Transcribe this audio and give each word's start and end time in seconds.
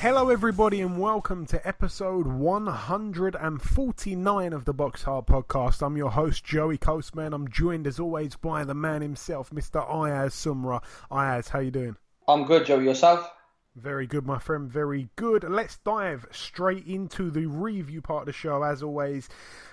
Hello, 0.00 0.30
everybody, 0.30 0.80
and 0.80 0.98
welcome 0.98 1.44
to 1.44 1.68
episode 1.68 2.26
149 2.26 4.52
of 4.54 4.64
the 4.64 4.72
Box 4.72 5.02
Hard 5.02 5.26
Podcast. 5.26 5.82
I'm 5.82 5.98
your 5.98 6.10
host, 6.10 6.42
Joey 6.42 6.78
Coastman. 6.78 7.34
I'm 7.34 7.50
joined, 7.50 7.86
as 7.86 8.00
always, 8.00 8.34
by 8.34 8.64
the 8.64 8.72
man 8.72 9.02
himself, 9.02 9.50
Mr. 9.50 9.86
Ayaz 9.86 10.32
Sumra. 10.32 10.82
Ayaz, 11.12 11.48
how 11.48 11.58
you 11.58 11.70
doing? 11.70 11.96
I'm 12.26 12.46
good, 12.46 12.64
Joe. 12.64 12.78
Yourself? 12.78 13.30
Very 13.76 14.08
good, 14.08 14.26
my 14.26 14.40
friend. 14.40 14.68
Very 14.68 15.10
good. 15.14 15.44
Let's 15.44 15.78
dive 15.78 16.26
straight 16.32 16.86
into 16.88 17.30
the 17.30 17.46
review 17.46 18.02
part 18.02 18.22
of 18.22 18.26
the 18.26 18.32
show. 18.32 18.64
As 18.64 18.82
always, 18.82 19.28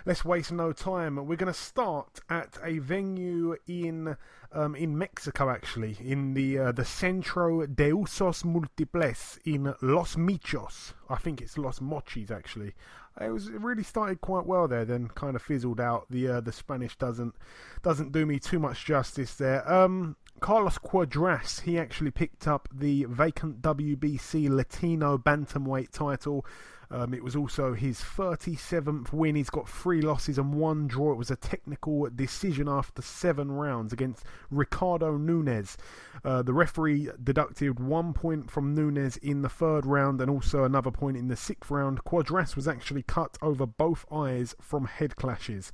let's 0.05 0.23
waste 0.23 0.51
no 0.51 0.71
time. 0.71 1.15
We're 1.15 1.35
going 1.35 1.51
to 1.51 1.59
start 1.59 2.19
at 2.29 2.59
a 2.63 2.77
venue 2.77 3.57
in 3.65 4.15
um, 4.51 4.75
in 4.75 4.97
Mexico, 4.97 5.49
actually, 5.49 5.97
in 5.99 6.35
the 6.35 6.59
uh, 6.59 6.71
the 6.73 6.85
Centro 6.85 7.65
de 7.65 7.89
Usos 7.89 8.43
Múltiples 8.43 9.39
in 9.45 9.73
Los 9.81 10.15
Michos. 10.15 10.93
I 11.09 11.15
think 11.15 11.41
it's 11.41 11.57
Los 11.57 11.79
Mochis, 11.79 12.29
actually. 12.29 12.75
It 13.19 13.31
was 13.31 13.47
it 13.47 13.59
really 13.59 13.83
started 13.83 14.21
quite 14.21 14.45
well 14.45 14.67
there, 14.67 14.85
then 14.85 15.07
kind 15.07 15.35
of 15.35 15.41
fizzled 15.41 15.79
out. 15.79 16.05
The 16.11 16.27
uh, 16.27 16.41
the 16.41 16.51
Spanish 16.51 16.95
doesn't 16.97 17.33
doesn't 17.81 18.11
do 18.11 18.27
me 18.27 18.37
too 18.37 18.59
much 18.59 18.85
justice 18.85 19.33
there. 19.33 19.67
Um, 19.69 20.17
Carlos 20.39 20.77
Cuadras, 20.77 21.61
he 21.61 21.79
actually 21.79 22.11
picked 22.11 22.47
up 22.47 22.69
the 22.71 23.05
vacant 23.05 23.61
WBC 23.61 24.49
Latino 24.49 25.17
Bantamweight 25.17 25.91
title. 25.91 26.45
Um, 26.89 27.13
it 27.13 27.23
was 27.23 27.35
also 27.35 27.73
his 27.73 27.99
37th 27.99 29.11
win. 29.11 29.35
He's 29.35 29.49
got 29.49 29.67
three 29.67 30.01
losses 30.01 30.37
and 30.37 30.53
one 30.53 30.87
draw. 30.87 31.11
It 31.11 31.17
was 31.17 31.31
a 31.31 31.35
technical 31.35 32.07
decision 32.09 32.69
after 32.69 33.01
seven 33.01 33.51
rounds 33.51 33.91
against 33.91 34.23
Ricardo 34.49 35.17
Nunez. 35.17 35.75
Uh, 36.23 36.43
the 36.43 36.53
referee 36.53 37.09
deducted 37.21 37.79
one 37.79 38.13
point 38.13 38.49
from 38.49 38.73
Nunez 38.73 39.17
in 39.17 39.41
the 39.41 39.49
third 39.49 39.85
round 39.85 40.21
and 40.21 40.29
also 40.29 40.63
another 40.63 40.91
point 40.91 41.17
in 41.17 41.27
the 41.27 41.35
sixth 41.35 41.69
round. 41.69 42.03
Cuadras 42.05 42.55
was 42.55 42.67
actually 42.67 43.03
cut 43.03 43.37
over 43.41 43.65
both 43.65 44.05
eyes 44.11 44.55
from 44.61 44.85
head 44.85 45.15
clashes. 45.17 45.71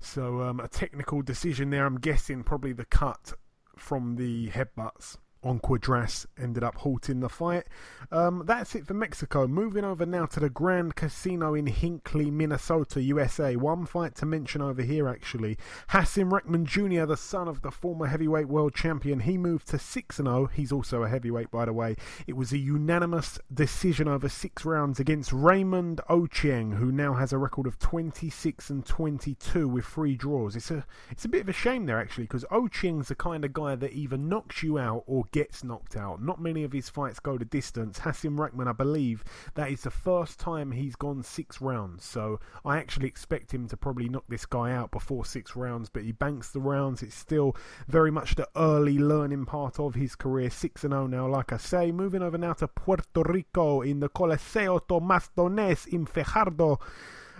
So 0.00 0.42
um, 0.42 0.60
a 0.60 0.68
technical 0.68 1.22
decision 1.22 1.70
there. 1.70 1.86
I'm 1.86 2.00
guessing 2.00 2.42
probably 2.42 2.72
the 2.72 2.84
cut 2.84 3.34
from 3.78 4.16
the 4.16 4.48
headbutts 4.50 5.16
on 5.42 5.60
Cuadras 5.60 6.26
ended 6.36 6.64
up 6.64 6.74
halting 6.76 7.20
the 7.20 7.28
fight. 7.28 7.66
Um, 8.10 8.42
that's 8.46 8.74
it 8.74 8.86
for 8.86 8.94
Mexico. 8.94 9.46
Moving 9.46 9.84
over 9.84 10.04
now 10.04 10.26
to 10.26 10.40
the 10.40 10.50
Grand 10.50 10.96
Casino 10.96 11.54
in 11.54 11.66
Hinckley, 11.66 12.30
Minnesota, 12.30 13.00
USA. 13.00 13.54
One 13.56 13.86
fight 13.86 14.14
to 14.16 14.26
mention 14.26 14.60
over 14.62 14.82
here, 14.82 15.08
actually. 15.08 15.56
Hasim 15.90 16.32
Rahman 16.32 16.66
Jr., 16.66 17.04
the 17.04 17.16
son 17.16 17.46
of 17.46 17.62
the 17.62 17.70
former 17.70 18.06
heavyweight 18.06 18.48
world 18.48 18.74
champion, 18.74 19.20
he 19.20 19.38
moved 19.38 19.68
to 19.68 19.78
6 19.78 20.16
0. 20.16 20.46
He's 20.52 20.72
also 20.72 21.02
a 21.02 21.08
heavyweight, 21.08 21.50
by 21.50 21.64
the 21.66 21.72
way. 21.72 21.96
It 22.26 22.36
was 22.36 22.52
a 22.52 22.58
unanimous 22.58 23.38
decision 23.52 24.08
over 24.08 24.28
six 24.28 24.64
rounds 24.64 24.98
against 24.98 25.32
Raymond 25.32 26.00
Ochieng, 26.10 26.76
who 26.76 26.90
now 26.90 27.14
has 27.14 27.32
a 27.32 27.38
record 27.38 27.66
of 27.66 27.78
26 27.78 28.70
and 28.70 28.84
22 28.84 29.68
with 29.68 29.84
three 29.84 30.16
draws. 30.16 30.56
It's 30.56 30.70
a, 30.70 30.84
it's 31.10 31.24
a 31.24 31.28
bit 31.28 31.42
of 31.42 31.48
a 31.48 31.52
shame 31.52 31.86
there, 31.86 32.00
actually, 32.00 32.24
because 32.24 32.44
Ochieng's 32.50 33.08
the 33.08 33.14
kind 33.14 33.44
of 33.44 33.52
guy 33.52 33.76
that 33.76 33.92
either 33.92 34.16
knocks 34.16 34.62
you 34.62 34.78
out 34.78 35.04
or 35.06 35.24
gets 35.32 35.64
knocked 35.64 35.96
out. 35.96 36.22
Not 36.22 36.40
many 36.40 36.64
of 36.64 36.72
his 36.72 36.88
fights 36.88 37.20
go 37.20 37.38
the 37.38 37.44
distance. 37.44 38.00
Hasim 38.00 38.38
Rahman, 38.38 38.68
I 38.68 38.72
believe, 38.72 39.24
that 39.54 39.70
is 39.70 39.82
the 39.82 39.90
first 39.90 40.38
time 40.38 40.72
he's 40.72 40.96
gone 40.96 41.22
six 41.22 41.60
rounds. 41.60 42.04
So 42.04 42.40
I 42.64 42.78
actually 42.78 43.08
expect 43.08 43.52
him 43.52 43.68
to 43.68 43.76
probably 43.76 44.08
knock 44.08 44.24
this 44.28 44.46
guy 44.46 44.72
out 44.72 44.90
before 44.90 45.24
six 45.24 45.56
rounds, 45.56 45.88
but 45.88 46.04
he 46.04 46.12
banks 46.12 46.50
the 46.50 46.60
rounds. 46.60 47.02
It's 47.02 47.14
still 47.14 47.56
very 47.86 48.10
much 48.10 48.34
the 48.34 48.48
early 48.56 48.98
learning 48.98 49.46
part 49.46 49.78
of 49.78 49.94
his 49.94 50.14
career. 50.14 50.50
6 50.50 50.84
and 50.84 50.92
0 50.92 51.06
now, 51.06 51.28
like 51.28 51.52
I 51.52 51.56
say. 51.56 51.92
Moving 51.92 52.22
over 52.22 52.38
now 52.38 52.52
to 52.54 52.68
Puerto 52.68 53.22
Rico 53.22 53.82
in 53.82 54.00
the 54.00 54.08
Coliseo 54.08 54.80
Tomás 54.88 55.28
Donés 55.36 55.86
in 55.86 56.06
Fajardo. 56.06 56.78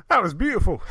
That 0.08 0.22
was 0.22 0.32
beautiful. 0.32 0.82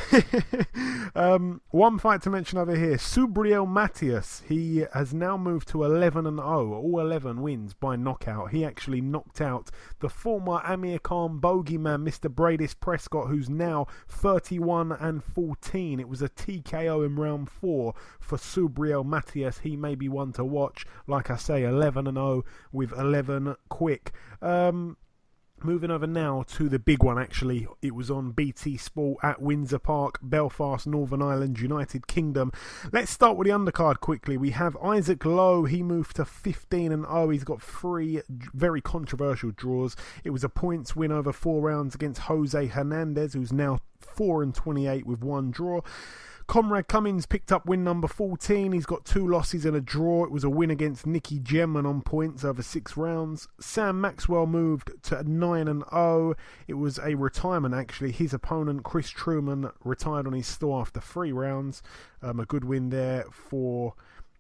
um, 1.16 1.62
one 1.72 1.98
fight 1.98 2.22
to 2.22 2.30
mention 2.30 2.60
over 2.60 2.76
here: 2.76 2.98
Subriel 2.98 3.68
Matias. 3.68 4.44
He 4.48 4.86
has 4.94 5.12
now 5.12 5.36
moved 5.38 5.68
to 5.70 5.84
11 5.84 6.28
and 6.28 6.38
0, 6.38 6.74
all 6.74 7.00
11 7.00 7.42
wins 7.42 7.74
by 7.74 7.96
knockout. 7.96 8.52
He 8.52 8.64
actually 8.64 9.02
knocked 9.02 9.42
out 9.42 9.72
the 10.02 10.10
former 10.10 10.62
Amir 10.64 11.00
Khan 11.00 11.40
bogeyman, 11.42 12.08
Mr. 12.08 12.32
Breidis 12.32 12.76
Prescott, 12.80 13.28
who's 13.28 13.50
now 13.50 13.88
31 14.08 14.92
and 14.92 15.24
14. 15.24 16.00
It 16.00 16.08
was 16.08 16.22
a 16.22 16.30
TKO 16.30 17.04
in 17.04 17.16
round 17.16 17.50
four 17.50 17.96
for 18.20 18.38
Subriel 18.38 19.04
Matias. 19.04 19.60
He 19.60 19.76
may 19.76 19.96
be 19.96 20.08
one 20.08 20.32
to 20.34 20.46
watch. 20.46 20.86
Like 21.08 21.32
I 21.32 21.38
say, 21.38 21.64
11 21.64 22.06
and 22.06 22.18
0 22.18 22.44
with 22.72 22.92
11 22.92 23.56
quick. 23.68 24.12
Um, 24.44 24.98
Moving 25.64 25.90
over 25.90 26.06
now 26.06 26.44
to 26.50 26.70
the 26.70 26.78
big 26.78 27.04
one, 27.04 27.18
actually. 27.18 27.68
It 27.82 27.96
was 27.96 28.12
on 28.12 28.30
BT 28.32 28.78
Sport 28.78 29.18
at 29.24 29.42
Windsor 29.42 29.80
Park, 29.80 30.20
Belfast, 30.22 30.86
Northern 30.86 31.24
Ireland, 31.24 31.60
United 31.60 32.06
Kingdom. 32.06 32.52
Let's 32.92 33.10
start 33.10 33.38
with 33.38 33.48
the 33.48 33.54
undercard 33.54 34.00
quickly. 34.00 34.38
We 34.38 34.52
have 34.52 34.78
Isaac 34.78 35.26
Lowe. 35.26 35.66
He 35.66 35.82
moved 35.82 36.18
to 36.18 36.26
15 36.26 36.92
and 36.92 37.06
0. 37.06 37.30
He's 37.32 37.44
got 37.44 37.60
three 37.60 38.22
very 38.30 38.82
controversial 38.82 39.50
draws. 39.50 39.96
It 40.24 40.30
was 40.30 40.44
a 40.44 40.50
points 40.50 40.96
win 40.96 41.12
over 41.12 41.34
four 41.34 41.64
rounds 41.64 41.96
against 41.96 42.22
Jose 42.22 42.68
Hernandez, 42.68 43.34
who's 43.34 43.52
now 43.52 43.80
4 44.00 44.44
and 44.44 44.54
28 44.54 45.08
with 45.08 45.22
one 45.22 45.50
draw. 45.50 45.82
Conrad 46.48 46.88
Cummings 46.88 47.26
picked 47.26 47.52
up 47.52 47.66
win 47.66 47.84
number 47.84 48.08
14. 48.08 48.72
He's 48.72 48.86
got 48.86 49.04
two 49.04 49.28
losses 49.28 49.66
and 49.66 49.76
a 49.76 49.82
draw. 49.82 50.24
It 50.24 50.32
was 50.32 50.46
a 50.46 50.50
win 50.50 50.72
against 50.72 51.06
Nicky 51.06 51.40
Jenman 51.40 51.86
on 51.86 52.02
points 52.02 52.46
over 52.46 52.64
six 52.64 52.96
rounds. 52.96 53.50
Sam 53.60 54.00
Maxwell 54.00 54.48
moved 54.48 54.92
to 55.04 55.24
9 55.24 55.68
and 55.68 55.84
0. 55.92 56.36
It 56.66 56.76
was 56.76 57.00
a 57.00 57.16
retirement, 57.16 57.76
actually. 57.76 58.14
His 58.14 58.34
opponent, 58.34 58.84
Chris 58.84 59.10
Truman, 59.10 59.72
retired 59.84 60.26
on 60.26 60.32
his 60.32 60.48
store 60.48 60.80
after 60.80 61.02
three 61.02 61.34
rounds. 61.34 61.84
Um, 62.22 62.40
a 62.40 62.46
good 62.46 62.64
win 62.64 62.92
there 62.92 63.26
for. 63.30 63.94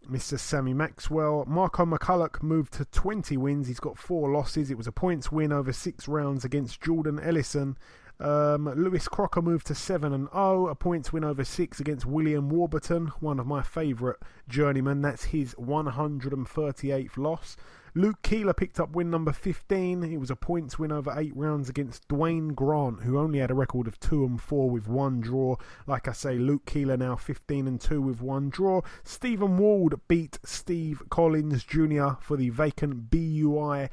Mr. 0.09 0.39
Sammy 0.39 0.73
Maxwell. 0.73 1.43
Marco 1.47 1.85
McCullough 1.85 2.41
moved 2.41 2.73
to 2.73 2.85
20 2.85 3.37
wins. 3.37 3.67
He's 3.67 3.79
got 3.79 3.97
four 3.97 4.31
losses. 4.31 4.71
It 4.71 4.77
was 4.77 4.87
a 4.87 4.91
points 4.91 5.31
win 5.31 5.51
over 5.51 5.73
six 5.73 6.07
rounds 6.07 6.43
against 6.45 6.81
Jordan 6.81 7.19
Ellison. 7.19 7.77
Um, 8.19 8.65
Lewis 8.75 9.07
Crocker 9.07 9.41
moved 9.41 9.67
to 9.67 9.75
7 9.75 10.11
and 10.11 10.27
0, 10.31 10.67
a 10.67 10.75
points 10.75 11.13
win 11.13 11.23
over 11.23 11.43
6 11.43 11.79
against 11.79 12.05
William 12.05 12.49
Warburton, 12.49 13.07
one 13.19 13.39
of 13.39 13.45
my 13.45 13.61
favourite 13.61 14.17
journeymen. 14.47 15.01
That's 15.01 15.25
his 15.25 15.53
138th 15.55 17.17
loss. 17.17 17.57
Luke 17.97 18.21
Keeler 18.21 18.53
picked 18.53 18.79
up 18.79 18.95
win 18.95 19.09
number 19.09 19.31
15. 19.31 20.03
It 20.03 20.19
was 20.19 20.29
a 20.29 20.35
points 20.35 20.77
win 20.77 20.91
over 20.91 21.11
8 21.17 21.35
rounds 21.35 21.67
against 21.67 22.07
Dwayne 22.07 22.53
Grant, 22.53 23.01
who 23.01 23.17
only 23.17 23.39
had 23.39 23.49
a 23.49 23.55
record 23.55 23.87
of 23.87 23.99
2 23.99 24.23
and 24.23 24.39
4 24.39 24.69
with 24.69 24.87
one 24.87 25.19
draw. 25.19 25.55
Like 25.87 26.07
I 26.07 26.11
say, 26.11 26.37
Luke 26.37 26.67
Keeler 26.67 26.95
now 26.95 27.15
15 27.15 27.67
and 27.67 27.81
2 27.81 27.99
with 27.99 28.21
one 28.21 28.51
draw. 28.51 28.81
Stephen 29.03 29.57
Ward 29.57 29.99
beat 30.07 30.37
Steve 30.45 31.01
Collins 31.09 31.63
Jr. 31.63 32.09
for 32.21 32.37
the 32.37 32.49
vacant 32.49 33.09
BUI 33.09 33.89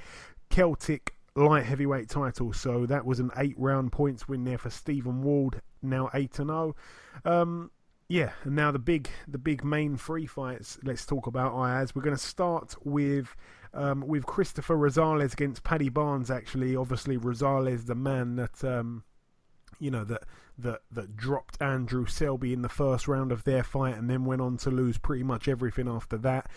Celtic 0.50 1.14
light 1.34 1.64
heavyweight 1.64 2.10
title. 2.10 2.52
So 2.52 2.84
that 2.84 3.06
was 3.06 3.20
an 3.20 3.31
eight 3.38 3.58
round 3.58 3.90
points 3.90 4.29
win 4.29 4.44
there 4.44 4.58
for 4.58 4.69
Stephen 4.69 5.23
Ward. 5.23 5.62
Now 5.81 6.11
eight 6.12 6.38
and 6.38 6.49
zero. 6.49 6.76
Um, 7.25 7.70
yeah, 8.08 8.32
and 8.43 8.55
now 8.55 8.70
the 8.70 8.79
big 8.79 9.08
the 9.26 9.38
big 9.38 9.64
main 9.64 9.96
free 9.96 10.26
fights. 10.26 10.79
Let's 10.82 11.06
talk 11.06 11.26
about 11.26 11.55
Ayaz. 11.55 11.94
We're 11.94 12.02
going 12.02 12.17
to 12.17 12.23
start 12.23 12.75
with 12.84 13.34
um, 13.75 14.06
with 14.06 14.25
Christopher 14.26 14.76
Rosales 14.76 15.32
against 15.32 15.65
Paddy 15.65 15.88
Barnes. 15.88 16.31
Actually, 16.31 16.76
obviously 16.76 17.19
Rosales, 17.19 17.87
the 17.87 17.94
man 17.94 18.37
that 18.37 18.65
um, 18.65 19.05
you 19.79 19.91
know 19.91 20.05
that 20.05 20.23
that 20.56 20.82
that 20.93 21.17
dropped 21.17 21.61
Andrew 21.61 22.06
Selby 22.06 22.53
in 22.53 22.62
the 22.62 22.69
first 22.69 23.09
round 23.09 23.32
of 23.32 23.44
their 23.44 23.65
fight, 23.65 23.97
and 23.97 24.09
then 24.09 24.25
went 24.25 24.41
on 24.41 24.56
to 24.59 24.71
lose 24.71 24.99
pretty 24.99 25.25
much 25.25 25.49
everything 25.49 25.88
after 25.88 26.17
that. 26.19 26.49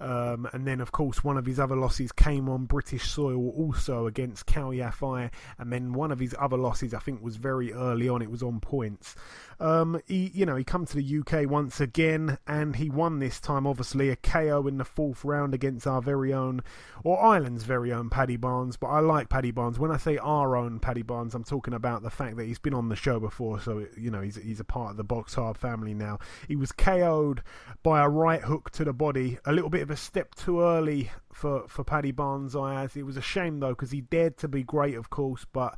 Um, 0.00 0.48
and 0.52 0.66
then, 0.66 0.80
of 0.80 0.90
course, 0.90 1.22
one 1.22 1.36
of 1.36 1.46
his 1.46 1.60
other 1.60 1.76
losses 1.76 2.10
came 2.10 2.48
on 2.48 2.64
British 2.64 3.08
soil, 3.08 3.50
also 3.50 4.06
against 4.06 4.46
Kal 4.46 4.70
Yafai. 4.70 5.30
And 5.58 5.72
then 5.72 5.92
one 5.92 6.10
of 6.10 6.18
his 6.18 6.34
other 6.38 6.56
losses, 6.56 6.94
I 6.94 6.98
think, 6.98 7.22
was 7.22 7.36
very 7.36 7.72
early 7.72 8.08
on. 8.08 8.22
It 8.22 8.30
was 8.30 8.42
on 8.42 8.58
points. 8.60 9.14
Um, 9.60 10.00
he, 10.06 10.30
you 10.34 10.46
know, 10.46 10.56
he 10.56 10.64
come 10.64 10.86
to 10.86 10.96
the 10.96 11.18
UK 11.18 11.48
once 11.48 11.80
again, 11.80 12.38
and 12.46 12.76
he 12.76 12.90
won 12.90 13.18
this 13.18 13.40
time. 13.40 13.66
Obviously, 13.66 14.10
a 14.10 14.16
KO 14.16 14.66
in 14.66 14.78
the 14.78 14.84
fourth 14.84 15.24
round 15.24 15.54
against 15.54 15.86
our 15.86 16.02
very 16.02 16.32
own, 16.32 16.62
or 17.02 17.22
Ireland's 17.22 17.64
very 17.64 17.92
own, 17.92 18.10
Paddy 18.10 18.36
Barnes. 18.36 18.76
But 18.76 18.88
I 18.88 19.00
like 19.00 19.28
Paddy 19.28 19.50
Barnes. 19.50 19.78
When 19.78 19.90
I 19.90 19.96
say 19.96 20.18
our 20.18 20.56
own 20.56 20.80
Paddy 20.80 21.02
Barnes, 21.02 21.34
I'm 21.34 21.44
talking 21.44 21.74
about 21.74 22.02
the 22.02 22.10
fact 22.10 22.36
that 22.36 22.46
he's 22.46 22.58
been 22.58 22.74
on 22.74 22.88
the 22.88 22.96
show 22.96 23.20
before, 23.20 23.60
so 23.60 23.86
you 23.96 24.10
know 24.10 24.20
he's 24.20 24.36
he's 24.36 24.60
a 24.60 24.64
part 24.64 24.90
of 24.90 24.96
the 24.96 25.04
Box 25.04 25.34
Hard 25.34 25.56
family 25.56 25.94
now. 25.94 26.18
He 26.48 26.56
was 26.56 26.72
KO'd 26.72 27.42
by 27.82 28.02
a 28.02 28.08
right 28.08 28.42
hook 28.42 28.70
to 28.72 28.84
the 28.84 28.92
body, 28.92 29.38
a 29.44 29.52
little 29.52 29.70
bit 29.70 29.82
of 29.82 29.90
a 29.90 29.96
step 29.96 30.34
too 30.34 30.60
early 30.60 31.10
for 31.32 31.66
for 31.68 31.84
Paddy 31.84 32.12
Barnes. 32.12 32.54
Ayaz 32.54 32.96
It 32.96 33.06
was 33.06 33.16
a 33.16 33.22
shame 33.22 33.60
though 33.60 33.70
because 33.70 33.90
he 33.90 34.00
dared 34.00 34.38
to 34.38 34.48
be 34.48 34.62
great, 34.62 34.94
of 34.94 35.10
course, 35.10 35.46
but 35.52 35.76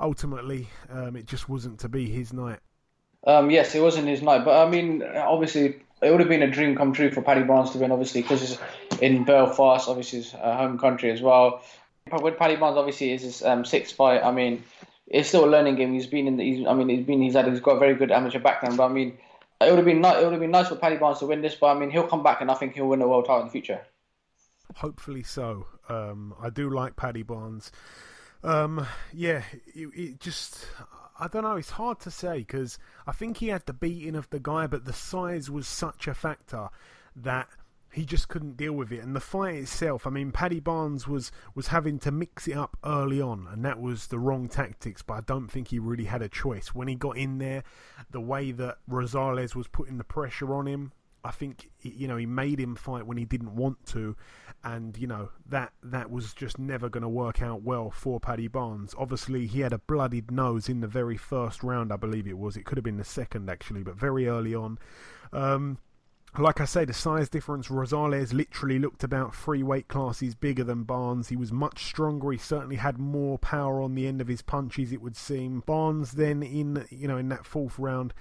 ultimately 0.00 0.68
um, 0.90 1.16
it 1.16 1.26
just 1.26 1.48
wasn't 1.48 1.80
to 1.80 1.88
be 1.88 2.08
his 2.08 2.32
night. 2.32 2.60
Um, 3.24 3.50
yes, 3.50 3.74
it 3.74 3.80
wasn't 3.80 4.08
his 4.08 4.22
night, 4.22 4.44
but 4.44 4.66
I 4.66 4.68
mean, 4.68 5.02
obviously, 5.02 5.76
it 6.02 6.10
would 6.10 6.20
have 6.20 6.28
been 6.28 6.42
a 6.42 6.50
dream 6.50 6.76
come 6.76 6.92
true 6.92 7.10
for 7.10 7.22
Paddy 7.22 7.44
Barnes 7.44 7.70
to 7.70 7.78
win, 7.78 7.92
obviously, 7.92 8.22
because 8.22 8.42
it's 8.42 8.58
in 9.00 9.24
Belfast, 9.24 9.88
obviously 9.88 10.20
his 10.20 10.34
uh, 10.34 10.56
home 10.56 10.78
country 10.78 11.10
as 11.10 11.22
well. 11.22 11.62
But 12.10 12.22
with 12.22 12.36
Paddy 12.36 12.56
Barnes, 12.56 12.76
obviously, 12.76 13.12
is 13.12 13.22
his 13.22 13.42
um, 13.42 13.64
sixth 13.64 13.94
fight. 13.94 14.24
I 14.24 14.32
mean, 14.32 14.64
it's 15.06 15.28
still 15.28 15.44
a 15.44 15.46
learning 15.46 15.76
game. 15.76 15.92
He's 15.92 16.06
been 16.06 16.26
in. 16.26 16.36
The, 16.36 16.44
he's, 16.44 16.66
I 16.66 16.74
mean, 16.74 16.88
he's 16.88 17.06
been. 17.06 17.22
He's 17.22 17.34
had. 17.34 17.46
He's 17.46 17.60
got 17.60 17.76
a 17.76 17.78
very 17.78 17.94
good 17.94 18.10
amateur 18.10 18.40
background. 18.40 18.76
But 18.76 18.86
I 18.86 18.92
mean, 18.92 19.16
it 19.60 19.70
would 19.70 19.76
have 19.76 19.84
been. 19.84 20.04
It 20.04 20.24
would 20.24 20.32
have 20.32 20.40
been 20.40 20.50
nice 20.50 20.68
for 20.68 20.74
Paddy 20.74 20.96
Barnes 20.96 21.20
to 21.20 21.26
win 21.26 21.42
this. 21.42 21.54
But 21.54 21.76
I 21.76 21.78
mean, 21.78 21.90
he'll 21.90 22.08
come 22.08 22.24
back, 22.24 22.40
and 22.40 22.50
I 22.50 22.54
think 22.54 22.74
he'll 22.74 22.88
win 22.88 23.02
a 23.02 23.06
world 23.06 23.26
title 23.26 23.42
in 23.42 23.46
the 23.46 23.52
future. 23.52 23.80
Hopefully 24.76 25.22
so. 25.22 25.66
Um, 25.88 26.34
I 26.42 26.50
do 26.50 26.70
like 26.70 26.96
Paddy 26.96 27.22
Barnes. 27.22 27.70
Um, 28.42 28.86
yeah, 29.12 29.42
it, 29.74 29.88
it 29.94 30.20
just 30.20 30.66
I 31.22 31.28
don't 31.28 31.44
know. 31.44 31.54
It's 31.54 31.70
hard 31.70 32.00
to 32.00 32.10
say 32.10 32.38
because 32.38 32.80
I 33.06 33.12
think 33.12 33.36
he 33.36 33.46
had 33.46 33.64
the 33.66 33.72
beating 33.72 34.16
of 34.16 34.28
the 34.30 34.40
guy, 34.40 34.66
but 34.66 34.86
the 34.86 34.92
size 34.92 35.48
was 35.48 35.68
such 35.68 36.08
a 36.08 36.14
factor 36.14 36.68
that 37.14 37.48
he 37.92 38.04
just 38.04 38.26
couldn't 38.26 38.56
deal 38.56 38.72
with 38.72 38.90
it. 38.90 39.04
And 39.04 39.14
the 39.14 39.20
fight 39.20 39.54
itself, 39.54 40.04
I 40.04 40.10
mean, 40.10 40.32
Paddy 40.32 40.58
Barnes 40.58 41.06
was 41.06 41.30
was 41.54 41.68
having 41.68 42.00
to 42.00 42.10
mix 42.10 42.48
it 42.48 42.56
up 42.56 42.76
early 42.84 43.20
on, 43.20 43.46
and 43.52 43.64
that 43.64 43.80
was 43.80 44.08
the 44.08 44.18
wrong 44.18 44.48
tactics. 44.48 45.02
But 45.02 45.14
I 45.14 45.20
don't 45.20 45.46
think 45.46 45.68
he 45.68 45.78
really 45.78 46.06
had 46.06 46.22
a 46.22 46.28
choice 46.28 46.74
when 46.74 46.88
he 46.88 46.96
got 46.96 47.16
in 47.16 47.38
there. 47.38 47.62
The 48.10 48.20
way 48.20 48.50
that 48.50 48.78
Rosales 48.90 49.54
was 49.54 49.68
putting 49.68 49.98
the 49.98 50.04
pressure 50.04 50.52
on 50.52 50.66
him, 50.66 50.90
I 51.24 51.30
think 51.30 51.70
you 51.82 52.08
know 52.08 52.16
he 52.16 52.26
made 52.26 52.58
him 52.58 52.74
fight 52.74 53.06
when 53.06 53.16
he 53.16 53.24
didn't 53.24 53.54
want 53.54 53.84
to, 53.86 54.16
and 54.64 54.96
you 54.96 55.06
know 55.06 55.30
that 55.48 55.72
that 55.82 56.10
was 56.10 56.34
just 56.34 56.58
never 56.58 56.88
going 56.88 57.02
to 57.02 57.08
work 57.08 57.42
out 57.42 57.62
well 57.62 57.90
for 57.90 58.18
Paddy 58.18 58.48
Barnes. 58.48 58.94
Obviously, 58.98 59.46
he 59.46 59.60
had 59.60 59.72
a 59.72 59.78
bloodied 59.78 60.30
nose 60.30 60.68
in 60.68 60.80
the 60.80 60.88
very 60.88 61.16
first 61.16 61.62
round, 61.62 61.92
I 61.92 61.96
believe 61.96 62.26
it 62.26 62.38
was. 62.38 62.56
It 62.56 62.64
could 62.64 62.78
have 62.78 62.84
been 62.84 62.96
the 62.96 63.04
second 63.04 63.48
actually, 63.48 63.82
but 63.82 63.94
very 63.94 64.26
early 64.26 64.54
on. 64.54 64.78
Um, 65.32 65.78
like 66.38 66.60
I 66.60 66.64
say, 66.64 66.86
the 66.86 66.94
size 66.94 67.28
difference, 67.28 67.68
Rosales 67.68 68.32
literally 68.32 68.78
looked 68.78 69.04
about 69.04 69.34
three 69.34 69.62
weight 69.62 69.88
classes 69.88 70.34
bigger 70.34 70.64
than 70.64 70.84
Barnes. 70.84 71.28
He 71.28 71.36
was 71.36 71.52
much 71.52 71.84
stronger. 71.84 72.32
He 72.32 72.38
certainly 72.38 72.76
had 72.76 72.98
more 72.98 73.38
power 73.38 73.82
on 73.82 73.94
the 73.94 74.06
end 74.06 74.22
of 74.22 74.28
his 74.28 74.40
punches, 74.40 74.92
it 74.92 75.02
would 75.02 75.16
seem. 75.16 75.60
Barnes 75.66 76.12
then 76.12 76.42
in 76.42 76.86
you 76.90 77.06
know 77.06 77.18
in 77.18 77.28
that 77.28 77.46
fourth 77.46 77.78
round, 77.78 78.14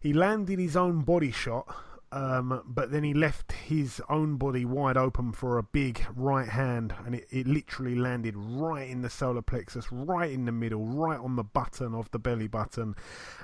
he 0.00 0.12
landed 0.12 0.58
his 0.58 0.76
own 0.76 1.02
body 1.02 1.30
shot 1.30 1.74
um, 2.14 2.62
but 2.64 2.92
then 2.92 3.02
he 3.02 3.12
left 3.12 3.50
his 3.50 4.00
own 4.08 4.36
body 4.36 4.64
wide 4.64 4.96
open 4.96 5.32
for 5.32 5.58
a 5.58 5.64
big 5.64 6.06
right 6.14 6.48
hand, 6.48 6.94
and 7.04 7.16
it, 7.16 7.26
it 7.32 7.48
literally 7.48 7.96
landed 7.96 8.36
right 8.36 8.88
in 8.88 9.02
the 9.02 9.10
solar 9.10 9.42
plexus, 9.42 9.90
right 9.90 10.30
in 10.30 10.44
the 10.44 10.52
middle, 10.52 10.86
right 10.86 11.18
on 11.18 11.34
the 11.34 11.42
button 11.42 11.92
of 11.92 12.08
the 12.12 12.20
belly 12.20 12.46
button. 12.46 12.94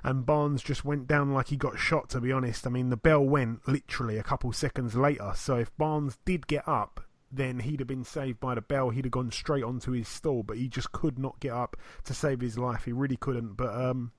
And 0.05 0.25
Barnes 0.25 0.62
just 0.62 0.84
went 0.84 1.08
down 1.08 1.34
like 1.34 1.49
he 1.49 1.56
got 1.56 1.81
shot, 1.81 2.11
to 2.11 2.20
be 2.20 2.31
honest. 2.31 2.64
I 2.64 2.70
mean, 2.70 2.90
the 2.90 2.96
bell 2.96 3.25
went 3.25 3.67
literally 3.67 4.19
a 4.19 4.22
couple 4.22 4.52
seconds 4.52 4.94
later, 4.94 5.32
so 5.34 5.56
if 5.56 5.76
Barnes 5.76 6.19
did 6.25 6.46
get 6.46 6.69
up, 6.69 7.00
then 7.32 7.58
he'd 7.58 7.81
have 7.81 7.88
been 7.88 8.05
saved 8.05 8.38
by 8.38 8.55
the 8.55 8.61
bell. 8.61 8.90
He'd 8.90 9.05
have 9.05 9.11
gone 9.11 9.32
straight 9.32 9.64
onto 9.64 9.90
his 9.90 10.06
stall, 10.06 10.44
but 10.44 10.58
he 10.58 10.69
just 10.69 10.93
could 10.93 11.19
not 11.19 11.40
get 11.40 11.52
up 11.52 11.76
to 12.05 12.14
save 12.14 12.40
his 12.40 12.56
life. 12.56 12.84
He 12.84 12.93
really 12.93 13.16
couldn't. 13.16 13.56
But 13.56 13.75
um, 13.75 14.12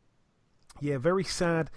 yeah, 0.82 0.98
very 0.98 1.24
sad 1.24 1.72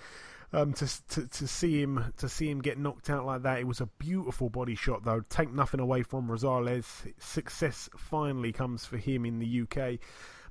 um, 0.55 0.73
to, 0.75 1.09
to 1.09 1.27
to 1.27 1.49
see 1.49 1.83
him 1.83 2.13
to 2.19 2.29
see 2.29 2.49
him 2.49 2.61
get 2.61 2.79
knocked 2.79 3.11
out 3.11 3.27
like 3.27 3.43
that. 3.43 3.59
It 3.59 3.67
was 3.67 3.81
a 3.81 3.87
beautiful 3.99 4.49
body 4.49 4.75
shot, 4.75 5.05
though. 5.05 5.23
Take 5.29 5.53
nothing 5.53 5.81
away 5.81 6.03
from 6.03 6.29
Rosales. 6.29 7.13
Success 7.19 7.91
finally 7.97 8.53
comes 8.53 8.87
for 8.87 8.97
him 8.97 9.27
in 9.27 9.41
the 9.41 9.63
UK. 9.63 9.99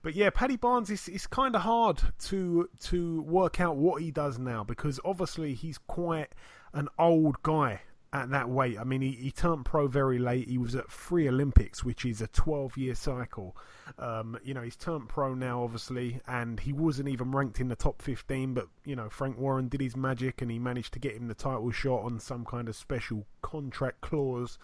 But 0.01 0.15
yeah, 0.15 0.29
Paddy 0.29 0.57
Barnes 0.57 0.89
is 0.89 1.07
it's 1.07 1.27
kind 1.27 1.55
of 1.55 1.61
hard 1.61 2.01
to 2.25 2.69
to 2.81 3.21
work 3.21 3.61
out 3.61 3.77
what 3.77 4.01
he 4.01 4.11
does 4.11 4.37
now 4.37 4.63
because 4.63 4.99
obviously 5.05 5.53
he's 5.53 5.77
quite 5.77 6.29
an 6.73 6.89
old 6.99 7.41
guy 7.41 7.81
at 8.13 8.29
that 8.29 8.47
weight. 8.47 8.79
I 8.79 8.83
mean, 8.83 9.01
he, 9.01 9.11
he 9.11 9.31
turned 9.31 9.65
pro 9.65 9.87
very 9.87 10.19
late. 10.19 10.47
He 10.47 10.59
was 10.59 10.75
at 10.75 10.89
three 10.89 11.27
Olympics, 11.27 11.83
which 11.83 12.05
is 12.05 12.21
a 12.21 12.27
12 12.27 12.77
year 12.77 12.93
cycle. 12.93 13.57
Um, 13.97 14.37
you 14.43 14.53
know, 14.53 14.61
he's 14.61 14.75
turned 14.75 15.09
pro 15.09 15.33
now, 15.33 15.63
obviously, 15.63 16.21
and 16.27 16.59
he 16.59 16.71
wasn't 16.71 17.09
even 17.09 17.31
ranked 17.31 17.59
in 17.59 17.69
the 17.69 17.75
top 17.75 18.03
15. 18.03 18.53
But, 18.53 18.67
you 18.85 18.95
know, 18.95 19.09
Frank 19.09 19.39
Warren 19.39 19.67
did 19.67 19.81
his 19.81 19.97
magic 19.97 20.43
and 20.43 20.51
he 20.51 20.59
managed 20.59 20.93
to 20.93 20.99
get 20.99 21.15
him 21.15 21.27
the 21.27 21.33
title 21.33 21.71
shot 21.71 22.03
on 22.03 22.19
some 22.19 22.45
kind 22.45 22.69
of 22.69 22.75
special 22.75 23.25
contract 23.41 24.01
clause. 24.01 24.59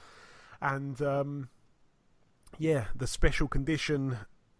And, 0.62 1.02
um, 1.02 1.50
yeah, 2.60 2.86
the 2.96 3.08
special 3.08 3.48
condition 3.48 4.18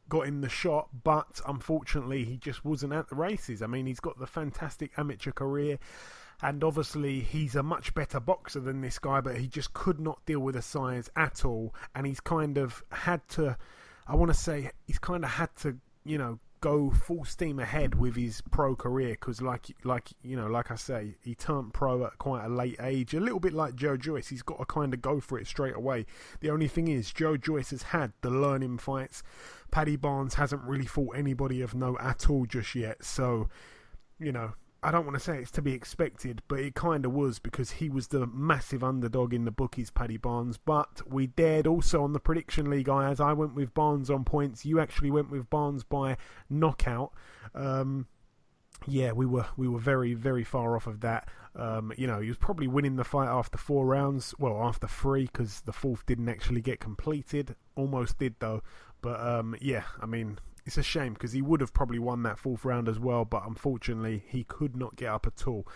got 0.08 0.26
him 0.26 0.42
the 0.42 0.50
shot, 0.50 0.90
but 1.04 1.40
unfortunately, 1.48 2.26
he 2.26 2.38
just 2.38 2.66
wasn't 2.66 2.94
at 2.94 3.08
the 3.10 3.16
races. 3.16 3.62
I 3.62 3.68
mean, 3.68 3.86
he's 3.86 4.00
got 4.00 4.18
the 4.18 4.26
fantastic 4.26 4.92
amateur 4.98 5.32
career 5.32 5.78
and 6.42 6.64
obviously 6.64 7.20
he's 7.20 7.56
a 7.56 7.64
much 7.64 7.94
better 7.94 8.20
boxer 8.20 8.60
than 8.60 8.82
this 8.82 9.00
guy, 9.00 9.22
but 9.22 9.38
he 9.38 9.48
just 9.48 9.74
could 9.74 10.00
not 10.00 10.26
deal 10.26 10.40
with 10.40 10.56
the 10.56 10.62
size 10.62 11.10
at 11.16 11.44
all, 11.44 11.74
and 11.96 12.08
he's 12.08 12.20
kind 12.20 12.58
of 12.58 12.84
had 12.92 13.28
to. 13.30 13.58
I 14.08 14.16
want 14.16 14.32
to 14.32 14.38
say 14.38 14.72
he's 14.88 15.00
kind 15.00 15.24
of 15.24 15.32
had 15.32 15.56
to, 15.58 15.78
you 16.04 16.18
know, 16.18 16.40
go 16.62 16.90
full 16.90 17.24
steam 17.24 17.60
ahead 17.60 17.96
with 17.96 18.16
his 18.16 18.42
pro 18.52 18.76
career 18.76 19.12
because, 19.12 19.42
like, 19.42 19.68
like 19.84 20.10
you 20.24 20.36
know, 20.36 20.48
like 20.48 20.72
I 20.72 20.76
say, 20.76 21.16
he 21.22 21.36
turned 21.36 21.74
pro 21.74 22.06
at 22.06 22.18
quite 22.18 22.46
a 22.46 22.50
late 22.50 22.78
age. 22.82 23.14
A 23.14 23.20
little 23.20 23.40
bit 23.40 23.54
like 23.54 23.76
Joe 23.76 23.98
Joyce, 23.98 24.28
he's 24.28 24.42
got 24.42 24.60
to 24.60 24.66
kind 24.66 24.94
of 24.94 25.02
go 25.02 25.20
for 25.20 25.38
it 25.38 25.48
straight 25.48 25.76
away. 25.76 26.06
The 26.40 26.50
only 26.50 26.68
thing 26.68 26.88
is, 26.88 27.12
Joe 27.12 27.38
Joyce 27.38 27.72
has 27.72 27.84
had 27.84 28.14
the 28.22 28.30
learning 28.30 28.78
fights. 28.78 29.24
Paddy 29.72 29.98
Barnes 29.98 30.36
hasn't 30.36 30.64
really 30.64 30.86
fought 30.86 31.18
anybody 31.18 31.62
of 31.62 31.76
note 31.76 32.00
at 32.02 32.30
all 32.30 32.46
just 32.46 32.76
yet, 32.76 33.04
so 33.04 33.50
you 34.20 34.32
know 34.32 34.54
I 34.82 34.92
don't 34.92 35.06
want 35.06 35.18
to 35.18 35.24
say 35.24 35.38
it's 35.38 35.52
to 35.52 35.62
be 35.62 35.74
expected, 35.74 36.42
but 36.48 36.60
it 36.60 36.74
kind 36.74 37.06
of 37.06 37.12
was 37.12 37.38
because 37.38 37.72
he 37.72 37.90
was 37.90 38.08
the 38.08 38.26
massive 38.28 38.84
underdog 38.84 39.34
in 39.34 39.44
the 39.44 39.52
bookies, 39.52 39.90
Paddy 39.90 40.16
Barnes. 40.16 40.58
But 40.58 41.02
we 41.06 41.28
dared 41.28 41.68
also 41.68 42.04
on 42.04 42.14
the 42.14 42.20
prediction 42.20 42.70
league, 42.70 42.88
Ayaz 42.88 43.20
I 43.20 43.34
went 43.34 43.56
with 43.56 43.74
Barnes 43.74 44.10
on 44.10 44.24
points. 44.24 44.66
You 44.66 44.80
actually 44.80 45.12
went 45.12 45.30
with 45.30 45.50
Barnes 45.50 45.84
by 45.84 46.16
knockout. 46.50 47.12
Um, 47.54 48.08
yeah, 48.88 49.12
we 49.12 49.26
were 49.26 49.48
we 49.58 49.68
were 49.68 49.80
very 49.80 50.14
very 50.14 50.46
far 50.46 50.78
off 50.78 50.88
of 50.88 51.02
that. 51.02 51.28
Um, 51.56 51.92
you 51.98 52.08
know, 52.08 52.22
he 52.22 52.30
was 52.30 52.38
probably 52.38 52.68
winning 52.68 52.96
the 52.96 53.04
fight 53.04 53.28
after 53.28 53.58
four 53.58 53.86
rounds. 53.86 54.34
Well, 54.40 54.64
after 54.64 54.88
three 54.88 55.26
because 55.26 55.62
the 55.62 55.74
fourth 55.74 56.06
didn't 56.06 56.30
actually 56.30 56.62
get 56.62 56.80
completed. 56.80 57.56
Almost 57.76 58.20
did 58.20 58.36
though. 58.40 58.62
But 59.02 59.20
um, 59.20 59.56
yeah, 59.60 59.84
I 60.02 60.06
mean, 60.06 60.40
it's 60.70 60.78
a 60.78 60.84
shame 60.84 61.14
because 61.14 61.32
he 61.32 61.42
would 61.42 61.62
have 61.62 61.74
probably 61.74 61.98
won 61.98 62.22
that 62.22 62.38
fourth 62.38 62.64
round 62.64 62.88
as 62.88 63.00
well, 63.00 63.26
but 63.26 63.42
unfortunately 63.48 64.24
he 64.28 64.44
could 64.44 64.78
not 64.78 64.96
get 64.96 65.10
up 65.10 65.26
at 65.26 65.48
all. 65.48 65.68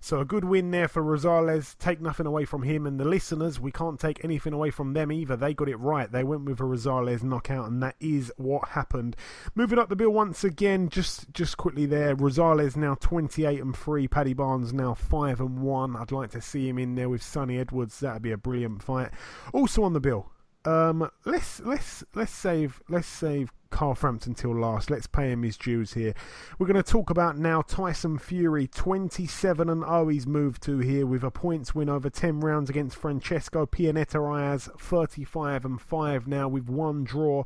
So 0.00 0.20
a 0.20 0.24
good 0.24 0.44
win 0.44 0.70
there 0.70 0.88
for 0.88 1.02
Rosales. 1.02 1.76
Take 1.76 2.00
nothing 2.00 2.24
away 2.24 2.46
from 2.46 2.62
him 2.62 2.86
and 2.86 2.98
the 2.98 3.04
listeners. 3.04 3.60
We 3.60 3.70
can't 3.70 4.00
take 4.00 4.24
anything 4.24 4.54
away 4.54 4.70
from 4.70 4.94
them 4.94 5.12
either. 5.12 5.36
They 5.36 5.52
got 5.52 5.68
it 5.68 5.76
right. 5.76 6.10
They 6.10 6.24
went 6.24 6.46
with 6.46 6.60
a 6.60 6.62
Rosales 6.62 7.22
knockout, 7.22 7.68
and 7.68 7.82
that 7.82 7.96
is 8.00 8.32
what 8.38 8.70
happened. 8.70 9.16
Moving 9.54 9.78
up 9.78 9.90
the 9.90 9.96
bill 9.96 10.14
once 10.14 10.44
again, 10.44 10.88
just 10.88 11.30
just 11.34 11.58
quickly 11.58 11.84
there. 11.84 12.16
Rosales 12.16 12.74
now 12.74 12.94
28 12.94 13.60
and 13.60 13.76
three. 13.76 14.08
Paddy 14.08 14.32
Barnes 14.32 14.72
now 14.72 14.94
five 14.94 15.40
and 15.40 15.58
one. 15.58 15.94
I'd 15.94 16.10
like 16.10 16.30
to 16.30 16.40
see 16.40 16.70
him 16.70 16.78
in 16.78 16.94
there 16.94 17.10
with 17.10 17.22
Sunny 17.22 17.58
Edwards. 17.58 18.00
That'd 18.00 18.22
be 18.22 18.32
a 18.32 18.38
brilliant 18.38 18.82
fight. 18.82 19.10
Also 19.52 19.82
on 19.82 19.92
the 19.92 20.00
bill, 20.00 20.30
um, 20.64 21.08
let's 21.24 21.60
let's 21.60 22.04
let's 22.14 22.32
save 22.32 22.82
let's 22.88 23.06
save 23.06 23.52
Carl 23.70 23.94
Frampton 23.94 24.34
till 24.34 24.58
last. 24.58 24.90
Let's 24.90 25.06
pay 25.06 25.30
him 25.30 25.42
his 25.42 25.56
dues 25.56 25.94
here. 25.94 26.14
We're 26.58 26.66
going 26.66 26.82
to 26.82 26.90
talk 26.90 27.10
about 27.10 27.38
now 27.38 27.62
Tyson 27.62 28.18
Fury, 28.18 28.66
27 28.66 29.68
and 29.68 29.82
0 29.82 30.08
he's 30.08 30.26
moved 30.26 30.62
to 30.64 30.78
here 30.78 31.06
with 31.06 31.22
a 31.22 31.30
points 31.30 31.74
win 31.74 31.88
over 31.88 32.10
10 32.10 32.40
rounds 32.40 32.70
against 32.70 32.96
Francesco 32.96 33.66
Pianeta 33.66 34.16
Ayaz, 34.16 34.68
35 34.78 35.64
and 35.64 35.80
5 35.80 36.26
now 36.26 36.48
with 36.48 36.68
one 36.68 37.04
draw. 37.04 37.44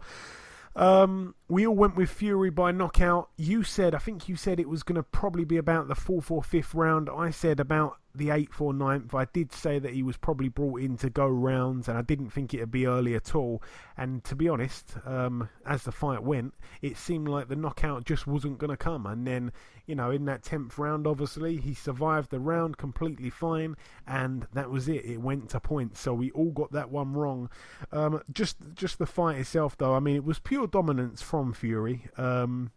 Um, 0.74 1.34
we 1.48 1.66
all 1.66 1.74
went 1.74 1.96
with 1.96 2.08
Fury 2.08 2.50
by 2.50 2.72
knockout. 2.72 3.28
You 3.36 3.62
said, 3.62 3.94
I 3.94 3.98
think 3.98 4.28
you 4.28 4.36
said 4.36 4.58
it 4.58 4.68
was 4.68 4.82
going 4.82 4.96
to 4.96 5.02
probably 5.02 5.44
be 5.44 5.58
about 5.58 5.88
the 5.88 5.94
fourth 5.94 6.30
or 6.30 6.42
fifth 6.42 6.74
round. 6.74 7.10
I 7.14 7.30
said 7.30 7.60
about 7.60 7.98
the 8.14 8.30
eighth 8.30 8.60
or 8.60 8.74
ninth. 8.74 9.14
I 9.14 9.26
did 9.26 9.52
say 9.52 9.78
that 9.78 9.94
he 9.94 10.02
was 10.02 10.16
probably 10.16 10.48
brought 10.48 10.80
in 10.80 10.96
to 10.98 11.10
go 11.10 11.26
rounds, 11.26 11.88
and 11.88 11.96
I 11.96 12.02
didn't 12.02 12.30
think 12.30 12.52
it'd 12.52 12.70
be 12.70 12.86
early 12.86 13.14
at 13.14 13.34
all. 13.34 13.62
And 13.96 14.22
to 14.24 14.34
be 14.34 14.48
honest, 14.48 14.96
um, 15.04 15.48
as 15.66 15.84
the 15.84 15.92
fight 15.92 16.22
went, 16.22 16.54
it 16.80 16.96
seemed 16.96 17.28
like 17.28 17.48
the 17.48 17.56
knockout 17.56 18.04
just 18.04 18.26
wasn't 18.26 18.58
going 18.58 18.70
to 18.70 18.76
come. 18.76 19.06
And 19.06 19.26
then, 19.26 19.52
you 19.86 19.94
know, 19.94 20.10
in 20.10 20.24
that 20.26 20.42
tenth 20.42 20.78
round, 20.78 21.06
obviously 21.06 21.56
he 21.56 21.74
survived 21.74 22.30
the 22.30 22.40
round 22.40 22.76
completely 22.76 23.30
fine, 23.30 23.76
and 24.06 24.46
that 24.52 24.70
was 24.70 24.88
it. 24.88 25.04
It 25.04 25.20
went 25.20 25.48
to 25.50 25.60
points, 25.60 26.00
so 26.00 26.12
we 26.14 26.30
all 26.32 26.50
got 26.50 26.72
that 26.72 26.90
one 26.90 27.14
wrong. 27.14 27.48
Um, 27.92 28.22
just, 28.32 28.56
just 28.74 28.98
the 28.98 29.06
fight 29.06 29.38
itself, 29.38 29.76
though. 29.76 29.94
I 29.94 30.00
mean, 30.00 30.16
it 30.16 30.24
was 30.24 30.38
pure 30.38 30.66
dominance 30.66 31.22
from 31.22 31.52
Fury. 31.52 32.06
Um, 32.16 32.72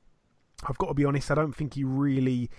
I've 0.68 0.78
got 0.78 0.88
to 0.88 0.94
be 0.94 1.06
honest. 1.06 1.32
I 1.32 1.36
don't 1.36 1.56
think 1.56 1.74
he 1.74 1.84
really 1.84 2.50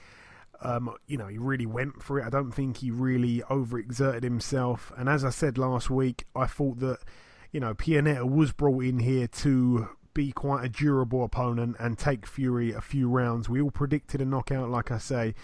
um, 0.61 0.95
you 1.07 1.17
know, 1.17 1.27
he 1.27 1.39
really 1.39 1.67
went 1.67 2.03
for 2.03 2.19
it. 2.19 2.25
I 2.25 2.31
don't 2.31 2.53
think 2.53 2.79
he 2.79 2.91
really 2.91 3.43
overexerted 3.51 4.23
himself. 4.23 4.93
And 4.97 5.09
as 5.09 5.25
I 5.25 5.31
said 5.31 5.59
last 5.59 5.91
week, 5.91 6.25
I 6.35 6.47
thought 6.47 6.81
that, 6.81 6.99
you 7.53 7.61
know, 7.61 7.75
Pianeta 7.75 8.29
was 8.29 8.53
brought 8.53 8.85
in 8.85 9.01
here 9.01 9.27
to 9.29 9.89
be 10.15 10.33
quite 10.33 10.65
a 10.65 10.69
durable 10.69 11.25
opponent 11.25 11.77
and 11.79 11.99
take 11.99 12.27
Fury 12.27 12.73
a 12.73 12.81
few 12.81 13.09
rounds. 13.09 13.49
We 13.49 13.61
all 13.61 13.71
predicted 13.71 14.23
a 14.23 14.25
knockout, 14.25 14.71
like 14.71 14.91
I 14.91 14.99
say. 14.99 15.35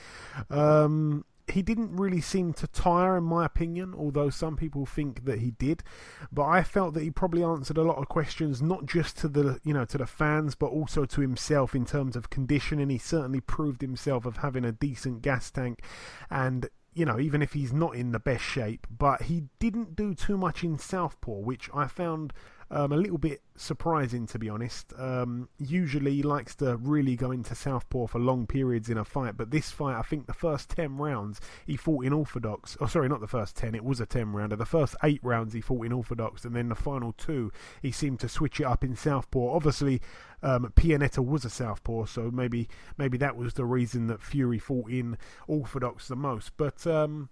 Um, 0.48 1.26
he 1.48 1.62
didn't 1.62 1.96
really 1.96 2.20
seem 2.20 2.52
to 2.54 2.66
tire, 2.66 3.16
in 3.16 3.24
my 3.24 3.44
opinion, 3.44 3.94
although 3.96 4.30
some 4.30 4.56
people 4.56 4.86
think 4.86 5.24
that 5.24 5.40
he 5.40 5.50
did. 5.52 5.82
But 6.30 6.44
I 6.44 6.62
felt 6.62 6.94
that 6.94 7.02
he 7.02 7.10
probably 7.10 7.42
answered 7.42 7.78
a 7.78 7.82
lot 7.82 7.98
of 7.98 8.08
questions, 8.08 8.62
not 8.62 8.86
just 8.86 9.18
to 9.18 9.28
the 9.28 9.60
you 9.64 9.74
know 9.74 9.84
to 9.86 9.98
the 9.98 10.06
fans, 10.06 10.54
but 10.54 10.66
also 10.66 11.04
to 11.04 11.20
himself 11.20 11.74
in 11.74 11.84
terms 11.84 12.16
of 12.16 12.30
conditioning. 12.30 12.90
He 12.90 12.98
certainly 12.98 13.40
proved 13.40 13.80
himself 13.80 14.24
of 14.24 14.38
having 14.38 14.64
a 14.64 14.72
decent 14.72 15.22
gas 15.22 15.50
tank, 15.50 15.82
and 16.30 16.68
you 16.94 17.04
know 17.04 17.18
even 17.18 17.42
if 17.42 17.54
he's 17.54 17.72
not 17.72 17.96
in 17.96 18.12
the 18.12 18.20
best 18.20 18.44
shape, 18.44 18.86
but 18.90 19.22
he 19.22 19.44
didn't 19.58 19.96
do 19.96 20.14
too 20.14 20.38
much 20.38 20.62
in 20.62 20.78
southpaw, 20.78 21.38
which 21.38 21.68
I 21.74 21.86
found 21.86 22.32
um, 22.72 22.90
a 22.90 22.96
little 22.96 23.18
bit 23.18 23.42
surprising, 23.54 24.26
to 24.26 24.38
be 24.38 24.48
honest. 24.48 24.94
Um, 24.98 25.50
usually 25.58 26.14
he 26.14 26.22
likes 26.22 26.54
to 26.56 26.78
really 26.78 27.16
go 27.16 27.30
into 27.30 27.54
Southpaw 27.54 28.06
for 28.06 28.18
long 28.18 28.46
periods 28.46 28.88
in 28.88 28.96
a 28.96 29.04
fight, 29.04 29.36
but 29.36 29.50
this 29.50 29.70
fight, 29.70 29.98
I 29.98 30.02
think 30.02 30.26
the 30.26 30.32
first 30.32 30.70
10 30.70 30.96
rounds 30.96 31.38
he 31.66 31.76
fought 31.76 32.06
in 32.06 32.14
Orthodox. 32.14 32.78
Oh, 32.80 32.86
sorry, 32.86 33.10
not 33.10 33.20
the 33.20 33.28
first 33.28 33.56
10, 33.56 33.74
it 33.74 33.84
was 33.84 34.00
a 34.00 34.06
10 34.06 34.32
rounder. 34.32 34.56
The 34.56 34.64
first 34.64 34.96
8 35.04 35.20
rounds 35.22 35.52
he 35.52 35.60
fought 35.60 35.84
in 35.84 35.92
Orthodox, 35.92 36.46
and 36.46 36.56
then 36.56 36.70
the 36.70 36.74
final 36.74 37.12
2 37.12 37.52
he 37.82 37.92
seemed 37.92 38.20
to 38.20 38.28
switch 38.28 38.58
it 38.58 38.64
up 38.64 38.82
in 38.82 38.96
Southpaw. 38.96 39.54
Obviously, 39.54 40.00
um, 40.42 40.72
Pianeta 40.74 41.22
was 41.24 41.44
a 41.44 41.50
Southpaw, 41.50 42.06
so 42.06 42.30
maybe 42.30 42.70
maybe 42.96 43.18
that 43.18 43.36
was 43.36 43.52
the 43.52 43.66
reason 43.66 44.06
that 44.06 44.22
Fury 44.22 44.58
fought 44.58 44.90
in 44.90 45.18
Orthodox 45.46 46.08
the 46.08 46.16
most. 46.16 46.56
But. 46.56 46.86
Um, 46.86 47.28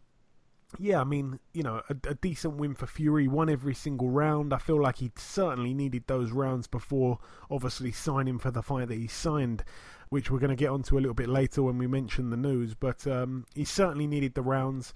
yeah, 0.78 1.00
I 1.00 1.04
mean, 1.04 1.40
you 1.52 1.62
know, 1.62 1.82
a, 1.88 1.96
a, 2.08 2.14
decent 2.14 2.54
win 2.54 2.74
for 2.74 2.86
Fury, 2.86 3.26
won 3.26 3.48
every 3.48 3.74
single 3.74 4.08
round. 4.08 4.52
I 4.52 4.58
feel 4.58 4.80
like 4.80 4.98
he 4.98 5.10
certainly 5.16 5.74
needed 5.74 6.04
those 6.06 6.30
rounds 6.32 6.66
before, 6.66 7.18
obviously, 7.50 7.92
signing 7.92 8.38
for 8.38 8.50
the 8.50 8.62
fight 8.62 8.88
that 8.88 8.98
he 8.98 9.06
signed, 9.06 9.64
which 10.08 10.30
we're 10.30 10.38
going 10.38 10.50
to 10.50 10.56
get 10.56 10.70
onto 10.70 10.96
a 10.96 11.00
little 11.00 11.14
bit 11.14 11.28
later 11.28 11.62
when 11.62 11.78
we 11.78 11.86
mention 11.86 12.30
the 12.30 12.36
news. 12.36 12.74
But 12.74 13.06
um, 13.06 13.46
he 13.54 13.64
certainly 13.64 14.06
needed 14.06 14.34
the 14.34 14.42
rounds. 14.42 14.94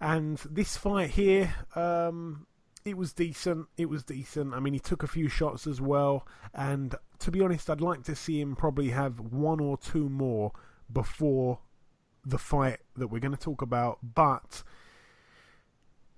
And 0.00 0.38
this 0.50 0.76
fight 0.76 1.10
here, 1.10 1.54
um, 1.76 2.46
it 2.84 2.96
was 2.96 3.12
decent. 3.12 3.68
It 3.76 3.88
was 3.88 4.02
decent. 4.02 4.54
I 4.54 4.60
mean, 4.60 4.72
he 4.72 4.80
took 4.80 5.02
a 5.02 5.08
few 5.08 5.28
shots 5.28 5.66
as 5.66 5.80
well. 5.80 6.26
And 6.52 6.94
to 7.20 7.30
be 7.30 7.40
honest, 7.40 7.70
I'd 7.70 7.80
like 7.80 8.02
to 8.04 8.16
see 8.16 8.40
him 8.40 8.56
probably 8.56 8.90
have 8.90 9.20
one 9.20 9.60
or 9.60 9.76
two 9.76 10.08
more 10.08 10.52
before 10.92 11.60
the 12.24 12.38
fight 12.38 12.80
that 12.96 13.08
we're 13.08 13.20
going 13.20 13.36
to 13.36 13.40
talk 13.40 13.62
about. 13.62 13.98
But 14.02 14.64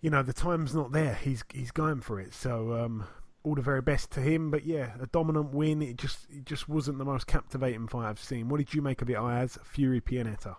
you 0.04 0.10
know 0.10 0.22
the 0.22 0.34
time's 0.34 0.74
not 0.74 0.92
there. 0.92 1.14
He's 1.14 1.42
he's 1.50 1.70
going 1.70 2.02
for 2.02 2.20
it. 2.20 2.34
So 2.34 2.74
um, 2.74 3.04
all 3.42 3.54
the 3.54 3.62
very 3.62 3.80
best 3.80 4.10
to 4.12 4.20
him. 4.20 4.50
But 4.50 4.66
yeah, 4.66 4.90
a 5.00 5.06
dominant 5.06 5.54
win. 5.54 5.80
It 5.80 5.96
just 5.96 6.26
it 6.30 6.44
just 6.44 6.68
wasn't 6.68 6.98
the 6.98 7.06
most 7.06 7.26
captivating 7.26 7.88
fight 7.88 8.10
I've 8.10 8.20
seen. 8.20 8.50
What 8.50 8.58
did 8.58 8.74
you 8.74 8.82
make 8.82 9.00
of 9.00 9.08
it, 9.08 9.16
Ayaz? 9.16 9.58
Fury 9.64 10.02
Pianeta. 10.02 10.56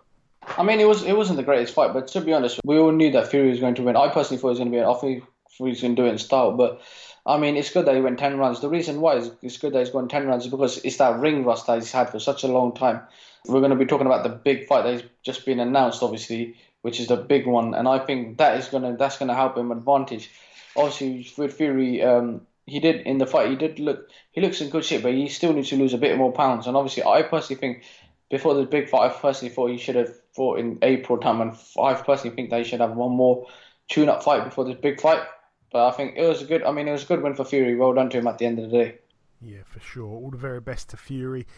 I 0.58 0.64
mean, 0.64 0.80
it 0.80 0.88
was 0.88 1.04
it 1.04 1.16
wasn't 1.16 1.36
the 1.36 1.44
greatest 1.44 1.74
fight, 1.74 1.94
but 1.94 2.08
to 2.08 2.20
be 2.22 2.32
honest, 2.32 2.58
we 2.64 2.76
all 2.76 2.90
knew 2.90 3.12
that 3.12 3.28
Fury 3.28 3.50
was 3.50 3.60
going 3.60 3.76
to 3.76 3.82
win. 3.82 3.94
I 3.94 4.08
personally 4.08 4.40
thought 4.40 4.48
it 4.48 4.50
was 4.50 4.58
going 4.58 4.72
to 4.72 4.76
be 4.76 4.80
an 4.80 4.86
awful. 4.86 5.20
Fury's 5.48 5.80
going 5.80 5.94
to 5.94 6.02
do 6.02 6.08
it 6.08 6.10
in 6.10 6.18
style, 6.18 6.50
but 6.50 6.82
I 7.24 7.38
mean, 7.38 7.56
it's 7.56 7.70
good 7.70 7.86
that 7.86 7.94
he 7.94 8.00
went 8.00 8.18
ten 8.18 8.38
rounds. 8.38 8.60
The 8.60 8.68
reason 8.68 9.00
why 9.00 9.14
is 9.14 9.30
it's 9.42 9.58
good 9.58 9.74
that 9.74 9.78
he's 9.78 9.90
gone 9.90 10.08
ten 10.08 10.26
rounds 10.26 10.44
is 10.44 10.50
because 10.50 10.78
it's 10.78 10.96
that 10.96 11.20
ring 11.20 11.44
rust 11.44 11.68
that 11.68 11.78
he's 11.78 11.92
had 11.92 12.10
for 12.10 12.18
such 12.18 12.42
a 12.42 12.48
long 12.48 12.74
time. 12.74 13.00
We're 13.46 13.60
going 13.60 13.70
to 13.70 13.76
be 13.76 13.86
talking 13.86 14.08
about 14.08 14.24
the 14.24 14.30
big 14.30 14.66
fight 14.66 14.82
that's 14.82 15.06
just 15.22 15.46
been 15.46 15.60
announced, 15.60 16.02
obviously, 16.02 16.56
which 16.86 17.00
is 17.00 17.08
the 17.08 17.16
big 17.16 17.48
one, 17.48 17.74
and 17.74 17.88
I 17.88 17.98
think 17.98 18.38
that 18.38 18.56
is 18.58 18.68
gonna 18.68 18.96
that's 18.96 19.18
gonna 19.18 19.34
help 19.34 19.58
him 19.58 19.72
advantage. 19.72 20.30
Obviously, 20.76 21.28
with 21.36 21.54
Fury, 21.54 22.00
um, 22.00 22.46
he 22.64 22.78
did 22.78 23.04
in 23.04 23.18
the 23.18 23.26
fight. 23.26 23.50
He 23.50 23.56
did 23.56 23.80
look 23.80 24.08
he 24.30 24.40
looks 24.40 24.60
in 24.60 24.70
good 24.70 24.84
shape, 24.84 25.02
but 25.02 25.12
he 25.12 25.28
still 25.28 25.52
needs 25.52 25.70
to 25.70 25.76
lose 25.76 25.94
a 25.94 25.98
bit 25.98 26.16
more 26.16 26.30
pounds. 26.30 26.68
And 26.68 26.76
obviously, 26.76 27.02
I 27.02 27.22
personally 27.22 27.58
think 27.58 27.82
before 28.30 28.54
the 28.54 28.62
big 28.62 28.88
fight, 28.88 29.10
I 29.10 29.18
personally 29.18 29.52
thought 29.52 29.72
he 29.72 29.78
should 29.78 29.96
have 29.96 30.14
fought 30.32 30.60
in 30.60 30.78
April 30.82 31.18
time, 31.18 31.40
and 31.40 31.56
I 31.82 31.94
personally 31.94 32.36
think 32.36 32.50
they 32.50 32.62
should 32.62 32.80
have 32.80 32.92
one 32.92 33.10
more 33.10 33.48
tune-up 33.88 34.22
fight 34.22 34.44
before 34.44 34.64
this 34.64 34.78
big 34.80 35.00
fight. 35.00 35.22
But 35.72 35.88
I 35.88 35.90
think 35.90 36.14
it 36.16 36.28
was 36.28 36.40
a 36.40 36.44
good. 36.44 36.62
I 36.62 36.70
mean, 36.70 36.86
it 36.86 36.92
was 36.92 37.02
a 37.02 37.06
good 37.06 37.20
win 37.20 37.34
for 37.34 37.44
Fury. 37.44 37.74
Well 37.74 37.94
done 37.94 38.10
to 38.10 38.18
him 38.18 38.28
at 38.28 38.38
the 38.38 38.46
end 38.46 38.60
of 38.60 38.70
the 38.70 38.78
day. 38.78 38.98
Yeah, 39.42 39.64
for 39.66 39.80
sure. 39.80 40.06
All 40.06 40.30
the 40.30 40.36
very 40.36 40.60
best 40.60 40.90
to 40.90 40.96
Fury. 40.96 41.48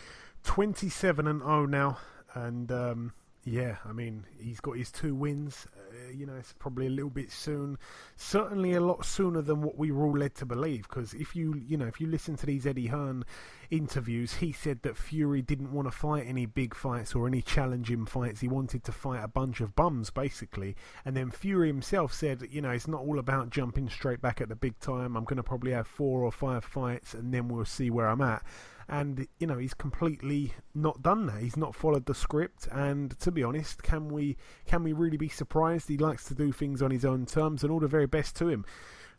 Twenty-seven 0.43 1.27
and 1.27 1.41
zero 1.41 1.53
oh 1.53 1.67
now, 1.67 1.99
and 2.33 2.73
um, 2.73 3.13
yeah, 3.49 3.76
I 3.85 3.93
mean, 3.93 4.26
he's 4.38 4.61
got 4.61 4.76
his 4.76 4.90
two 4.93 5.14
wins. 5.14 5.67
Uh, 5.76 6.11
you 6.12 6.26
know, 6.26 6.35
it's 6.35 6.55
probably 6.59 6.87
a 6.87 6.90
little 6.90 7.11
bit 7.11 7.33
soon. 7.33 7.78
Certainly 8.17 8.75
a 8.75 8.81
lot 8.81 9.05
sooner 9.05 9.40
than 9.40 9.62
what 9.62 9.78
we 9.78 9.90
were 9.90 10.05
all 10.05 10.17
led 10.17 10.35
to 10.37 10.47
believe. 10.47 10.88
Because 10.88 11.14
if 11.14 11.35
you, 11.35 11.55
you 11.55 11.76
know, 11.76 11.87
if 11.87 12.00
you 12.00 12.07
listen 12.07 12.37
to 12.37 12.47
these 12.47 12.67
Eddie 12.67 12.88
Hearn 12.88 13.25
interviews, 13.71 14.35
he 14.35 14.52
said 14.52 14.83
that 14.83 14.97
Fury 14.97 15.40
didn't 15.40 15.73
want 15.73 15.88
to 15.88 15.93
fight 15.93 16.26
any 16.26 16.47
big 16.47 16.75
fights 16.75 17.14
or 17.14 17.26
any 17.26 17.40
challenging 17.40 18.05
fights. 18.05 18.40
He 18.40 18.49
wanted 18.49 18.85
to 18.85 18.93
fight 18.93 19.25
a 19.25 19.28
bunch 19.28 19.61
of 19.61 19.75
bums, 19.75 20.11
basically. 20.11 20.76
And 21.05 21.17
then 21.17 21.31
Fury 21.31 21.69
himself 21.69 22.12
said, 22.12 22.47
you 22.50 22.61
know, 22.61 22.71
it's 22.71 22.88
not 22.88 23.00
all 23.00 23.19
about 23.19 23.50
jumping 23.50 23.88
straight 23.88 24.21
back 24.21 24.40
at 24.40 24.49
the 24.49 24.57
big 24.57 24.78
time. 24.78 25.17
I'm 25.17 25.25
going 25.25 25.37
to 25.38 25.43
probably 25.43 25.73
have 25.73 25.87
four 25.87 26.23
or 26.23 26.33
five 26.33 26.64
fights, 26.64 27.14
and 27.14 27.33
then 27.33 27.49
we'll 27.49 27.64
see 27.64 27.90
where 27.90 28.09
I'm 28.09 28.21
at 28.21 28.43
and 28.88 29.26
you 29.38 29.47
know 29.47 29.59
he's 29.59 29.75
completely 29.75 30.54
not 30.75 31.02
done 31.02 31.26
that. 31.26 31.42
He's 31.42 31.57
not 31.57 31.75
followed 31.75 32.07
the 32.07 32.14
script, 32.14 32.68
and 32.73 33.18
to 33.21 33.30
be 33.30 33.42
honest, 33.42 33.83
can 33.83 34.09
we 34.09 34.37
can 34.66 34.83
we 34.83 34.92
really 34.92 35.16
be 35.16 35.28
surprised? 35.28 35.88
He 35.88 35.99
likes 35.99 36.25
to 36.25 36.35
do 36.35 36.52
things 36.52 36.83
on 36.83 36.90
his 36.90 37.04
own 37.04 37.26
terms, 37.26 37.62
and 37.62 37.73
all 37.73 37.80
the 37.80 37.88
very 37.88 38.07
best 38.07 38.37
to 38.37 38.49
him. 38.49 38.64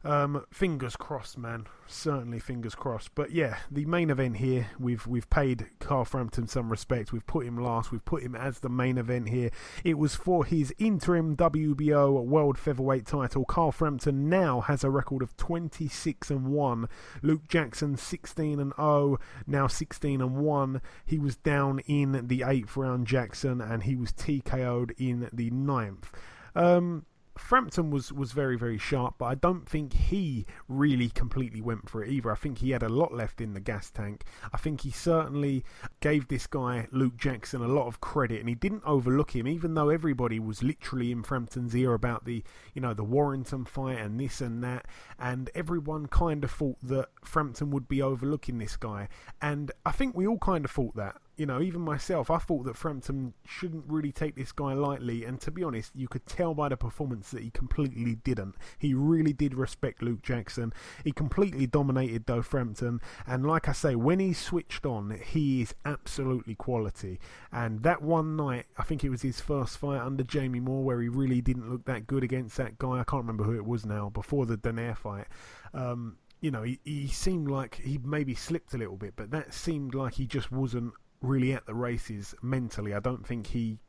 Um, 0.02 0.46
fingers 0.50 0.96
crossed, 0.96 1.38
man. 1.38 1.68
Certainly, 1.86 2.40
fingers 2.40 2.74
crossed. 2.74 3.14
But 3.16 3.32
yeah, 3.32 3.58
the 3.70 3.84
main 3.86 4.10
event 4.10 4.38
here, 4.38 4.68
we've 4.80 5.06
we've 5.06 5.30
paid 5.30 5.68
Carl 5.80 6.06
Frampton 6.06 6.48
some 6.48 6.70
respect. 6.70 7.12
We've 7.12 7.26
put 7.26 7.46
him 7.46 7.58
last. 7.58 7.92
We've 7.92 8.06
put 8.06 8.24
him 8.24 8.34
as 8.34 8.60
the 8.60 8.70
main 8.70 8.98
event 8.98 9.28
here. 9.28 9.52
It 9.84 9.98
was 9.98 10.16
for 10.16 10.46
his 10.46 10.74
interim 10.78 11.36
WBO 11.36 12.24
World 12.24 12.58
Featherweight 12.58 13.08
title. 13.08 13.44
Carl 13.44 13.74
Frampton 13.74 14.30
now 14.30 14.62
has 14.62 14.86
a 14.86 14.90
record 14.90 15.22
of 15.22 15.36
26 15.36 16.32
and 16.32 16.48
one. 16.48 16.88
Luke 17.22 17.50
Jackson 17.50 17.98
16 17.98 18.58
and 18.58 18.74
0, 18.78 19.20
now 19.48 19.68
16 19.68 20.22
and 20.22 20.38
one. 20.38 20.82
He 21.06 21.20
was 21.20 21.36
down 21.36 21.80
in 21.80 22.28
the 22.28 22.44
eighth 22.48 22.78
round, 22.78 23.06
Jackson, 23.06 23.60
and 23.60 23.84
he 23.84 23.98
was 23.98 24.14
TKO'd 24.14 24.94
in 24.98 25.30
the 25.34 25.50
ninth. 25.50 26.14
Um, 26.56 27.06
Frampton 27.40 27.90
was, 27.90 28.12
was 28.12 28.32
very, 28.32 28.58
very 28.58 28.78
sharp, 28.78 29.16
but 29.18 29.26
I 29.26 29.36
don't 29.36 29.68
think 29.68 29.94
he 29.94 30.46
really 30.68 31.10
completely 31.10 31.62
went 31.62 31.90
for 31.90 32.04
it 32.04 32.12
either. 32.12 32.32
I 32.32 32.36
think 32.36 32.60
he 32.60 32.72
had 32.72 32.84
a 32.84 32.90
lot 32.90 33.14
left 33.14 33.42
in 33.42 33.54
the 33.54 33.60
gas 33.60 33.90
tank. 33.90 34.24
I 34.54 34.58
think 34.58 34.82
he 34.82 34.92
certainly 34.92 35.64
gave 36.00 36.28
this 36.28 36.46
guy, 36.46 36.88
Luke 36.92 37.18
Jackson, 37.18 37.62
a 37.62 37.68
lot 37.68 37.88
of 37.88 38.02
credit, 38.02 38.40
and 38.40 38.50
he 38.50 38.56
didn't 38.56 38.84
overlook 38.86 39.36
him, 39.36 39.48
even 39.48 39.74
though 39.74 39.90
everybody 39.90 40.40
was 40.40 40.62
literally 40.62 41.12
in 41.12 41.24
Frampton's 41.24 41.76
ear 41.76 41.94
about 41.94 42.26
the, 42.26 42.44
you 42.74 42.82
know, 42.82 42.94
the 42.94 43.04
Warrington 43.04 43.66
fight 43.66 43.98
and 43.98 44.20
this 44.20 44.42
and 44.42 44.64
that, 44.64 44.86
and 45.18 45.50
everyone 45.56 46.08
kind 46.08 46.44
of 46.44 46.52
thought 46.52 46.78
that 46.84 47.10
Frampton 47.24 47.72
would 47.72 47.88
be 47.88 48.02
overlooking 48.02 48.60
this 48.60 48.76
guy, 48.76 49.08
and 49.42 49.72
I 49.86 49.92
think 49.92 50.16
we 50.16 50.28
all 50.28 50.38
kind 50.38 50.66
of 50.66 50.72
thought 50.72 50.96
that 50.96 51.16
you 51.40 51.46
know, 51.46 51.62
even 51.62 51.80
myself, 51.80 52.30
I 52.30 52.38
thought 52.38 52.66
that 52.66 52.76
Frampton 52.76 53.34
shouldn't 53.46 53.86
really 53.88 54.12
take 54.12 54.36
this 54.36 54.52
guy 54.52 54.74
lightly, 54.74 55.24
and 55.24 55.40
to 55.40 55.52
be 55.52 55.64
honest, 55.64 55.92
you 55.96 56.10
could 56.10 56.26
tell 56.26 56.54
by 56.54 56.68
the 56.68 56.76
performance 56.76 57.32
that 57.32 57.42
he 57.42 57.50
completely 57.50 58.16
didn't. 58.16 58.56
He 58.78 58.94
really 58.94 59.32
did 59.32 59.54
respect 59.54 60.02
Luke 60.02 60.22
Jackson. 60.22 60.74
He 61.06 61.14
completely 61.14 61.66
dominated 61.66 62.26
though 62.26 62.42
Frampton, 62.42 63.00
and 63.26 63.46
like 63.46 63.70
I 63.70 63.72
say, 63.72 63.96
when 63.96 64.20
he 64.20 64.34
switched 64.34 64.86
on, 64.86 65.18
he 65.26 65.62
is 65.62 65.74
absolutely 65.86 66.56
quality. 66.56 67.22
And 67.54 67.84
that 67.84 68.02
one 68.02 68.36
night, 68.36 68.66
I 68.78 68.84
think 68.84 69.06
it 69.06 69.10
was 69.10 69.22
his 69.22 69.40
first 69.40 69.78
fight 69.78 70.02
under 70.02 70.26
Jamie 70.26 70.60
Moore, 70.60 70.84
where 70.84 71.02
he 71.02 71.08
really 71.08 71.40
didn't 71.40 71.72
look 71.72 71.86
that 71.86 72.06
good 72.06 72.24
against 72.24 72.58
that 72.58 72.78
guy. 72.80 73.00
I 73.00 73.06
can't 73.06 73.24
remember 73.24 73.46
who 73.46 73.56
it 73.56 73.66
was 73.66 73.86
now 73.86 74.10
before 74.10 74.46
the 74.46 74.58
Donaire 74.58 74.98
fight. 74.98 75.28
Um, 75.74 76.18
you 76.42 76.52
know, 76.52 76.64
he, 76.64 76.82
he 76.84 77.08
seemed 77.08 77.50
like 77.50 77.76
he 77.76 77.98
maybe 78.04 78.36
slipped 78.36 78.74
a 78.74 78.78
little 78.78 78.98
bit, 78.98 79.14
but 79.16 79.32
that 79.32 79.54
seemed 79.54 79.96
like 79.96 80.16
he 80.16 80.26
just 80.26 80.52
wasn't 80.52 80.94
really 81.22 81.54
at 81.54 81.66
the 81.66 81.74
races 81.74 82.36
mentally. 82.42 82.94
I 82.94 83.00
don't 83.00 83.26
think 83.26 83.48
he, 83.48 83.80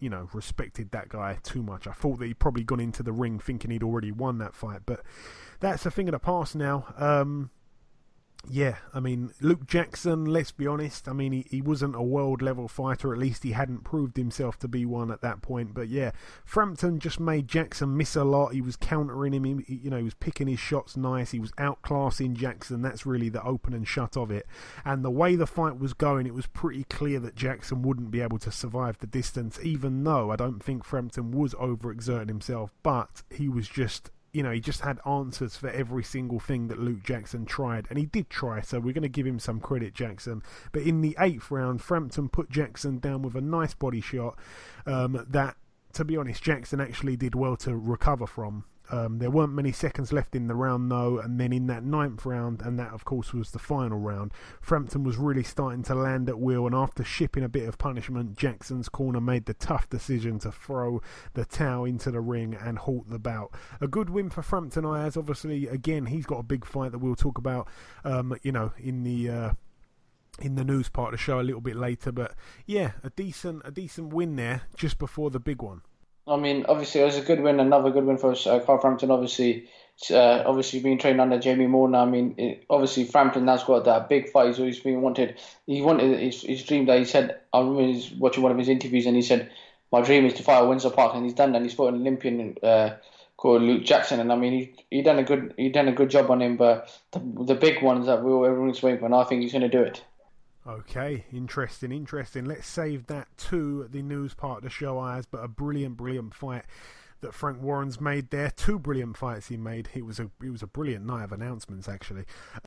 you 0.00 0.10
know, 0.10 0.28
respected 0.32 0.90
that 0.92 1.08
guy 1.08 1.38
too 1.42 1.62
much. 1.62 1.86
I 1.86 1.92
thought 1.92 2.18
that 2.20 2.26
he'd 2.26 2.38
probably 2.38 2.64
gone 2.64 2.80
into 2.80 3.02
the 3.02 3.12
ring 3.12 3.38
thinking 3.38 3.70
he'd 3.70 3.82
already 3.82 4.12
won 4.12 4.38
that 4.38 4.54
fight, 4.54 4.80
but 4.86 5.00
that's 5.60 5.86
a 5.86 5.90
thing 5.90 6.08
of 6.08 6.12
the 6.12 6.18
past 6.18 6.54
now. 6.54 6.94
Um, 6.96 7.50
yeah, 8.48 8.76
I 8.94 9.00
mean, 9.00 9.32
Luke 9.40 9.66
Jackson, 9.66 10.24
let's 10.24 10.50
be 10.50 10.66
honest, 10.66 11.08
I 11.08 11.12
mean, 11.12 11.32
he, 11.32 11.46
he 11.48 11.60
wasn't 11.60 11.94
a 11.94 12.02
world 12.02 12.40
level 12.40 12.68
fighter, 12.68 13.12
at 13.12 13.18
least 13.18 13.42
he 13.42 13.52
hadn't 13.52 13.84
proved 13.84 14.16
himself 14.16 14.58
to 14.60 14.68
be 14.68 14.86
one 14.86 15.10
at 15.10 15.20
that 15.20 15.42
point. 15.42 15.74
But 15.74 15.88
yeah, 15.88 16.12
Frampton 16.44 17.00
just 17.00 17.20
made 17.20 17.48
Jackson 17.48 17.96
miss 17.96 18.16
a 18.16 18.24
lot. 18.24 18.54
He 18.54 18.62
was 18.62 18.76
countering 18.76 19.34
him, 19.34 19.44
he, 19.44 19.74
you 19.74 19.90
know, 19.90 19.98
he 19.98 20.04
was 20.04 20.14
picking 20.14 20.48
his 20.48 20.58
shots 20.58 20.96
nice, 20.96 21.32
he 21.32 21.38
was 21.38 21.52
outclassing 21.52 22.34
Jackson. 22.34 22.82
That's 22.82 23.04
really 23.04 23.28
the 23.28 23.42
open 23.44 23.74
and 23.74 23.86
shut 23.86 24.16
of 24.16 24.30
it. 24.30 24.46
And 24.84 25.04
the 25.04 25.10
way 25.10 25.36
the 25.36 25.46
fight 25.46 25.78
was 25.78 25.92
going, 25.92 26.26
it 26.26 26.34
was 26.34 26.46
pretty 26.46 26.84
clear 26.84 27.20
that 27.20 27.36
Jackson 27.36 27.82
wouldn't 27.82 28.10
be 28.10 28.22
able 28.22 28.38
to 28.38 28.50
survive 28.50 28.98
the 28.98 29.06
distance, 29.06 29.60
even 29.62 30.02
though 30.02 30.30
I 30.30 30.36
don't 30.36 30.62
think 30.62 30.84
Frampton 30.84 31.30
was 31.30 31.54
overexerting 31.54 32.28
himself, 32.28 32.72
but 32.82 33.22
he 33.30 33.48
was 33.48 33.68
just 33.68 34.10
you 34.32 34.42
know, 34.42 34.52
he 34.52 34.60
just 34.60 34.80
had 34.80 35.00
answers 35.06 35.56
for 35.56 35.68
every 35.68 36.04
single 36.04 36.38
thing 36.38 36.68
that 36.68 36.78
Luke 36.78 37.02
Jackson 37.02 37.44
tried, 37.44 37.86
and 37.90 37.98
he 37.98 38.06
did 38.06 38.30
try, 38.30 38.60
so 38.60 38.78
we're 38.78 38.94
going 38.94 39.02
to 39.02 39.08
give 39.08 39.26
him 39.26 39.38
some 39.38 39.60
credit, 39.60 39.94
Jackson. 39.94 40.42
But 40.72 40.82
in 40.82 41.00
the 41.00 41.16
eighth 41.18 41.50
round, 41.50 41.82
Frampton 41.82 42.28
put 42.28 42.50
Jackson 42.50 42.98
down 42.98 43.22
with 43.22 43.34
a 43.34 43.40
nice 43.40 43.74
body 43.74 44.00
shot 44.00 44.38
um, 44.86 45.24
that, 45.28 45.56
to 45.94 46.04
be 46.04 46.16
honest, 46.16 46.42
Jackson 46.42 46.80
actually 46.80 47.16
did 47.16 47.34
well 47.34 47.56
to 47.58 47.76
recover 47.76 48.26
from. 48.26 48.64
Um, 48.90 49.18
there 49.18 49.30
weren't 49.30 49.52
many 49.52 49.72
seconds 49.72 50.12
left 50.12 50.34
in 50.34 50.48
the 50.48 50.54
round, 50.54 50.90
though, 50.90 51.18
and 51.18 51.38
then 51.38 51.52
in 51.52 51.66
that 51.68 51.84
ninth 51.84 52.26
round, 52.26 52.60
and 52.62 52.78
that 52.78 52.92
of 52.92 53.04
course 53.04 53.32
was 53.32 53.50
the 53.50 53.58
final 53.58 53.98
round, 53.98 54.32
Frampton 54.60 55.04
was 55.04 55.16
really 55.16 55.44
starting 55.44 55.82
to 55.84 55.94
land 55.94 56.28
at 56.28 56.38
will, 56.38 56.66
and 56.66 56.74
after 56.74 57.04
shipping 57.04 57.44
a 57.44 57.48
bit 57.48 57.68
of 57.68 57.78
punishment, 57.78 58.36
Jackson's 58.36 58.88
corner 58.88 59.20
made 59.20 59.46
the 59.46 59.54
tough 59.54 59.88
decision 59.88 60.38
to 60.40 60.50
throw 60.50 61.00
the 61.34 61.44
towel 61.44 61.84
into 61.84 62.10
the 62.10 62.20
ring 62.20 62.54
and 62.54 62.78
halt 62.78 63.08
the 63.08 63.18
bout. 63.18 63.52
A 63.80 63.88
good 63.88 64.10
win 64.10 64.30
for 64.30 64.42
Frampton 64.42 64.84
I 64.84 65.02
Ayaz. 65.02 65.16
Obviously, 65.16 65.68
again, 65.68 66.06
he's 66.06 66.26
got 66.26 66.40
a 66.40 66.44
big 66.44 66.64
fight 66.64 66.92
that 66.92 66.98
we'll 66.98 67.14
talk 67.14 67.38
about, 67.38 67.68
um, 68.04 68.36
you 68.42 68.52
know, 68.52 68.72
in 68.78 69.04
the. 69.04 69.28
Uh, 69.28 69.52
in 70.38 70.54
the 70.54 70.64
news 70.64 70.88
part 70.88 71.12
of 71.12 71.18
the 71.18 71.22
show 71.22 71.38
a 71.38 71.42
little 71.42 71.60
bit 71.60 71.76
later, 71.76 72.10
but 72.10 72.34
yeah, 72.64 72.92
a 73.02 73.10
decent 73.10 73.60
a 73.64 73.70
decent 73.70 74.14
win 74.14 74.36
there 74.36 74.62
just 74.74 74.98
before 74.98 75.28
the 75.28 75.40
big 75.40 75.60
one. 75.60 75.82
I 76.26 76.36
mean, 76.36 76.64
obviously, 76.68 77.00
it 77.00 77.04
was 77.04 77.16
a 77.16 77.22
good 77.22 77.40
win, 77.40 77.60
another 77.60 77.90
good 77.90 78.04
win 78.04 78.18
for 78.18 78.32
uh, 78.32 78.60
Carl 78.60 78.78
Frampton. 78.78 79.10
Obviously, 79.10 79.68
uh, 80.10 80.42
obviously 80.46 80.80
being 80.80 80.98
trained 80.98 81.20
under 81.20 81.38
Jamie 81.38 81.66
Moore 81.66 81.88
now. 81.88 82.02
I 82.02 82.06
mean, 82.06 82.34
it, 82.38 82.64
obviously 82.70 83.04
Frampton 83.04 83.46
has 83.48 83.64
got 83.64 83.84
that 83.84 84.08
big 84.08 84.30
fight. 84.30 84.48
He's 84.48 84.58
always 84.58 84.80
been 84.80 85.02
wanted. 85.02 85.40
He 85.66 85.82
wanted 85.82 86.18
his, 86.18 86.42
his 86.42 86.62
dream 86.62 86.86
that 86.86 86.98
he 86.98 87.04
said. 87.04 87.40
I 87.52 87.60
remember 87.60 87.82
he's 87.82 88.10
watching 88.12 88.42
one 88.42 88.52
of 88.52 88.58
his 88.58 88.68
interviews 88.68 89.06
and 89.06 89.16
he 89.16 89.22
said, 89.22 89.50
"My 89.92 90.02
dream 90.02 90.24
is 90.24 90.34
to 90.34 90.42
fight 90.42 90.62
at 90.62 90.68
Windsor 90.68 90.90
Park," 90.90 91.14
and 91.14 91.24
he's 91.24 91.34
done 91.34 91.52
that. 91.52 91.62
He's 91.62 91.74
fought 91.74 91.94
an 91.94 92.00
Olympian 92.00 92.56
uh, 92.62 92.96
called 93.36 93.62
Luke 93.62 93.84
Jackson, 93.84 94.20
and 94.20 94.32
I 94.32 94.36
mean, 94.36 94.52
he 94.52 94.86
he 94.90 95.02
done 95.02 95.18
a 95.18 95.24
good 95.24 95.54
he 95.56 95.68
done 95.68 95.88
a 95.88 95.92
good 95.92 96.10
job 96.10 96.30
on 96.30 96.40
him. 96.40 96.56
But 96.56 96.88
the 97.12 97.20
the 97.44 97.54
big 97.54 97.82
ones 97.82 98.06
that 98.06 98.22
we 98.22 98.30
all 98.30 98.46
everyone's 98.46 98.82
waiting 98.82 99.00
for, 99.00 99.06
and 99.06 99.14
I 99.14 99.24
think 99.24 99.42
he's 99.42 99.52
going 99.52 99.62
to 99.62 99.68
do 99.68 99.82
it. 99.82 100.02
Okay, 100.70 101.24
interesting, 101.32 101.90
interesting. 101.90 102.44
Let's 102.44 102.68
save 102.68 103.08
that 103.08 103.26
to 103.48 103.88
the 103.90 104.02
news 104.02 104.34
part 104.34 104.58
of 104.58 104.62
the 104.62 104.70
show, 104.70 105.04
as 105.04 105.26
but 105.26 105.42
a 105.42 105.48
brilliant, 105.48 105.96
brilliant 105.96 106.32
fight 106.32 106.62
that 107.20 107.34
Frank 107.34 107.62
Warren's 107.62 108.00
made 108.00 108.30
there. 108.30 108.50
Two 108.50 108.78
brilliant 108.78 109.16
fights 109.16 109.48
he 109.48 109.56
made. 109.56 109.88
It 109.94 110.04
was 110.04 110.18
a 110.18 110.30
it 110.42 110.50
was 110.50 110.62
a 110.62 110.66
brilliant 110.66 111.04
night 111.04 111.24
of 111.24 111.32
announcements 111.32 111.88
actually. 111.88 112.24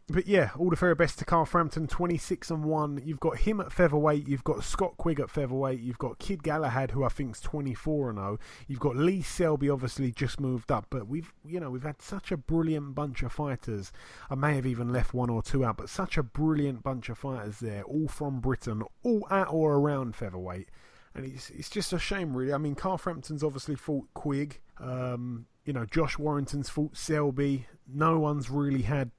But 0.08 0.28
yeah, 0.28 0.52
all 0.58 0.70
the 0.70 0.76
very 0.76 0.96
best 0.96 1.20
to 1.20 1.26
Carl 1.26 1.46
Frampton, 1.46 1.88
twenty 1.88 2.18
six 2.18 2.50
and 2.50 2.64
one. 2.64 3.02
You've 3.04 3.20
got 3.20 3.40
him 3.40 3.60
at 3.60 3.72
featherweight. 3.72 4.28
You've 4.28 4.44
got 4.44 4.64
Scott 4.64 4.98
Quigg 4.98 5.20
at 5.20 5.30
featherweight. 5.30 5.80
You've 5.80 6.00
got 6.00 6.20
Kid 6.20 6.44
Galahad, 6.44 6.92
who 6.92 7.04
I 7.04 7.10
think's 7.10 7.42
twenty 7.42 7.74
four 7.74 8.10
and 8.10 8.18
zero. 8.18 8.38
Oh. 8.40 8.44
You've 8.68 8.80
got 8.80 8.96
Lee 8.96 9.22
Selby, 9.22 9.70
obviously 9.70 10.12
just 10.12 10.40
moved 10.40 10.72
up. 10.72 10.88
But 10.90 11.08
we've 11.08 11.32
you 11.46 11.60
know 11.60 11.70
we've 11.70 11.84
had 11.84 12.02
such 12.02 12.32
a 12.32 12.38
brilliant 12.38 12.96
bunch 12.96 13.24
of 13.24 13.32
fighters. 13.32 13.92
I 14.30 14.36
may 14.36 14.56
have 14.56 14.66
even 14.66 14.92
left 14.92 15.14
one 15.14 15.30
or 15.30 15.42
two 15.42 15.66
out, 15.66 15.78
but 15.78 15.90
such 15.90 16.18
a 16.18 16.24
brilliant 16.24 16.84
bunch 16.84 17.10
of 17.10 17.18
fighters 17.18 17.60
there, 17.60 17.84
all 17.84 18.08
from 18.08 18.40
Britain, 18.40 18.84
all 19.04 19.28
at 19.30 19.48
or 19.50 19.76
around 19.76 20.16
featherweight 20.16 20.70
and 21.16 21.26
it's 21.26 21.50
it's 21.52 21.70
just 21.70 21.94
a 21.94 22.00
shame, 22.00 22.36
really. 22.36 22.54
I 22.54 22.58
mean, 22.58 22.76
Carl 22.76 22.98
Frampton's 22.98 23.44
obviously 23.44 23.76
fought 23.76 24.08
Quigg. 24.14 24.60
Um, 24.80 25.46
you 25.66 25.74
know, 25.74 25.86
Josh 25.86 26.18
Warrington's 26.18 26.70
fought 26.70 26.98
Selby. 26.98 27.68
No 27.88 28.20
one's 28.20 28.50
really 28.50 28.82
had 28.82 29.12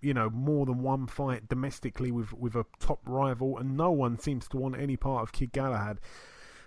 you 0.00 0.12
know 0.12 0.28
more 0.30 0.66
than 0.66 0.82
one 0.82 1.06
fight 1.06 1.48
domestically 1.48 2.10
with 2.10 2.32
with 2.32 2.54
a 2.54 2.66
top 2.80 3.00
rival, 3.06 3.58
and 3.58 3.76
no 3.76 3.90
one 3.90 4.18
seems 4.18 4.48
to 4.48 4.56
want 4.56 4.78
any 4.78 4.96
part 4.96 5.22
of 5.22 5.32
Kid 5.32 5.52
Galahad. 5.52 6.00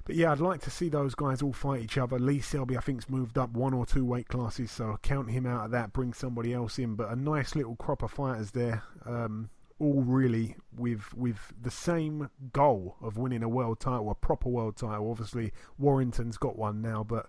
But 0.05 0.15
yeah, 0.15 0.31
I'd 0.31 0.39
like 0.39 0.61
to 0.61 0.71
see 0.71 0.89
those 0.89 1.13
guys 1.13 1.41
all 1.41 1.53
fight 1.53 1.81
each 1.81 1.97
other. 1.97 2.17
Lee 2.17 2.39
Selby, 2.39 2.77
I 2.77 2.79
think's 2.79 3.09
moved 3.09 3.37
up 3.37 3.51
one 3.51 3.73
or 3.73 3.85
two 3.85 4.03
weight 4.05 4.27
classes, 4.27 4.71
so 4.71 4.97
count 5.03 5.29
him 5.29 5.45
out 5.45 5.65
of 5.65 5.71
that. 5.71 5.93
Bring 5.93 6.13
somebody 6.13 6.53
else 6.53 6.79
in, 6.79 6.95
but 6.95 7.11
a 7.11 7.15
nice 7.15 7.55
little 7.55 7.75
crop 7.75 8.01
of 8.01 8.11
fighters 8.11 8.51
there. 8.51 8.83
Um, 9.05 9.49
all 9.79 10.01
really 10.01 10.55
with 10.75 11.13
with 11.13 11.53
the 11.59 11.71
same 11.71 12.29
goal 12.53 12.97
of 13.01 13.17
winning 13.17 13.43
a 13.43 13.49
world 13.49 13.79
title, 13.79 14.09
a 14.11 14.15
proper 14.15 14.49
world 14.49 14.75
title. 14.75 15.09
Obviously, 15.09 15.51
Warrington's 15.77 16.37
got 16.37 16.57
one 16.57 16.81
now, 16.81 17.03
but 17.03 17.27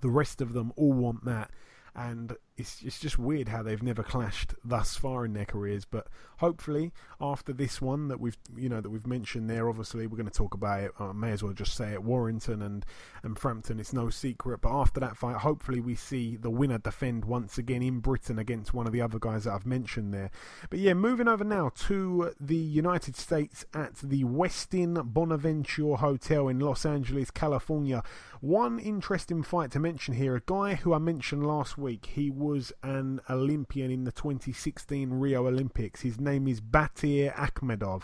the 0.00 0.10
rest 0.10 0.40
of 0.40 0.52
them 0.52 0.72
all 0.76 0.92
want 0.92 1.24
that 1.24 1.50
and 1.94 2.36
it's 2.56 2.82
it's 2.82 3.00
just 3.00 3.18
weird 3.18 3.48
how 3.48 3.62
they've 3.62 3.82
never 3.82 4.02
clashed 4.02 4.54
thus 4.64 4.96
far 4.96 5.24
in 5.24 5.32
their 5.32 5.44
careers. 5.44 5.84
But 5.84 6.06
hopefully, 6.38 6.92
after 7.20 7.52
this 7.52 7.80
one 7.80 8.08
that 8.08 8.20
we've 8.20 8.36
you 8.56 8.68
know 8.68 8.80
that 8.80 8.90
we've 8.90 9.06
mentioned 9.06 9.50
there, 9.50 9.68
obviously 9.68 10.06
we're 10.06 10.16
going 10.16 10.28
to 10.28 10.32
talk 10.32 10.54
about 10.54 10.80
it. 10.80 10.92
I 11.00 11.12
may 11.12 11.32
as 11.32 11.42
well 11.42 11.52
just 11.52 11.74
say 11.74 11.92
it: 11.92 12.04
Warrington 12.04 12.62
and 12.62 12.86
and 13.24 13.36
Frampton. 13.38 13.80
It's 13.80 13.92
no 13.92 14.08
secret. 14.08 14.60
But 14.60 14.70
after 14.70 15.00
that 15.00 15.16
fight, 15.16 15.36
hopefully 15.36 15.80
we 15.80 15.96
see 15.96 16.36
the 16.36 16.50
winner 16.50 16.78
defend 16.78 17.24
once 17.24 17.58
again 17.58 17.82
in 17.82 17.98
Britain 17.98 18.38
against 18.38 18.72
one 18.72 18.86
of 18.86 18.92
the 18.92 19.00
other 19.00 19.18
guys 19.18 19.44
that 19.44 19.52
I've 19.52 19.66
mentioned 19.66 20.14
there. 20.14 20.30
But 20.70 20.78
yeah, 20.78 20.94
moving 20.94 21.26
over 21.26 21.44
now 21.44 21.72
to 21.86 22.34
the 22.38 22.56
United 22.56 23.16
States 23.16 23.64
at 23.74 23.96
the 23.96 24.22
Westin 24.22 25.12
Bonaventure 25.12 25.96
Hotel 25.96 26.48
in 26.48 26.60
Los 26.60 26.86
Angeles, 26.86 27.32
California. 27.32 28.02
One 28.40 28.78
interesting 28.78 29.42
fight 29.42 29.72
to 29.72 29.80
mention 29.80 30.14
here: 30.14 30.36
a 30.36 30.40
guy 30.40 30.76
who 30.76 30.94
I 30.94 30.98
mentioned 30.98 31.44
last 31.44 31.76
week. 31.76 32.06
He 32.14 32.30
was 32.44 32.72
an 32.82 33.20
Olympian 33.30 33.90
in 33.90 34.04
the 34.04 34.12
2016 34.12 35.10
Rio 35.14 35.46
Olympics. 35.46 36.02
His 36.02 36.20
name 36.20 36.46
is 36.46 36.60
Batir 36.60 37.34
Akhmedov. 37.34 38.02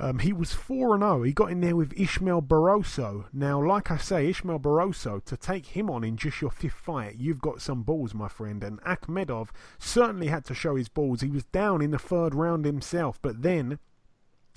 Um, 0.00 0.18
he 0.18 0.32
was 0.32 0.52
4 0.52 0.98
0. 0.98 1.22
He 1.22 1.32
got 1.32 1.52
in 1.52 1.60
there 1.60 1.76
with 1.76 1.92
Ishmael 1.96 2.42
Barroso. 2.42 3.26
Now, 3.32 3.64
like 3.64 3.90
I 3.90 3.98
say, 3.98 4.28
Ishmael 4.28 4.58
Barroso, 4.58 5.22
to 5.24 5.36
take 5.36 5.66
him 5.66 5.88
on 5.88 6.02
in 6.02 6.16
just 6.16 6.40
your 6.40 6.50
fifth 6.50 6.72
fight, 6.72 7.16
you've 7.18 7.42
got 7.42 7.60
some 7.60 7.82
balls, 7.82 8.14
my 8.14 8.28
friend. 8.28 8.64
And 8.64 8.80
Akhmedov 8.80 9.50
certainly 9.78 10.28
had 10.28 10.44
to 10.46 10.54
show 10.54 10.74
his 10.74 10.88
balls. 10.88 11.20
He 11.20 11.28
was 11.28 11.44
down 11.44 11.82
in 11.82 11.92
the 11.92 11.98
third 11.98 12.34
round 12.34 12.64
himself, 12.64 13.20
but 13.22 13.42
then 13.42 13.78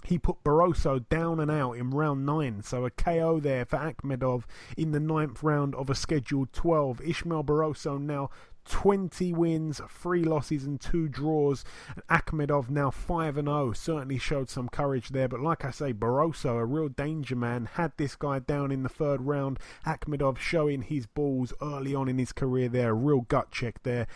he 0.06 0.18
put 0.18 0.44
Barroso 0.44 1.08
down 1.10 1.40
and 1.40 1.50
out 1.50 1.74
in 1.74 1.92
round 1.92 2.26
9, 2.26 2.64
so 2.64 2.86
a 2.86 2.90
KO 2.90 3.40
there 3.40 3.66
for 3.66 3.78
Akhmedov 3.78 4.44
in 4.78 4.92
the 4.92 5.00
ninth 5.00 5.42
round 5.44 5.76
of 5.76 5.90
a 5.90 5.96
scheduled 5.96 6.52
12. 6.54 7.02
Ishmael 7.02 7.44
Barroso 7.44 8.00
now 8.00 8.30
20 8.66 9.34
wins, 9.34 9.82
3 9.90 10.24
losses, 10.24 10.64
and 10.64 10.80
2 10.80 11.10
draws. 11.10 11.66
And 11.96 12.06
Akhmedov 12.08 12.70
now 12.70 12.92
5 12.92 13.38
and 13.38 13.48
0. 13.48 13.74
Certainly 13.74 14.18
showed 14.20 14.50
some 14.50 14.70
courage 14.70 15.10
there. 15.10 15.28
But 15.28 15.42
like 15.42 15.66
I 15.66 15.72
say, 15.72 15.94
Barroso, 15.94 16.58
a 16.58 16.66
real 16.66 16.90
danger 16.90 17.36
man, 17.36 17.70
had 17.74 17.94
this 17.98 18.16
guy 18.16 18.40
down 18.40 18.72
in 18.72 18.84
the 18.84 18.90
third 18.90 19.22
round. 19.22 19.60
Akhmedov 19.86 20.38
showing 20.38 20.84
his 20.84 21.06
balls 21.06 21.54
early 21.62 21.94
on 21.94 22.08
in 22.08 22.18
his 22.18 22.32
career 22.32 22.70
there. 22.70 22.92
A 22.92 22.94
real 22.94 23.22
gut 23.22 23.52
check 23.52 23.84
there. 23.84 24.08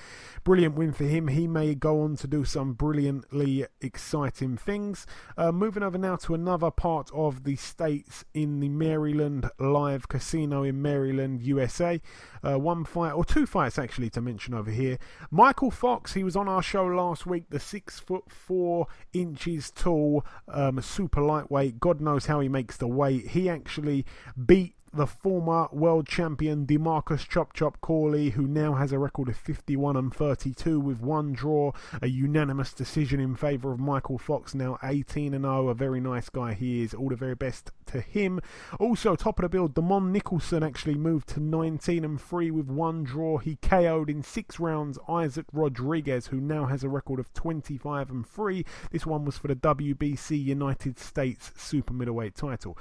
Brilliant 0.43 0.75
win 0.75 0.93
for 0.93 1.05
him. 1.05 1.27
He 1.27 1.47
may 1.47 1.75
go 1.75 2.01
on 2.01 2.15
to 2.17 2.27
do 2.27 2.45
some 2.45 2.73
brilliantly 2.73 3.65
exciting 3.81 4.57
things. 4.57 5.05
Uh, 5.37 5.51
moving 5.51 5.83
over 5.83 5.97
now 5.97 6.15
to 6.17 6.33
another 6.33 6.71
part 6.71 7.09
of 7.13 7.43
the 7.43 7.55
States 7.57 8.23
in 8.33 8.59
the 8.59 8.69
Maryland 8.69 9.49
Live 9.59 10.07
Casino 10.07 10.63
in 10.63 10.81
Maryland, 10.81 11.41
USA. 11.41 12.01
Uh, 12.43 12.57
one 12.57 12.85
fight, 12.85 13.11
or 13.11 13.25
two 13.25 13.45
fights 13.45 13.77
actually, 13.77 14.09
to 14.09 14.21
mention 14.21 14.36
over 14.53 14.71
here. 14.71 14.97
Michael 15.31 15.71
Fox, 15.71 16.13
he 16.13 16.23
was 16.23 16.35
on 16.35 16.47
our 16.47 16.61
show 16.61 16.85
last 16.85 17.25
week, 17.25 17.45
the 17.49 17.59
six 17.59 17.99
foot 17.99 18.23
four 18.29 18.87
inches 19.13 19.71
tall, 19.71 20.25
um, 20.47 20.81
super 20.81 21.21
lightweight. 21.21 21.79
God 21.79 21.99
knows 21.99 22.27
how 22.27 22.39
he 22.39 22.47
makes 22.47 22.77
the 22.77 22.87
weight. 22.87 23.27
He 23.29 23.49
actually 23.49 24.05
beat 24.45 24.76
the 24.97 25.05
former 25.05 25.67
world 25.71 26.07
champion 26.07 26.65
Demarcus 26.65 27.27
Chop 27.27 27.53
Chop 27.53 27.79
Corley, 27.81 28.31
who 28.31 28.47
now 28.47 28.73
has 28.73 28.91
a 28.91 28.97
record 28.97 29.29
of 29.29 29.37
51 29.37 29.95
and 29.95 30.11
32 30.11 30.79
with 30.79 31.01
one 31.01 31.33
draw, 31.33 31.71
a 32.01 32.07
unanimous 32.07 32.73
decision 32.73 33.19
in 33.19 33.35
favour 33.35 33.71
of 33.71 33.79
Michael 33.79 34.17
Fox, 34.17 34.55
now 34.55 34.79
18 34.83 35.35
and 35.35 35.43
0. 35.43 35.67
A 35.67 35.75
very 35.75 35.99
nice 35.99 36.29
guy 36.29 36.55
he 36.55 36.81
is. 36.81 36.95
All 36.95 37.09
the 37.09 37.15
very 37.15 37.35
best 37.35 37.71
to 37.85 38.01
him. 38.01 38.41
Also, 38.79 39.15
top 39.15 39.37
of 39.37 39.43
the 39.43 39.49
bill, 39.49 39.69
Demond 39.69 40.09
Nicholson 40.09 40.63
actually 40.63 40.95
moved 40.95 41.29
to 41.29 41.39
19 41.39 42.03
and 42.03 42.19
3 42.19 42.49
with 42.49 42.67
one 42.67 43.03
draw. 43.03 43.37
He 43.37 43.57
KO'd 43.57 44.09
in 44.09 44.23
six 44.23 44.59
rounds 44.59 44.97
Isaac 45.07 45.45
Rodriguez, 45.53 46.27
who 46.27 46.41
now 46.41 46.65
has 46.65 46.83
a 46.83 46.89
record 46.89 47.19
of 47.19 47.31
25 47.35 48.09
and 48.09 48.27
3. 48.27 48.65
This 48.89 49.05
one 49.05 49.25
was 49.25 49.37
for 49.37 49.47
the 49.47 49.55
WBC 49.55 50.43
United 50.43 50.97
States 50.97 51.51
Super 51.55 51.93
Middleweight 51.93 52.33
title. 52.33 52.75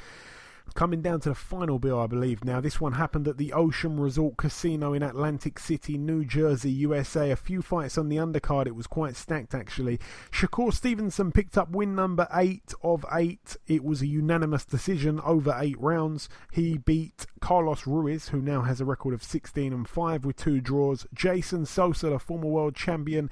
Coming 0.75 1.01
down 1.01 1.21
to 1.21 1.31
the 1.31 1.35
final 1.35 1.79
bill, 1.79 1.99
I 1.99 2.07
believe 2.07 2.45
now. 2.45 2.61
This 2.61 2.81
one 2.81 2.93
happened 2.93 3.27
at 3.29 3.39
the 3.39 3.53
Ocean 3.53 3.99
Resort 3.99 4.37
Casino 4.37 4.93
in 4.93 5.03
Atlantic 5.03 5.59
City, 5.59 5.97
New 5.97 6.25
Jersey, 6.25 6.71
USA. 6.71 7.31
A 7.31 7.37
few 7.37 7.63
fights 7.63 7.97
on 7.97 8.11
the 8.11 8.17
undercard. 8.17 8.67
It 8.67 8.75
was 8.75 8.87
quite 8.87 9.17
stacked, 9.17 9.55
actually. 9.55 9.99
Shakur 10.31 10.75
Stevenson 10.75 11.33
picked 11.33 11.57
up 11.57 11.71
win 11.71 11.95
number 11.95 12.29
eight 12.35 12.75
of 12.83 13.07
eight. 13.13 13.57
It 13.67 13.85
was 13.85 14.03
a 14.03 14.07
unanimous 14.07 14.67
decision 14.67 15.19
over 15.21 15.57
eight 15.59 15.81
rounds. 15.81 16.29
He 16.53 16.77
beat 16.77 17.27
Carlos 17.41 17.87
Ruiz, 17.87 18.29
who 18.29 18.43
now 18.43 18.63
has 18.63 18.81
a 18.81 18.85
record 18.85 19.15
of 19.15 19.23
16 19.23 19.73
and 19.73 19.89
5 19.89 20.25
with 20.25 20.37
two 20.37 20.61
draws. 20.61 21.07
Jason 21.15 21.65
Sosa, 21.65 22.11
the 22.11 22.19
former 22.19 22.49
world 22.49 22.75
champion, 22.75 23.31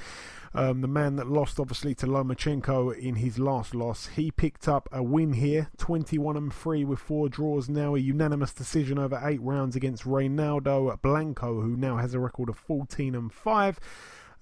um, 0.55 0.83
the 0.83 0.89
man 0.89 1.17
that 1.17 1.27
lost 1.27 1.59
obviously 1.59 1.95
to 1.97 2.07
Lomachenko 2.07 2.97
in 2.97 3.17
his 3.17 3.39
last 3.39 3.75
loss, 3.75 4.07
he 4.07 4.31
picked 4.31 4.69
up 4.69 4.89
a 4.93 5.03
win 5.03 5.33
here, 5.33 5.71
21 5.79 6.37
and 6.37 6.55
3 6.55 6.85
with 6.85 7.01
four 7.01 7.29
draws. 7.29 7.69
Now 7.69 7.95
a 7.97 7.99
unanimous 7.99 8.53
decision 8.53 8.99
over 8.99 9.21
eight 9.25 9.41
rounds 9.43 9.75
against 9.75 10.05
Reynaldo 10.05 11.01
Blanco, 11.03 11.61
who 11.61 11.77
now 11.77 11.97
has 11.97 12.15
a 12.15 12.21
record 12.21 12.49
of 12.49 12.57
14 12.57 13.15
and 13.15 13.33
5. 13.33 13.81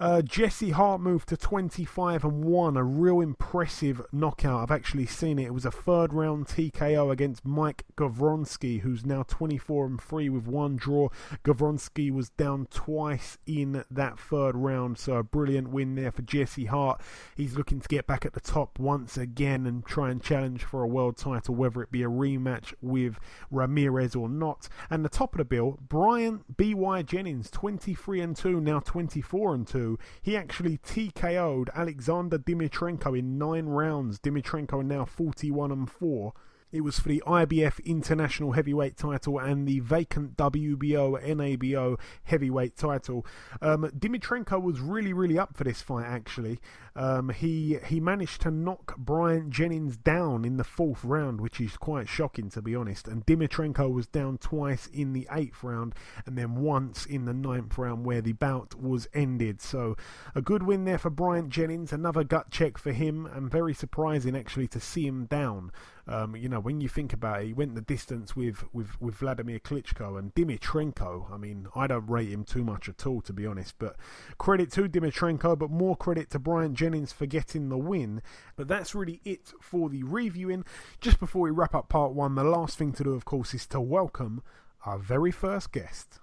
Uh, 0.03 0.21
Jesse 0.21 0.71
Hart 0.71 1.01
moved 1.01 1.29
to 1.29 1.37
25 1.37 2.25
and 2.25 2.45
1, 2.45 2.77
a 2.77 2.83
real 2.83 3.21
impressive 3.21 4.03
knockout. 4.11 4.61
I've 4.61 4.77
actually 4.77 5.07
seen 5.07 5.39
it. 5.39 5.45
It 5.45 5.55
was 5.55 5.65
a 5.65 5.71
third 5.71 6.13
round 6.13 6.49
TKO 6.49 7.13
against 7.13 7.45
Mike 7.47 7.85
Gavronski, 7.97 8.81
who's 8.81 9.07
now 9.07 9.23
24 9.23 9.87
and 9.87 10.03
3 10.03 10.29
with 10.29 10.49
one 10.49 10.75
draw. 10.75 11.09
Gavronski 11.45 12.11
was 12.11 12.31
down 12.31 12.67
twice 12.69 13.39
in 13.47 13.85
that 13.93 14.19
third 14.19 14.57
round, 14.57 14.99
so 14.99 15.13
a 15.13 15.23
brilliant 15.23 15.69
win 15.69 15.95
there 15.95 16.11
for 16.11 16.23
Jesse 16.23 16.65
Hart. 16.65 17.01
He's 17.37 17.55
looking 17.55 17.81
to 17.81 17.87
get 17.87 18.09
back 18.09 18.27
at 18.27 18.33
the 18.33 18.41
top 18.41 18.81
once 18.81 19.17
again 19.17 19.67
and 19.67 19.87
try 19.87 20.11
and 20.11 20.21
challenge 20.21 20.65
for 20.65 20.83
a 20.83 20.89
world 20.89 21.17
title, 21.17 21.55
whether 21.55 21.81
it 21.81 21.93
be 21.93 22.03
a 22.03 22.09
rematch 22.09 22.75
with 22.83 23.21
Ramirez 23.53 24.17
or 24.17 24.29
not. 24.29 24.69
And 24.91 25.05
the 25.05 25.09
top 25.09 25.35
of 25.35 25.39
the 25.39 25.45
bill, 25.45 25.79
Bryant 25.89 26.57
B.Y. 26.57 27.03
Jennings, 27.03 27.53
23 27.53 28.21
and 28.21 28.37
2, 28.37 28.61
now 28.61 28.81
24 28.81 29.55
and 29.55 29.65
2 29.65 29.92
he 30.21 30.37
actually 30.37 30.79
TKO'd 30.79 31.71
Alexander 31.75 32.39
Dimitrenko 32.39 33.19
in 33.19 33.39
nine 33.39 33.67
rounds. 33.67 34.19
Dimitrenko 34.19 34.85
now 34.85 35.05
41 35.05 35.71
and 35.73 35.91
4. 35.91 36.33
It 36.73 36.81
was 36.81 36.99
for 36.99 37.11
the 37.11 37.23
IBF 37.27 37.85
International 37.85 38.53
Heavyweight 38.53 38.97
title 38.97 39.39
and 39.39 39.69
the 39.69 39.81
vacant 39.81 40.39
WBO 40.39 41.23
NABO 41.23 41.99
Heavyweight 42.25 42.77
title. 42.77 43.27
Um, 43.61 43.91
Dimitrenko 43.97 44.61
was 44.61 44.81
really, 44.81 45.13
really 45.13 45.39
up 45.39 45.55
for 45.55 45.65
this 45.65 45.83
fight. 45.83 46.07
Actually, 46.07 46.61
um, 46.95 47.31
he 47.31 47.79
he 47.87 48.01
managed 48.01 48.43
to 48.43 48.51
knock 48.51 48.97
Bryant 48.97 49.51
Jennings 49.51 49.97
down 49.97 50.45
in 50.45 50.57
the 50.57 50.65
fourth 50.65 51.05
round, 51.05 51.41
which 51.41 51.61
is 51.61 51.77
quite 51.77 52.09
shocking 52.09 52.51
to 52.51 52.63
be 52.63 52.75
honest. 52.75 53.09
And 53.09 53.25
Dimitrenko 53.25 53.93
was 53.93 54.07
down 54.07 54.39
twice 54.39 54.89
in 54.89 55.13
the 55.13 55.27
eighth 55.33 55.63
round, 55.63 55.95
and 56.27 56.37
then 56.37 56.57
once 56.57 57.07
in 57.07 57.25
the 57.25 57.35
ninth 57.35 57.79
round, 57.79 58.05
where 58.05 58.21
the 58.21 58.33
bout 58.33 58.75
was 58.75 59.09
ended. 59.15 59.61
So 59.61 59.97
a 60.35 60.43
good 60.43 60.63
win 60.63 60.85
there 60.85 60.99
for 60.99 61.11
Bryant 61.11 61.49
Jennings. 61.49 61.93
Another 61.93 62.25
gut 62.25 62.51
check 62.51 62.77
for 62.77 62.93
him, 62.93 63.27
and 63.27 63.51
very 63.51 63.75
surprising 63.75 64.37
actually 64.37 64.69
to 64.69 64.81
see 64.81 65.07
him 65.07 65.27
down. 65.27 65.73
Um, 66.07 66.35
you 66.35 66.49
know, 66.49 66.59
when 66.59 66.81
you 66.81 66.89
think 66.89 67.13
about 67.13 67.43
it, 67.43 67.47
he 67.47 67.53
went 67.53 67.77
the 67.77 67.81
distance 67.81 68.35
with, 68.35 68.65
with, 68.73 69.01
with 69.01 69.15
Vladimir 69.15 69.61
Klitschko 69.61 70.19
and 70.19 70.35
Dimitrenko. 70.35 71.31
I 71.33 71.37
mean, 71.37 71.69
I 71.77 71.87
don't 71.87 72.11
rate 72.11 72.31
him 72.31 72.43
too 72.43 72.65
much 72.65 72.89
at 72.89 73.07
all, 73.07 73.21
to 73.21 73.33
be 73.33 73.47
honest. 73.47 73.77
But 73.79 73.97
credit 74.37 74.73
to 74.73 74.89
Dimitrenko, 74.89 75.57
but 75.57 75.71
more 75.71 75.97
credit 75.97 76.29
to 76.31 76.41
Bryant 76.41 76.75
Jennings 76.75 76.82
for 77.13 77.27
getting 77.27 77.69
the 77.69 77.79
win. 77.79 78.23
But 78.57 78.67
that's 78.67 78.95
really 78.95 79.21
it 79.25 79.53
for 79.61 79.89
the 79.89 80.03
reviewing. 80.03 80.65
Just 81.01 81.21
before 81.21 81.43
we 81.43 81.51
wrap 81.51 81.75
up 81.75 81.89
part 81.89 82.13
one, 82.13 82.35
the 82.35 82.43
last 82.43 82.77
thing 82.77 82.93
to 82.95 83.05
do, 83.05 83.13
of 83.13 83.25
course, 83.25 83.55
is 83.55 83.67
to 83.69 83.81
welcome 83.81 84.43
our 84.85 84.99
very 84.99 85.31
first 85.31 85.71
guest. 85.71 86.19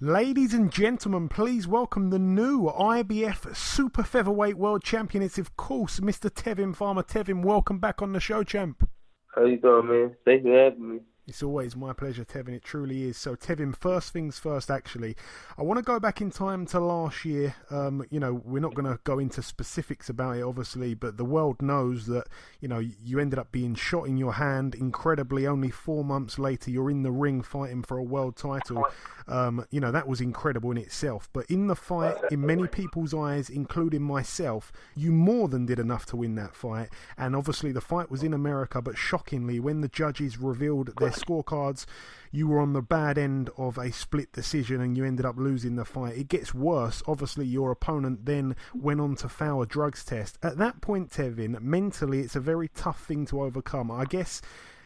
Ladies 0.00 0.54
and 0.54 0.70
gentlemen, 0.70 1.28
please 1.28 1.66
welcome 1.66 2.10
the 2.10 2.18
new 2.18 2.66
IBF 2.70 3.56
Super 3.56 4.04
Featherweight 4.04 4.56
World 4.56 4.84
Champion. 4.84 5.22
It's 5.22 5.36
of 5.36 5.56
course 5.56 5.98
Mr. 5.98 6.30
Tevin 6.30 6.74
Farmer. 6.74 7.02
Tevin, 7.02 7.44
welcome 7.44 7.80
back 7.80 8.00
on 8.00 8.12
the 8.12 8.20
show, 8.20 8.44
champ. 8.44 8.88
How 9.34 9.44
you 9.44 9.58
doing, 9.58 9.88
man? 9.88 10.16
Thanks 10.24 10.44
for 10.44 10.56
having 10.56 10.90
me. 10.90 11.00
It's 11.26 11.42
always 11.42 11.76
my 11.76 11.92
pleasure, 11.92 12.24
Tevin. 12.24 12.54
It 12.54 12.64
truly 12.64 13.04
is. 13.04 13.16
So, 13.16 13.36
Tevin, 13.36 13.76
first 13.76 14.12
things 14.12 14.38
first, 14.38 14.70
actually, 14.70 15.14
I 15.56 15.62
want 15.62 15.78
to 15.78 15.84
go 15.84 16.00
back 16.00 16.20
in 16.20 16.30
time 16.30 16.66
to 16.66 16.80
last 16.80 17.24
year. 17.24 17.54
Um, 17.70 18.04
you 18.10 18.18
know, 18.18 18.42
we're 18.44 18.60
not 18.60 18.74
going 18.74 18.90
to 18.90 18.98
go 19.04 19.18
into 19.18 19.42
specifics 19.42 20.08
about 20.08 20.38
it, 20.38 20.42
obviously, 20.42 20.94
but 20.94 21.18
the 21.18 21.24
world 21.24 21.62
knows 21.62 22.06
that, 22.06 22.26
you 22.60 22.68
know, 22.68 22.78
you 22.78 23.20
ended 23.20 23.38
up 23.38 23.52
being 23.52 23.74
shot 23.74 24.08
in 24.08 24.16
your 24.16 24.34
hand. 24.34 24.74
Incredibly, 24.74 25.46
only 25.46 25.70
four 25.70 26.04
months 26.04 26.38
later, 26.38 26.70
you're 26.70 26.90
in 26.90 27.02
the 27.02 27.12
ring 27.12 27.42
fighting 27.42 27.82
for 27.82 27.96
a 27.96 28.02
world 28.02 28.36
title. 28.36 28.84
Um, 29.28 29.64
you 29.70 29.78
know, 29.78 29.92
that 29.92 30.08
was 30.08 30.20
incredible 30.20 30.72
in 30.72 30.78
itself. 30.78 31.28
But 31.32 31.46
in 31.46 31.68
the 31.68 31.76
fight, 31.76 32.16
in 32.32 32.44
many 32.44 32.66
people's 32.66 33.14
eyes, 33.14 33.48
including 33.48 34.02
myself, 34.02 34.72
you 34.96 35.12
more 35.12 35.46
than 35.46 35.66
did 35.66 35.78
enough 35.78 36.06
to 36.06 36.16
win 36.16 36.34
that 36.36 36.56
fight. 36.56 36.88
And 37.16 37.36
obviously, 37.36 37.70
the 37.70 37.80
fight 37.80 38.10
was 38.10 38.24
in 38.24 38.34
America, 38.34 38.82
but 38.82 38.98
shockingly, 38.98 39.60
when 39.60 39.80
the 39.80 39.88
judges 39.88 40.38
revealed 40.38 40.90
their 40.98 41.09
scorecards, 41.10 41.86
you 42.30 42.48
were 42.48 42.60
on 42.60 42.72
the 42.72 42.82
bad 42.82 43.18
end 43.18 43.50
of 43.56 43.78
a 43.78 43.92
split 43.92 44.32
decision 44.32 44.80
and 44.80 44.96
you 44.96 45.04
ended 45.04 45.26
up 45.26 45.36
losing 45.36 45.76
the 45.76 45.84
fight. 45.84 46.16
It 46.16 46.28
gets 46.28 46.54
worse. 46.54 47.02
Obviously, 47.06 47.46
your 47.46 47.70
opponent 47.70 48.26
then 48.26 48.56
went 48.74 49.00
on 49.00 49.16
to 49.16 49.28
fail 49.28 49.62
a 49.62 49.66
drugs 49.66 50.04
test. 50.04 50.38
At 50.42 50.58
that 50.58 50.80
point, 50.80 51.10
Tevin, 51.10 51.60
mentally, 51.60 52.20
it's 52.20 52.36
a 52.36 52.40
very 52.40 52.68
tough 52.68 53.04
thing 53.04 53.26
to 53.26 53.42
overcome. 53.42 53.90
I 53.90 54.04
guess 54.04 54.40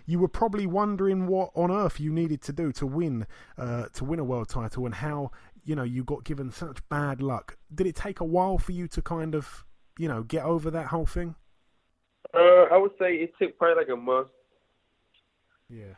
you 0.06 0.18
were 0.18 0.28
probably 0.28 0.66
wondering 0.66 1.26
what 1.26 1.50
on 1.54 1.70
earth 1.70 1.98
you 1.98 2.12
needed 2.12 2.42
to 2.42 2.52
do 2.52 2.72
to 2.72 2.86
win 2.86 3.26
uh, 3.58 3.86
to 3.94 4.04
win 4.04 4.18
a 4.18 4.24
world 4.24 4.48
title 4.48 4.84
and 4.86 4.94
how 4.94 5.30
you 5.64 5.74
know 5.74 5.82
you 5.82 6.04
got 6.04 6.24
given 6.24 6.50
such 6.50 6.86
bad 6.88 7.22
luck. 7.22 7.56
Did 7.74 7.86
it 7.86 7.96
take 7.96 8.20
a 8.20 8.24
while 8.24 8.58
for 8.58 8.72
you 8.72 8.86
to 8.88 9.02
kind 9.02 9.34
of 9.34 9.64
you 9.98 10.08
know 10.08 10.22
get 10.22 10.44
over 10.44 10.70
that 10.70 10.86
whole 10.86 11.06
thing? 11.06 11.34
Uh, 12.32 12.64
I 12.72 12.76
would 12.76 12.92
say 12.98 13.14
it 13.14 13.32
took 13.40 13.56
probably 13.58 13.82
like 13.82 13.92
a 13.92 13.96
month. 13.96 14.28
Yeah, 15.68 15.94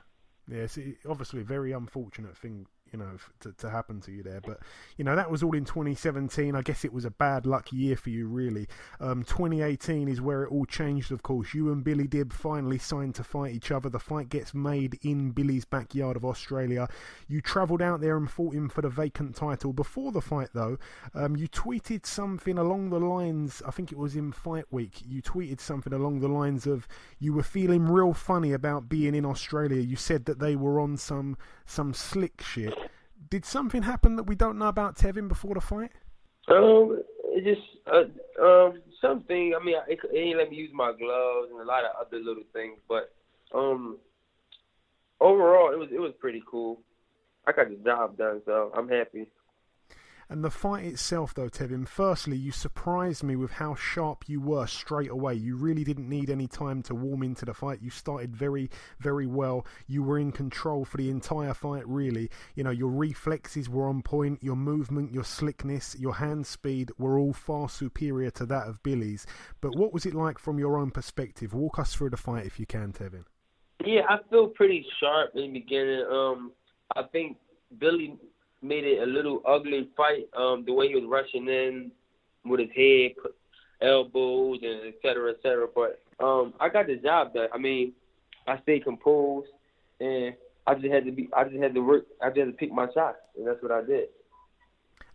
yeah. 0.49 0.59
It's 0.59 0.79
obviously 1.09 1.41
a 1.41 1.45
very 1.45 1.73
unfortunate 1.73 2.37
thing 2.37 2.67
you 2.93 2.99
know, 2.99 3.17
to, 3.41 3.53
to 3.53 3.71
happen 3.71 4.01
to 4.03 4.13
you 4.13 4.23
there. 4.23 4.41
But, 4.41 4.61
you 4.97 5.05
know, 5.05 5.17
that 5.17 5.31
was 5.31 5.43
all 5.43 5.55
in 5.55 5.65
2017. 5.65 6.55
I 6.55 6.63
guess 6.63 6.85
it 6.85 6.93
was 6.93 7.05
a 7.05 7.11
bad 7.11 7.47
luck 7.47 7.73
year 7.73 7.97
for 7.97 8.11
you, 8.11 8.29
really. 8.29 8.69
Um, 9.01 9.23
2018 9.25 10.09
is 10.09 10.21
where 10.21 10.45
it 10.45 10.51
all 10.51 10.65
changed, 10.65 11.13
of 11.13 11.23
course. 11.23 11.55
You 11.55 11.73
and 11.73 11.83
Billy 11.83 12.07
Dib 12.07 12.33
finally 12.33 12.79
signed 12.79 13.15
to 13.17 13.25
fight 13.25 13.55
each 13.55 13.71
other. 13.71 13.89
The 13.89 13.99
fight 13.99 14.29
gets 14.29 14.55
made 14.55 14.99
in 15.03 15.31
Billy's 15.31 15.65
backyard 15.65 16.17
of 16.17 16.25
Australia. 16.25 16.89
You 17.29 17.41
travelled 17.41 17.83
out 17.83 18.01
there 18.01 18.17
and 18.17 18.31
fought 18.31 18.55
him 18.55 18.69
for 18.69 18.83
the 18.83 18.89
vacant 18.89 19.37
title. 19.37 19.73
Before 19.73 20.13
the 20.13 20.21
fight, 20.21 20.51
though, 20.55 20.79
um, 21.15 21.37
you 21.37 21.49
tweeted 21.49 22.07
something 22.07 22.59
along 22.59 22.91
the 22.91 23.01
lines, 23.01 23.63
I 23.67 23.71
think 23.71 23.93
it 23.93 23.99
was 23.99 24.17
in 24.17 24.33
Fight 24.33 24.67
Week, 24.71 25.03
you 25.07 25.23
tweeted 25.23 25.61
something 25.61 25.93
along 25.93 26.21
the 26.21 26.29
lines 26.29 26.67
of 26.67 26.87
you 27.19 27.33
were 27.33 27.43
feeling 27.43 27.87
real 27.87 28.15
funny 28.15 28.53
about 28.53 28.89
being 28.89 29.15
in 29.15 29.25
Australia. 29.25 29.81
You 29.81 29.97
said 29.97 30.25
that 30.27 30.39
they 30.39 30.57
were 30.57 30.81
on 30.81 30.97
some 30.97 31.37
some 31.67 31.93
slick 31.93 32.41
shit 32.43 32.75
did 33.31 33.45
something 33.45 33.83
happen 33.83 34.17
that 34.17 34.25
we 34.25 34.35
don't 34.35 34.59
know 34.59 34.69
about 34.69 34.97
Tevin 34.97 35.29
before 35.29 35.55
the 35.55 35.61
fight? 35.61 35.91
Um, 36.49 37.03
it 37.25 37.45
just 37.45 37.67
uh, 37.87 38.43
um 38.43 38.83
something. 39.01 39.55
I 39.59 39.65
mean, 39.65 39.77
it, 39.89 39.99
it 40.13 40.17
ain't 40.17 40.39
let 40.39 40.51
me 40.51 40.57
use 40.57 40.71
my 40.73 40.93
gloves 40.93 41.49
and 41.51 41.61
a 41.61 41.65
lot 41.65 41.85
of 41.85 42.07
other 42.07 42.19
little 42.19 42.45
things, 42.53 42.79
but 42.89 43.13
um, 43.55 43.99
overall, 45.21 45.73
it 45.73 45.79
was 45.79 45.89
it 45.93 46.01
was 46.01 46.13
pretty 46.21 46.43
cool. 46.49 46.81
I 47.47 47.53
got 47.53 47.69
the 47.69 47.77
job 47.77 48.17
done, 48.17 48.43
so 48.45 48.73
I'm 48.77 48.89
happy. 48.89 49.27
And 50.29 50.43
the 50.43 50.51
fight 50.51 50.85
itself, 50.85 51.35
though, 51.35 51.49
Tevin, 51.49 51.87
firstly, 51.87 52.37
you 52.37 52.51
surprised 52.51 53.23
me 53.23 53.37
with 53.37 53.53
how 53.53 53.77
sharp 53.77 54.25
you 54.29 54.41
were 54.41 54.67
straight 54.67 55.11
away. 55.11 55.35
You 55.35 55.57
really 55.57 55.85
didn't 55.85 56.09
need 56.09 56.31
any 56.31 56.49
time 56.49 56.83
to 56.85 56.97
warm 56.97 57.23
into 57.23 57.45
the 57.45 57.55
fight. 57.55 57.81
You 57.81 57.91
started 57.91 58.35
very, 58.35 58.69
very 58.99 59.29
well. 59.29 59.65
You 59.87 60.03
were 60.03 60.19
in 60.19 60.33
control 60.33 60.85
for 60.85 60.97
the 60.97 61.11
entire 61.11 61.55
fight, 61.55 61.87
really. 61.87 62.29
You 62.57 62.65
know, 62.65 62.71
your 62.71 62.91
reflexes 62.91 63.69
were 63.69 63.89
on 63.89 64.03
point, 64.03 64.43
your 64.43 64.57
movement, 64.57 65.15
your 65.15 65.23
slickness, 65.25 65.95
your 65.97 66.15
hand 66.15 66.45
speed 66.45 66.91
were 66.99 67.21
all 67.21 67.33
far 67.33 67.69
superior 67.69 68.33
to 68.33 68.47
that 68.47 68.67
of 68.67 68.83
Billy's. 68.83 69.27
But 69.61 69.77
what 69.77 69.93
was 69.93 70.07
it 70.07 70.15
like 70.15 70.41
from 70.41 70.59
your 70.59 70.77
own 70.77 70.91
perspective? 70.91 71.55
Walk 71.55 71.79
us 71.79 71.95
through 71.95 72.11
the 72.11 72.17
fight 72.17 72.47
if 72.47 72.59
you 72.59 72.67
can, 72.67 72.93
Tevin. 72.93 73.25
Yeah, 73.85 74.03
I 74.09 74.19
feel 74.29 74.49
pretty 74.49 74.85
sharp 74.99 75.37
in 75.37 75.53
the 75.53 75.61
beginning. 75.61 76.05
Um, 76.11 76.53
I 76.97 77.03
think 77.05 77.37
Billy 77.79 78.17
made 78.67 78.85
it 78.85 79.03
a 79.03 79.07
little 79.07 79.43
ugly 79.47 79.89
fight. 79.97 80.29
Um, 80.37 80.65
the 80.67 80.73
way 80.73 80.89
he 80.89 80.95
was 80.95 81.05
rushing 81.09 81.49
in 81.49 81.91
with 82.45 82.61
his 82.61 82.71
head, 82.75 83.13
elbows, 83.81 84.59
and 84.63 84.89
et 84.89 84.95
cetera, 85.03 85.31
et 85.31 85.39
cetera. 85.43 85.67
But 85.75 86.01
um, 86.25 86.55
I 86.61 86.69
got 86.69 86.87
the 86.87 86.97
job 86.97 87.35
done. 87.35 87.49
I 87.53 87.59
mean, 87.59 87.93
I 88.47 88.61
stayed 88.63 88.85
composed, 88.85 89.49
and 90.01 90.35
I 90.67 90.75
just 90.75 90.93
had 90.93 91.05
to 91.05 91.13
be. 91.13 91.29
I 91.37 91.45
just 91.45 91.63
had 91.63 91.75
to 91.75 91.81
work. 91.81 92.07
I 92.23 92.29
just 92.29 92.39
had 92.39 92.47
to 92.47 92.53
pick 92.53 92.73
my 92.73 92.87
shots, 92.93 93.19
and 93.37 93.47
that's 93.47 93.63
what 93.63 93.73
I 93.73 93.83
did. 93.83 94.09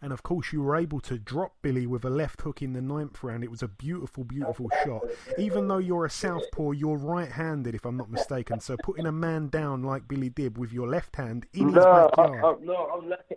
And 0.01 0.11
of 0.11 0.23
course, 0.23 0.51
you 0.51 0.63
were 0.63 0.75
able 0.75 0.99
to 1.01 1.19
drop 1.19 1.53
Billy 1.61 1.85
with 1.85 2.03
a 2.03 2.09
left 2.09 2.41
hook 2.41 2.61
in 2.63 2.73
the 2.73 2.81
ninth 2.81 3.21
round. 3.23 3.43
It 3.43 3.51
was 3.51 3.61
a 3.61 3.67
beautiful, 3.67 4.23
beautiful 4.23 4.69
shot. 4.83 5.03
Even 5.37 5.67
though 5.67 5.77
you're 5.77 6.05
a 6.05 6.09
southpaw, 6.09 6.71
you're 6.71 6.97
right-handed, 6.97 7.75
if 7.75 7.85
I'm 7.85 7.97
not 7.97 8.09
mistaken. 8.09 8.59
So 8.59 8.77
putting 8.81 9.05
a 9.05 9.11
man 9.11 9.49
down 9.49 9.83
like 9.83 10.07
Billy 10.07 10.29
did 10.29 10.57
with 10.57 10.73
your 10.73 10.87
left 10.87 11.15
hand 11.17 11.45
in 11.53 11.67
his 11.67 11.75
No, 11.75 11.81
I, 11.83 12.07
backyard. 12.07 12.57
I, 12.61 12.65
no, 12.65 12.75
I'm 12.97 13.09
left. 13.09 13.31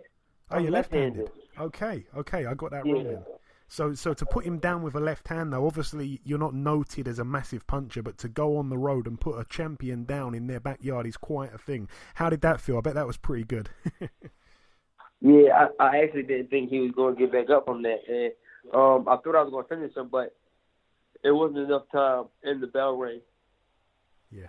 oh, 0.51 0.57
you're 0.57 0.71
left-handed. 0.71 1.25
left-handed. 1.25 1.61
Okay, 1.61 2.05
okay, 2.17 2.45
I 2.47 2.53
got 2.55 2.71
that 2.71 2.83
wrong 2.85 2.97
Yeah. 2.97 3.03
then. 3.11 3.25
So, 3.67 3.93
so 3.95 4.13
to 4.13 4.25
put 4.27 4.45
him 4.45 4.59
down 4.59 4.83
with 4.83 4.93
a 4.95 4.99
left 4.99 5.27
hand, 5.27 5.51
though, 5.53 5.65
obviously 5.65 6.19
you're 6.23 6.37
not 6.39 6.53
noted 6.53 7.07
as 7.07 7.17
a 7.19 7.23
massive 7.25 7.65
puncher, 7.67 8.03
but 8.03 8.17
to 8.19 8.27
go 8.27 8.57
on 8.57 8.69
the 8.69 8.77
road 8.77 9.07
and 9.07 9.19
put 9.19 9.39
a 9.39 9.45
champion 9.45 10.05
down 10.05 10.35
in 10.35 10.47
their 10.47 10.59
backyard 10.59 11.05
is 11.07 11.17
quite 11.17 11.53
a 11.53 11.57
thing. 11.57 11.89
How 12.15 12.29
did 12.29 12.41
that 12.41 12.61
feel? 12.61 12.77
I 12.77 12.81
bet 12.81 12.93
that 12.95 13.07
was 13.07 13.17
pretty 13.17 13.43
good. 13.43 13.69
Yeah, 15.21 15.69
I, 15.79 15.83
I 15.83 15.97
actually 16.03 16.23
didn't 16.23 16.49
think 16.49 16.69
he 16.69 16.79
was 16.79 16.91
going 16.91 17.15
to 17.15 17.19
get 17.19 17.31
back 17.31 17.49
up 17.49 17.67
on 17.67 17.81
that, 17.83 17.99
and 18.07 18.31
um, 18.73 19.07
I 19.07 19.17
thought 19.17 19.35
I 19.35 19.43
was 19.43 19.51
going 19.51 19.63
to 19.63 19.69
finish 19.69 19.95
him, 19.95 20.09
but 20.11 20.35
it 21.23 21.31
wasn't 21.31 21.59
enough 21.59 21.83
time 21.91 22.25
in 22.43 22.61
the 22.61 22.67
bell 22.67 22.95
ring. 22.95 23.21
Yeah. 24.31 24.47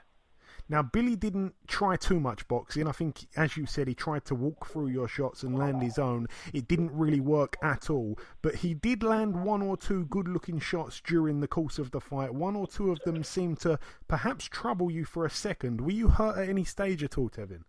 Now, 0.68 0.82
Billy 0.82 1.14
didn't 1.14 1.54
try 1.68 1.94
too 1.94 2.18
much 2.18 2.48
boxing. 2.48 2.88
I 2.88 2.92
think, 2.92 3.28
as 3.36 3.56
you 3.56 3.66
said, 3.66 3.86
he 3.86 3.94
tried 3.94 4.24
to 4.26 4.34
walk 4.34 4.66
through 4.66 4.88
your 4.88 5.06
shots 5.06 5.44
and 5.44 5.56
land 5.56 5.80
his 5.80 5.96
own. 5.96 6.26
It 6.52 6.66
didn't 6.66 6.90
really 6.90 7.20
work 7.20 7.56
at 7.62 7.88
all. 7.88 8.18
But 8.42 8.56
he 8.56 8.74
did 8.74 9.04
land 9.04 9.44
one 9.44 9.62
or 9.62 9.76
two 9.76 10.06
good 10.06 10.26
looking 10.26 10.58
shots 10.58 11.00
during 11.06 11.40
the 11.40 11.46
course 11.46 11.78
of 11.78 11.92
the 11.92 12.00
fight. 12.00 12.34
One 12.34 12.56
or 12.56 12.66
two 12.66 12.90
of 12.90 12.98
them 13.04 13.22
seemed 13.22 13.60
to 13.60 13.78
perhaps 14.08 14.46
trouble 14.46 14.90
you 14.90 15.04
for 15.04 15.24
a 15.24 15.30
second. 15.30 15.80
Were 15.80 15.92
you 15.92 16.08
hurt 16.08 16.36
at 16.36 16.48
any 16.48 16.64
stage 16.64 17.04
at 17.04 17.16
all, 17.16 17.30
Tevin? 17.30 17.62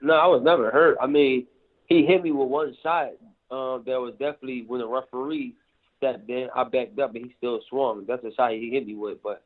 No, 0.00 0.14
I 0.14 0.26
was 0.28 0.42
never 0.44 0.70
hurt. 0.70 0.96
I 1.02 1.08
mean, 1.08 1.48
he 1.90 2.06
hit 2.06 2.22
me 2.22 2.30
with 2.30 2.48
one 2.48 2.74
shot. 2.82 3.10
Um, 3.50 3.82
that 3.84 4.00
was 4.00 4.12
definitely 4.12 4.64
when 4.66 4.80
the 4.80 4.86
referee 4.86 5.54
stepped 5.98 6.30
in. 6.30 6.48
I 6.54 6.64
backed 6.64 6.98
up, 6.98 7.14
and 7.14 7.26
he 7.26 7.34
still 7.36 7.60
swung. 7.68 8.04
That's 8.08 8.22
the 8.22 8.32
shot 8.34 8.52
he 8.52 8.70
hit 8.70 8.86
me 8.86 8.94
with. 8.94 9.18
But 9.22 9.42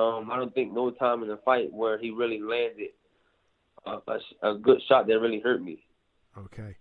um, 0.00 0.30
I 0.30 0.36
don't 0.36 0.54
think 0.54 0.72
no 0.72 0.90
time 0.90 1.22
in 1.22 1.28
the 1.28 1.38
fight 1.44 1.72
where 1.72 1.98
he 1.98 2.10
really 2.10 2.40
landed 2.40 2.90
a, 3.86 3.98
a, 4.06 4.50
a 4.52 4.58
good 4.58 4.80
shot 4.88 5.06
that 5.06 5.18
really 5.18 5.40
hurt 5.40 5.62
me. 5.62 5.82
Okay. 6.36 6.76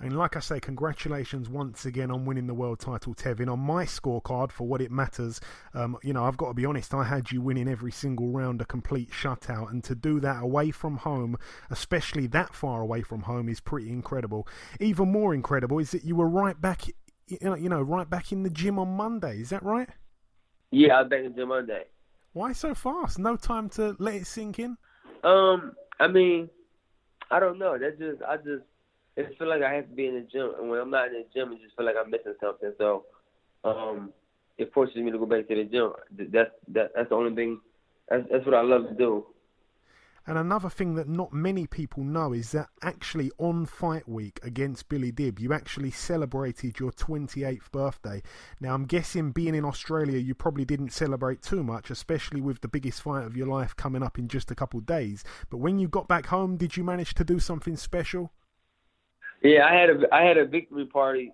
And 0.00 0.16
like 0.16 0.36
I 0.36 0.40
say, 0.40 0.60
congratulations 0.60 1.48
once 1.48 1.86
again 1.86 2.10
on 2.10 2.24
winning 2.24 2.46
the 2.46 2.54
world 2.54 2.80
title, 2.80 3.14
Tevin. 3.14 3.50
On 3.50 3.58
my 3.58 3.84
scorecard, 3.84 4.50
for 4.52 4.66
what 4.66 4.80
it 4.80 4.90
matters, 4.90 5.40
um, 5.72 5.96
you 6.02 6.12
know, 6.12 6.24
I've 6.24 6.36
got 6.36 6.48
to 6.48 6.54
be 6.54 6.66
honest, 6.66 6.92
I 6.94 7.04
had 7.04 7.30
you 7.30 7.40
winning 7.40 7.68
every 7.68 7.92
single 7.92 8.28
round 8.28 8.60
a 8.60 8.64
complete 8.64 9.10
shutout. 9.10 9.70
And 9.70 9.82
to 9.84 9.94
do 9.94 10.20
that 10.20 10.42
away 10.42 10.70
from 10.70 10.98
home, 10.98 11.36
especially 11.70 12.26
that 12.28 12.54
far 12.54 12.80
away 12.80 13.02
from 13.02 13.22
home, 13.22 13.48
is 13.48 13.60
pretty 13.60 13.90
incredible. 13.90 14.48
Even 14.80 15.10
more 15.10 15.34
incredible 15.34 15.78
is 15.78 15.90
that 15.92 16.04
you 16.04 16.16
were 16.16 16.28
right 16.28 16.60
back, 16.60 16.86
you 17.26 17.68
know, 17.68 17.80
right 17.80 18.08
back 18.08 18.32
in 18.32 18.42
the 18.42 18.50
gym 18.50 18.78
on 18.78 18.96
Monday. 18.96 19.38
Is 19.38 19.50
that 19.50 19.62
right? 19.62 19.88
Yeah, 20.70 20.98
I 20.98 21.02
was 21.02 21.10
back 21.10 21.20
in 21.20 21.32
the 21.32 21.36
gym 21.36 21.48
Monday. 21.48 21.84
Why 22.32 22.52
so 22.52 22.74
fast? 22.74 23.18
No 23.18 23.36
time 23.36 23.68
to 23.70 23.94
let 24.00 24.14
it 24.14 24.26
sink 24.26 24.58
in? 24.58 24.76
Um, 25.22 25.72
I 26.00 26.08
mean, 26.08 26.50
I 27.30 27.38
don't 27.38 27.58
know. 27.58 27.78
That 27.78 27.98
just 27.98 28.22
I 28.22 28.36
just 28.36 28.64
it 29.16 29.38
feel 29.38 29.48
like 29.48 29.62
I 29.62 29.74
have 29.74 29.88
to 29.88 29.94
be 29.94 30.06
in 30.06 30.14
the 30.14 30.26
gym, 30.32 30.52
and 30.58 30.68
when 30.68 30.80
I'm 30.80 30.90
not 30.90 31.08
in 31.08 31.14
the 31.14 31.26
gym, 31.32 31.52
it 31.52 31.62
just 31.62 31.76
feel 31.76 31.86
like 31.86 31.96
I'm 31.98 32.10
missing 32.10 32.34
something. 32.40 32.72
So, 32.78 33.04
um, 33.64 34.12
it 34.58 34.72
forces 34.72 34.96
me 34.96 35.10
to 35.10 35.18
go 35.18 35.26
back 35.26 35.48
to 35.48 35.54
the 35.54 35.64
gym. 35.64 35.92
That's 36.32 36.50
that 36.68 36.92
that's 36.94 37.08
the 37.08 37.14
only 37.14 37.34
thing. 37.34 37.60
That's 38.08 38.24
that's 38.30 38.44
what 38.44 38.54
I 38.54 38.62
love 38.62 38.88
to 38.88 38.94
do. 38.94 39.26
And 40.26 40.38
another 40.38 40.70
thing 40.70 40.94
that 40.94 41.06
not 41.06 41.34
many 41.34 41.66
people 41.66 42.02
know 42.02 42.32
is 42.32 42.52
that 42.52 42.68
actually 42.80 43.30
on 43.36 43.66
fight 43.66 44.08
week 44.08 44.40
against 44.42 44.88
Billy 44.88 45.12
Dib, 45.12 45.38
you 45.38 45.52
actually 45.52 45.90
celebrated 45.90 46.80
your 46.80 46.92
28th 46.92 47.70
birthday. 47.70 48.22
Now, 48.58 48.72
I'm 48.72 48.86
guessing 48.86 49.32
being 49.32 49.54
in 49.54 49.66
Australia, 49.66 50.16
you 50.16 50.34
probably 50.34 50.64
didn't 50.64 50.94
celebrate 50.94 51.42
too 51.42 51.62
much, 51.62 51.90
especially 51.90 52.40
with 52.40 52.62
the 52.62 52.68
biggest 52.68 53.02
fight 53.02 53.26
of 53.26 53.36
your 53.36 53.48
life 53.48 53.76
coming 53.76 54.02
up 54.02 54.18
in 54.18 54.28
just 54.28 54.50
a 54.50 54.54
couple 54.54 54.78
of 54.78 54.86
days. 54.86 55.24
But 55.50 55.58
when 55.58 55.78
you 55.78 55.88
got 55.88 56.08
back 56.08 56.26
home, 56.26 56.56
did 56.56 56.74
you 56.74 56.84
manage 56.84 57.12
to 57.14 57.24
do 57.24 57.38
something 57.38 57.76
special? 57.76 58.32
Yeah, 59.44 59.66
I 59.66 59.74
had 59.74 59.90
a 59.90 60.14
I 60.14 60.22
had 60.22 60.38
a 60.38 60.46
victory 60.46 60.86
party, 60.86 61.30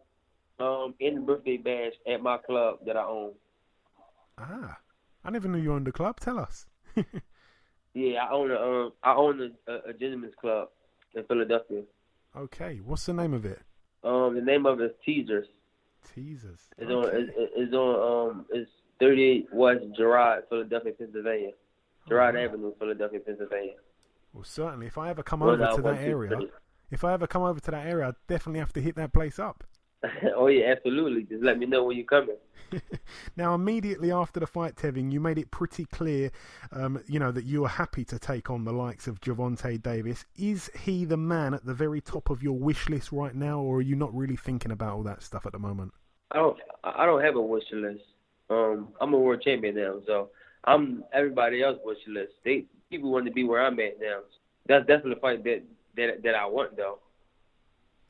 um, 0.58 0.94
in 1.00 1.14
the 1.14 1.20
birthday 1.20 1.56
bash 1.56 1.92
at 2.12 2.22
my 2.22 2.38
club 2.38 2.78
that 2.84 2.96
I 2.96 3.04
own. 3.04 3.32
Ah, 4.36 4.78
I 5.24 5.30
never 5.30 5.48
knew 5.48 5.58
you 5.58 5.72
owned 5.72 5.88
a 5.88 5.92
club. 5.92 6.20
Tell 6.20 6.38
us. 6.38 6.66
Yeah, 7.92 8.24
I 8.24 8.30
own 8.30 8.50
a 8.50 8.54
um 8.54 8.92
I 9.02 9.14
own 9.14 9.52
a, 9.66 9.90
a, 9.90 9.92
gentleman's 9.92 10.34
club 10.40 10.68
in 11.14 11.24
Philadelphia. 11.24 11.82
okay, 12.36 12.80
what's 12.84 13.06
the 13.06 13.12
name 13.12 13.34
of 13.34 13.44
it? 13.44 13.60
Um, 14.04 14.34
the 14.36 14.40
name 14.40 14.64
of 14.64 14.80
it 14.80 14.84
is 14.84 14.90
Teasers. 15.04 15.48
Teasers. 16.14 16.60
It's 16.78 16.88
on 16.88 17.04
Okay. 17.06 17.16
it's, 17.18 17.52
it's 17.56 17.74
on 17.74 18.30
um 18.30 18.46
it's 18.50 18.70
38 19.00 19.48
West 19.52 19.84
Girard, 19.96 20.44
Philadelphia, 20.48 20.92
Pennsylvania. 20.92 21.50
Girard 22.08 22.36
wow. 22.36 22.44
Avenue, 22.44 22.72
Philadelphia, 22.78 23.20
Pennsylvania. 23.20 23.74
Well, 24.32 24.44
certainly, 24.44 24.86
if 24.86 24.96
I 24.96 25.10
ever 25.10 25.24
come 25.24 25.40
One 25.40 25.60
over 25.60 25.76
to 25.76 25.82
that 25.82 25.98
area. 25.98 26.38
If 26.90 27.04
I 27.04 27.12
ever 27.12 27.26
come 27.26 27.42
over 27.42 27.60
to 27.60 27.70
that 27.70 27.86
area, 27.86 28.08
I 28.08 28.12
definitely 28.28 28.60
have 28.60 28.72
to 28.74 28.80
hit 28.80 28.96
that 28.96 29.12
place 29.12 29.38
up. 29.38 29.64
oh 30.36 30.46
yeah, 30.46 30.72
absolutely. 30.72 31.24
Just 31.24 31.42
let 31.42 31.58
me 31.58 31.66
know 31.66 31.84
when 31.84 31.96
you're 31.96 32.06
coming. 32.06 32.36
now, 33.36 33.54
immediately 33.54 34.12
after 34.12 34.40
the 34.40 34.46
fight, 34.46 34.76
Tevin, 34.76 35.12
you 35.12 35.20
made 35.20 35.38
it 35.38 35.50
pretty 35.50 35.84
clear, 35.86 36.30
um, 36.72 37.02
you 37.06 37.18
know, 37.18 37.32
that 37.32 37.44
you 37.44 37.62
were 37.62 37.68
happy 37.68 38.04
to 38.04 38.18
take 38.18 38.50
on 38.50 38.64
the 38.64 38.72
likes 38.72 39.06
of 39.06 39.20
Gervonta 39.20 39.80
Davis. 39.82 40.24
Is 40.36 40.70
he 40.84 41.04
the 41.04 41.16
man 41.16 41.54
at 41.54 41.64
the 41.64 41.74
very 41.74 42.00
top 42.00 42.30
of 42.30 42.42
your 42.42 42.56
wish 42.56 42.88
list 42.88 43.12
right 43.12 43.34
now, 43.34 43.60
or 43.60 43.78
are 43.78 43.82
you 43.82 43.96
not 43.96 44.14
really 44.14 44.36
thinking 44.36 44.70
about 44.70 44.94
all 44.94 45.02
that 45.02 45.22
stuff 45.22 45.46
at 45.46 45.52
the 45.52 45.58
moment? 45.58 45.92
I 46.32 46.38
don't 46.38 46.58
I 46.84 47.06
don't 47.06 47.22
have 47.22 47.36
a 47.36 47.42
wish 47.42 47.64
list. 47.72 48.04
Um, 48.48 48.88
I'm 49.00 49.14
a 49.14 49.18
world 49.18 49.42
champion 49.42 49.76
now, 49.76 50.00
so 50.06 50.30
I'm 50.64 51.04
everybody 51.12 51.62
else's 51.62 51.82
wish 51.84 51.98
list. 52.06 52.32
They 52.44 52.66
people 52.90 53.10
want 53.10 53.26
to 53.26 53.32
be 53.32 53.44
where 53.44 53.64
I'm 53.64 53.78
at 53.80 54.00
now. 54.00 54.20
That's 54.66 54.86
definitely 54.86 55.14
the 55.14 55.20
fight 55.20 55.44
that 55.44 55.62
that 56.00 56.22
that 56.22 56.34
I 56.34 56.46
want 56.46 56.76
though. 56.76 56.98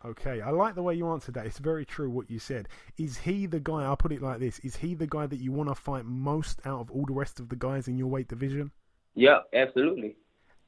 Okay, 0.02 0.40
I 0.40 0.48
like 0.50 0.74
the 0.74 0.82
way 0.82 0.94
you 0.94 1.08
answered 1.08 1.34
that. 1.34 1.44
It's 1.44 1.58
very 1.58 1.84
true 1.84 2.08
what 2.08 2.30
you 2.30 2.38
said. 2.38 2.68
Is 2.96 3.18
he 3.18 3.44
the 3.44 3.60
guy? 3.60 3.82
I'll 3.82 3.96
put 3.96 4.12
it 4.12 4.22
like 4.22 4.38
this: 4.38 4.58
Is 4.60 4.76
he 4.76 4.94
the 4.94 5.06
guy 5.06 5.26
that 5.26 5.40
you 5.40 5.52
want 5.52 5.68
to 5.68 5.74
fight 5.74 6.06
most 6.06 6.60
out 6.64 6.80
of 6.80 6.90
all 6.90 7.04
the 7.04 7.12
rest 7.12 7.38
of 7.38 7.50
the 7.50 7.56
guys 7.56 7.86
in 7.86 7.98
your 7.98 8.08
weight 8.08 8.28
division? 8.28 8.70
Yeah, 9.14 9.40
absolutely. 9.52 10.16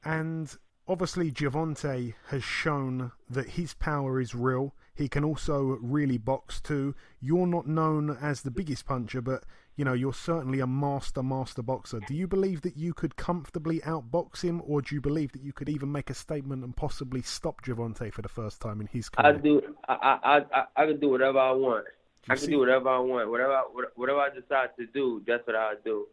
And 0.05 0.55
obviously, 0.87 1.31
Gervonta 1.31 2.13
has 2.29 2.45
shown 2.45 3.13
that 3.31 3.51
his 3.51 3.73
power 3.73 4.21
is 4.21 4.35
real. 4.35 4.75
He 4.94 5.09
can 5.09 5.24
also 5.24 5.78
really 5.81 6.18
box 6.18 6.61
too. 6.61 6.94
You're 7.20 7.46
not 7.46 7.66
known 7.66 8.11
as 8.20 8.42
the 8.42 8.50
biggest 8.50 8.85
puncher, 8.85 9.22
but 9.22 9.44
you 9.74 9.85
know 9.87 9.94
you're 9.94 10.12
certainly 10.12 10.61
a 10.61 10.66
master, 10.66 11.22
master 11.22 11.62
boxer. 11.62 12.00
Do 12.07 12.14
you 12.14 12.26
believe 12.28 12.61
that 12.61 12.76
you 12.76 12.92
could 12.92 13.16
comfortably 13.16 13.81
outbox 13.81 14.42
him, 14.42 14.61
or 14.66 14.83
do 14.83 14.94
you 14.94 15.00
believe 15.00 15.33
that 15.33 15.42
you 15.42 15.52
could 15.55 15.70
even 15.70 15.90
make 15.90 16.11
a 16.11 16.14
statement 16.14 16.62
and 16.62 16.76
possibly 16.76 17.22
stop 17.22 17.62
Gervonta 17.62 18.12
for 18.12 18.20
the 18.20 18.28
first 18.28 18.61
time 18.61 18.81
in 18.83 18.87
his 18.87 19.09
career? 19.09 19.35
I 19.35 19.38
do. 19.38 19.62
I 19.88 19.94
I 20.22 20.37
I, 20.61 20.64
I 20.76 20.87
can 20.87 21.00
do 21.00 21.09
whatever 21.09 21.38
I 21.38 21.52
want. 21.52 21.87
you 21.87 22.33
I 22.33 22.35
can 22.37 22.44
see- 22.44 22.50
do 22.52 22.59
whatever 22.59 22.90
I 22.90 22.98
want. 22.98 23.31
Whatever 23.31 23.52
I, 23.55 23.62
whatever 23.94 24.18
I 24.20 24.28
decide 24.28 24.70
to 24.78 24.87
do, 24.87 25.22
that's 25.26 25.46
what 25.46 25.57
I 25.57 25.72
do. 25.83 26.07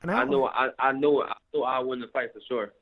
And 0.00 0.10
I 0.10 0.24
know. 0.24 0.46
I 0.46 0.70
I 0.78 0.92
know. 0.92 1.22
I 1.22 1.34
know 1.52 1.62
I 1.64 1.78
win 1.80 2.00
the 2.00 2.08
fight 2.08 2.32
for 2.32 2.40
sure. 2.48 2.72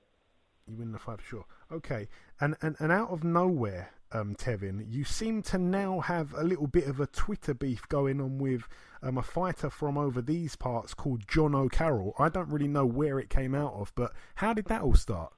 You 0.68 0.76
win 0.76 0.92
the 0.92 0.98
fight 1.00 1.20
for 1.20 1.26
sure. 1.26 1.44
Okay, 1.72 2.08
and 2.40 2.54
and, 2.62 2.76
and 2.78 2.92
out 2.92 3.10
of 3.10 3.24
nowhere, 3.24 3.90
um, 4.12 4.34
Tevin, 4.34 4.84
you 4.88 5.04
seem 5.04 5.42
to 5.42 5.58
now 5.58 6.00
have 6.00 6.34
a 6.34 6.44
little 6.44 6.66
bit 6.66 6.86
of 6.86 7.00
a 7.00 7.06
Twitter 7.06 7.54
beef 7.54 7.86
going 7.88 8.20
on 8.20 8.38
with 8.38 8.68
um, 9.02 9.18
a 9.18 9.22
fighter 9.22 9.70
from 9.70 9.96
over 9.98 10.20
these 10.22 10.56
parts 10.56 10.94
called 10.94 11.26
Jono 11.26 11.70
Carroll. 11.70 12.14
I 12.18 12.28
don't 12.28 12.48
really 12.50 12.68
know 12.68 12.86
where 12.86 13.18
it 13.18 13.30
came 13.30 13.54
out 13.54 13.74
of, 13.74 13.92
but 13.94 14.12
how 14.36 14.52
did 14.54 14.66
that 14.66 14.82
all 14.82 14.94
start? 14.94 15.32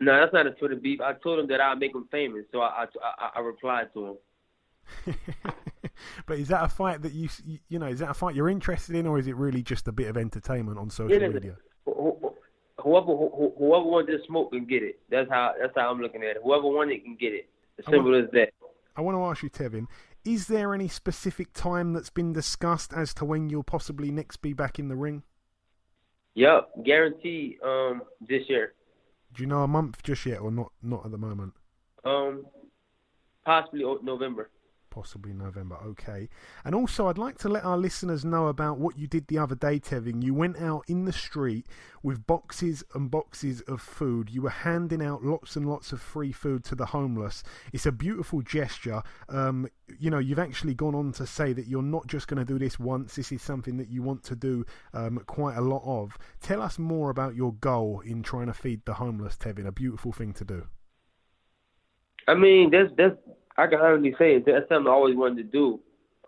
No, 0.00 0.18
that's 0.18 0.32
not 0.32 0.46
a 0.46 0.50
Twitter 0.52 0.76
beef. 0.76 1.00
I 1.00 1.14
told 1.14 1.38
him 1.38 1.46
that 1.48 1.60
I'd 1.60 1.78
make 1.78 1.94
him 1.94 2.06
famous, 2.10 2.44
so 2.52 2.60
I 2.60 2.84
I, 2.84 2.86
I, 3.18 3.30
I 3.36 3.40
replied 3.40 3.92
to 3.94 4.06
him. 4.06 4.16
but 6.26 6.38
is 6.38 6.48
that 6.48 6.64
a 6.64 6.68
fight 6.68 7.00
that 7.02 7.12
you 7.12 7.28
you- 7.68 7.78
know 7.78 7.86
is 7.86 8.00
that 8.00 8.10
a 8.10 8.14
fight 8.14 8.34
you're 8.34 8.48
interested 8.50 8.96
in, 8.96 9.06
or 9.06 9.18
is 9.18 9.26
it 9.26 9.36
really 9.36 9.62
just 9.62 9.88
a 9.88 9.92
bit 9.92 10.08
of 10.08 10.16
entertainment 10.16 10.78
on 10.78 10.90
social 10.90 11.18
Yeah, 11.18 11.28
media? 11.28 11.56
Wh- 11.86 12.20
wh- 12.22 12.82
Whoever 12.82 13.06
whoever 13.06 13.84
wants 13.84 14.10
this 14.10 14.20
smoke 14.26 14.50
can 14.52 14.66
get 14.66 14.82
it. 14.82 14.98
That's 15.08 15.30
how 15.30 15.54
that's 15.58 15.72
how 15.74 15.90
I'm 15.90 16.02
looking 16.02 16.22
at 16.22 16.36
it. 16.36 16.42
Whoever 16.44 16.64
wants 16.64 16.92
it 16.94 17.02
can 17.02 17.16
get 17.16 17.32
it. 17.32 17.48
Simple 17.82 18.14
as 18.14 18.30
that. 18.32 18.50
I 18.96 19.00
want 19.00 19.16
to 19.16 19.24
ask 19.24 19.42
you, 19.42 19.50
Tevin, 19.50 19.86
is 20.24 20.46
there 20.46 20.74
any 20.74 20.88
specific 20.88 21.52
time 21.52 21.92
that's 21.92 22.10
been 22.10 22.32
discussed 22.32 22.92
as 22.92 23.12
to 23.14 23.24
when 23.24 23.50
you'll 23.50 23.64
possibly 23.64 24.10
next 24.10 24.38
be 24.38 24.52
back 24.52 24.78
in 24.78 24.88
the 24.88 24.96
ring? 24.96 25.22
Yep, 26.34 26.70
guaranteed. 26.84 27.58
Um, 27.62 28.02
this 28.20 28.42
year. 28.48 28.74
Do 29.34 29.42
you 29.42 29.48
know 29.48 29.62
a 29.62 29.68
month 29.68 30.02
just 30.02 30.24
yet, 30.26 30.40
or 30.40 30.50
not? 30.50 30.72
Not 30.82 31.04
at 31.04 31.10
the 31.10 31.18
moment. 31.18 31.54
Um, 32.04 32.46
possibly 33.44 33.84
November. 34.02 34.50
Possibly 34.94 35.32
November. 35.32 35.76
Okay. 35.84 36.28
And 36.64 36.72
also, 36.72 37.08
I'd 37.08 37.18
like 37.18 37.36
to 37.38 37.48
let 37.48 37.64
our 37.64 37.76
listeners 37.76 38.24
know 38.24 38.46
about 38.46 38.78
what 38.78 38.96
you 38.96 39.08
did 39.08 39.26
the 39.26 39.38
other 39.38 39.56
day, 39.56 39.80
Tevin. 39.80 40.22
You 40.22 40.34
went 40.34 40.56
out 40.56 40.84
in 40.86 41.04
the 41.04 41.12
street 41.12 41.66
with 42.04 42.28
boxes 42.28 42.84
and 42.94 43.10
boxes 43.10 43.60
of 43.62 43.80
food. 43.80 44.30
You 44.30 44.42
were 44.42 44.50
handing 44.50 45.02
out 45.02 45.24
lots 45.24 45.56
and 45.56 45.68
lots 45.68 45.90
of 45.90 46.00
free 46.00 46.30
food 46.30 46.62
to 46.66 46.76
the 46.76 46.86
homeless. 46.86 47.42
It's 47.72 47.86
a 47.86 47.90
beautiful 47.90 48.40
gesture. 48.40 49.02
Um, 49.28 49.66
you 49.98 50.10
know, 50.10 50.20
you've 50.20 50.38
actually 50.38 50.74
gone 50.74 50.94
on 50.94 51.10
to 51.14 51.26
say 51.26 51.52
that 51.52 51.66
you're 51.66 51.82
not 51.82 52.06
just 52.06 52.28
going 52.28 52.38
to 52.38 52.52
do 52.52 52.60
this 52.60 52.78
once. 52.78 53.16
This 53.16 53.32
is 53.32 53.42
something 53.42 53.78
that 53.78 53.88
you 53.88 54.00
want 54.00 54.22
to 54.24 54.36
do 54.36 54.64
um, 54.92 55.18
quite 55.26 55.56
a 55.56 55.60
lot 55.60 55.82
of. 55.84 56.16
Tell 56.40 56.62
us 56.62 56.78
more 56.78 57.10
about 57.10 57.34
your 57.34 57.54
goal 57.54 58.00
in 58.06 58.22
trying 58.22 58.46
to 58.46 58.54
feed 58.54 58.82
the 58.84 58.94
homeless, 58.94 59.36
Tevin. 59.36 59.66
A 59.66 59.72
beautiful 59.72 60.12
thing 60.12 60.32
to 60.34 60.44
do. 60.44 60.68
I 62.28 62.34
mean, 62.34 62.70
that's 62.70 62.92
that's 62.96 63.16
I 63.56 63.66
can 63.66 63.78
honestly 63.78 64.14
say. 64.18 64.38
That's 64.38 64.68
something 64.68 64.88
I 64.88 64.94
always 64.94 65.16
wanted 65.16 65.36
to 65.36 65.42
do. 65.44 65.80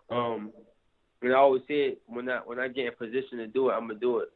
Um, 0.09 0.51
and 1.21 1.33
I 1.33 1.37
always 1.37 1.63
said 1.67 1.97
when 2.05 2.29
I 2.29 2.39
when 2.39 2.59
I 2.59 2.67
get 2.67 2.85
in 2.85 2.93
position 2.93 3.39
to 3.39 3.47
do 3.47 3.69
it, 3.69 3.73
I'm 3.73 3.87
gonna 3.87 3.99
do 3.99 4.19
it. 4.19 4.29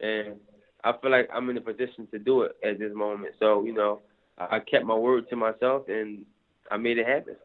And 0.00 0.36
I 0.84 0.92
feel 1.00 1.10
like 1.10 1.28
I'm 1.34 1.50
in 1.50 1.56
a 1.56 1.60
position 1.60 2.06
to 2.12 2.18
do 2.18 2.42
it 2.42 2.52
at 2.64 2.78
this 2.78 2.92
moment. 2.94 3.34
So 3.38 3.64
you 3.64 3.72
know, 3.72 4.00
I, 4.38 4.56
I 4.56 4.60
kept 4.60 4.84
my 4.84 4.94
word 4.94 5.28
to 5.30 5.36
myself 5.36 5.88
and 5.88 6.24
I 6.70 6.76
made 6.76 6.98
it 6.98 7.06
happen. 7.06 7.36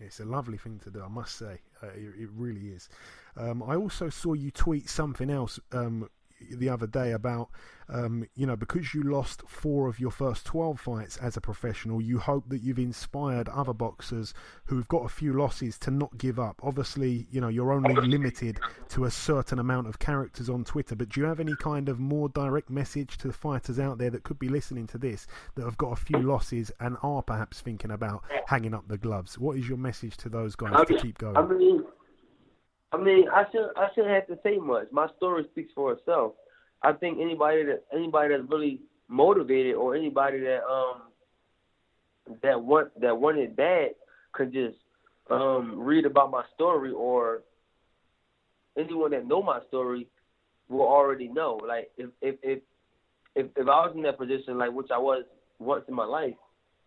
It's 0.00 0.18
a 0.18 0.24
lovely 0.24 0.58
thing 0.58 0.80
to 0.80 0.90
do, 0.90 1.02
I 1.02 1.08
must 1.08 1.36
say. 1.36 1.60
Uh, 1.82 1.86
it, 1.94 2.14
it, 2.18 2.28
really 2.34 2.68
is. 2.70 2.88
Um, 3.36 3.62
I 3.62 3.76
also 3.76 4.08
saw 4.08 4.32
you 4.32 4.50
tweet 4.50 4.88
something 4.88 5.30
else 5.30 5.60
um, 5.70 6.08
the 6.50 6.68
other 6.68 6.86
day 6.86 7.12
about, 7.12 7.48
um, 7.88 8.26
you 8.34 8.46
know, 8.46 8.56
because 8.56 8.94
you 8.94 9.02
lost 9.02 9.42
four 9.46 9.88
of 9.88 10.00
your 10.00 10.10
first 10.10 10.46
12 10.46 10.80
fights 10.80 11.16
as 11.18 11.36
a 11.36 11.40
professional, 11.40 12.00
you 12.00 12.18
hope 12.18 12.48
that 12.48 12.62
you've 12.62 12.78
inspired 12.78 13.48
other 13.48 13.72
boxers 13.72 14.34
who've 14.66 14.88
got 14.88 15.04
a 15.04 15.08
few 15.08 15.32
losses 15.32 15.78
to 15.78 15.90
not 15.90 16.16
give 16.18 16.38
up. 16.38 16.60
Obviously, 16.62 17.26
you 17.30 17.40
know, 17.40 17.48
you're 17.48 17.72
only 17.72 17.94
limited 17.94 18.58
to 18.88 19.04
a 19.04 19.10
certain 19.10 19.58
amount 19.58 19.86
of 19.86 19.98
characters 19.98 20.48
on 20.48 20.64
Twitter, 20.64 20.96
but 20.96 21.10
do 21.10 21.20
you 21.20 21.26
have 21.26 21.40
any 21.40 21.54
kind 21.56 21.88
of 21.88 21.98
more 21.98 22.28
direct 22.28 22.70
message 22.70 23.18
to 23.18 23.28
the 23.28 23.34
fighters 23.34 23.78
out 23.78 23.98
there 23.98 24.10
that 24.10 24.22
could 24.22 24.38
be 24.38 24.48
listening 24.48 24.86
to 24.86 24.98
this 24.98 25.26
that 25.54 25.64
have 25.64 25.78
got 25.78 25.92
a 25.92 25.96
few 25.96 26.18
losses 26.18 26.70
and 26.80 26.96
are 27.02 27.22
perhaps 27.22 27.60
thinking 27.60 27.90
about 27.90 28.24
hanging 28.46 28.74
up 28.74 28.88
the 28.88 28.98
gloves? 28.98 29.38
What 29.38 29.56
is 29.58 29.68
your 29.68 29.78
message 29.78 30.16
to 30.18 30.28
those 30.28 30.56
guys 30.56 30.72
I 30.74 30.84
to 30.84 30.98
keep 30.98 31.18
going? 31.18 31.36
I 31.36 31.42
mean, 31.46 31.84
I 32.92 32.96
mean, 32.96 33.28
I 33.28 33.44
shouldn't 33.50 33.76
I 33.76 33.88
shouldn't 33.94 34.14
have 34.14 34.26
to 34.28 34.38
say 34.42 34.56
much. 34.56 34.86
My 34.92 35.08
story 35.16 35.44
speaks 35.50 35.72
for 35.74 35.92
itself. 35.92 36.34
I 36.82 36.92
think 36.92 37.18
anybody 37.20 37.64
that 37.64 37.84
anybody 37.92 38.34
that's 38.36 38.48
really 38.50 38.80
motivated 39.08 39.74
or 39.74 39.94
anybody 39.94 40.40
that 40.40 40.62
um 40.64 41.02
that 42.42 42.60
want 42.62 42.98
that 43.00 43.18
want 43.18 43.38
it 43.38 43.56
bad 43.56 43.90
could 44.32 44.52
just 44.52 44.76
um 45.30 45.78
read 45.78 46.04
about 46.04 46.30
my 46.30 46.42
story 46.54 46.92
or 46.92 47.42
anyone 48.78 49.10
that 49.12 49.26
know 49.26 49.42
my 49.42 49.60
story 49.68 50.06
will 50.68 50.86
already 50.86 51.28
know. 51.28 51.60
Like 51.66 51.90
if 51.96 52.10
if 52.20 52.36
if 52.42 52.60
if, 53.34 53.46
if 53.56 53.68
I 53.68 53.86
was 53.86 53.92
in 53.96 54.02
that 54.02 54.18
position 54.18 54.58
like 54.58 54.72
which 54.72 54.90
I 54.92 54.98
was 54.98 55.24
once 55.58 55.84
in 55.88 55.94
my 55.94 56.04
life 56.04 56.34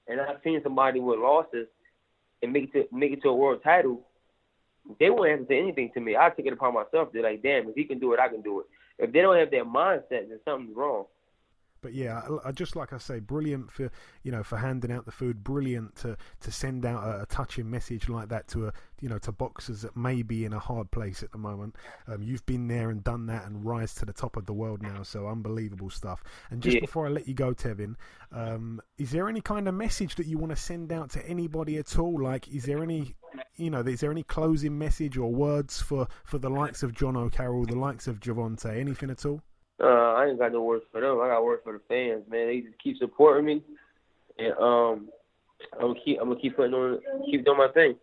and 0.08 0.22
I've 0.22 0.42
seen 0.44 0.62
somebody 0.64 1.00
with 1.00 1.20
losses 1.20 1.68
and 2.42 2.54
make 2.54 2.74
it 2.74 2.90
to 2.90 2.96
make 2.96 3.12
it 3.12 3.22
to 3.24 3.30
a 3.30 3.36
world 3.36 3.62
title, 3.64 4.07
they 5.00 5.10
won't 5.10 5.30
have 5.30 5.40
to 5.40 5.46
say 5.48 5.60
anything 5.60 5.92
to 5.94 6.00
me. 6.00 6.16
I 6.16 6.30
take 6.30 6.46
it 6.46 6.54
upon 6.54 6.74
myself. 6.74 7.10
They're 7.12 7.24
like, 7.24 7.42
damn, 7.44 7.70
if 7.70 7.76
he 7.76 7.84
can 7.84 8.00
do 8.00 8.14
it, 8.14 8.20
I 8.20 8.28
can 8.28 8.42
do 8.42 8.62
it. 8.62 8.66
If 9.00 9.12
they 9.12 9.22
don't 9.22 9.38
have 9.38 9.52
that 9.52 9.64
mindset, 9.64 10.30
then 10.30 10.40
something's 10.46 10.76
wrong. 10.76 11.06
But 11.88 11.94
yeah, 11.94 12.20
I, 12.44 12.50
I 12.50 12.52
just 12.52 12.76
like 12.76 12.92
I 12.92 12.98
say, 12.98 13.20
brilliant 13.20 13.72
for 13.72 13.90
you 14.24 14.30
know 14.34 14.44
for 14.44 14.58
handing 14.58 14.92
out 14.92 15.06
the 15.06 15.12
food. 15.12 15.42
Brilliant 15.42 15.96
to 15.98 16.18
to 16.42 16.52
send 16.52 16.86
out 16.86 17.02
a, 17.02 17.22
a, 17.22 17.26
touching 17.28 17.70
message 17.70 18.10
like 18.10 18.28
that 18.28 18.46
to 18.50 18.68
a 18.68 18.74
you 19.00 19.08
know 19.08 19.18
to 19.20 19.32
boxers 19.32 19.84
that 19.84 19.96
may 19.96 20.22
be 20.22 20.44
in 20.44 20.52
a 20.52 20.60
hard 20.60 20.92
place 20.92 21.24
at 21.24 21.32
the 21.32 21.38
moment. 21.38 21.78
Um, 22.06 22.22
you've 22.22 22.46
been 22.46 22.68
there 22.68 22.90
and 22.90 23.02
done 23.06 23.26
that 23.28 23.46
and 23.46 23.66
rise 23.66 23.94
to 23.96 24.06
the 24.06 24.12
top 24.12 24.36
of 24.36 24.46
the 24.46 24.52
world 24.52 24.82
now. 24.82 25.02
So 25.02 25.28
unbelievable 25.30 25.90
stuff. 25.90 26.26
And 26.52 26.62
just 26.62 26.76
Yeah. 26.76 26.82
before 26.82 27.06
I 27.06 27.10
let 27.10 27.26
you 27.26 27.34
go, 27.34 27.54
Tevin, 27.54 27.96
um, 28.34 28.82
is 28.98 29.12
there 29.12 29.30
any 29.30 29.40
kind 29.40 29.70
of 29.70 29.74
message 29.74 30.16
that 30.16 30.26
you 30.26 30.38
want 30.38 30.50
to 30.50 30.58
send 30.58 30.92
out 30.92 31.10
to 31.12 31.26
anybody 31.26 31.78
at 31.78 31.98
all? 31.98 32.22
Like, 32.22 32.50
is 32.50 32.66
there 32.66 32.84
any 32.84 33.16
you 33.56 33.70
know, 33.70 33.80
is 33.80 34.02
there 34.02 34.12
any 34.12 34.24
closing 34.24 34.78
message 34.78 35.18
or 35.18 35.34
words 35.34 35.82
for 35.82 36.10
for 36.26 36.38
the 36.38 36.50
likes 36.50 36.84
of 36.84 36.92
Jono 36.92 37.32
Carroll, 37.32 37.64
the 37.64 37.78
likes 37.78 38.08
of 38.08 38.20
Gervonta, 38.20 38.76
anything 38.76 39.10
at 39.10 39.26
all? 39.26 39.42
Uh, 39.80 40.14
I 40.14 40.26
ain't 40.26 40.40
got 40.40 40.52
no 40.52 40.64
words 40.64 40.86
for 40.92 41.02
them. 41.02 41.22
I 41.22 41.28
got 41.28 41.44
words 41.44 41.62
for 41.64 41.74
the 41.74 41.82
fans, 41.88 42.24
man. 42.30 42.48
They 42.48 42.62
just 42.62 42.82
keep 42.84 42.98
supporting 42.98 43.46
me, 43.46 43.62
and 44.40 44.54
um, 44.54 45.10
I'm 45.74 45.90
gonna 45.90 46.00
keep 46.04 46.18
I'm 46.20 46.30
gonna 46.30 46.40
keep 46.40 46.56
putting 46.56 46.74
on 46.74 47.00
keep 47.30 47.46
doing 47.46 47.58
my 47.58 47.68
thing. 47.74 47.96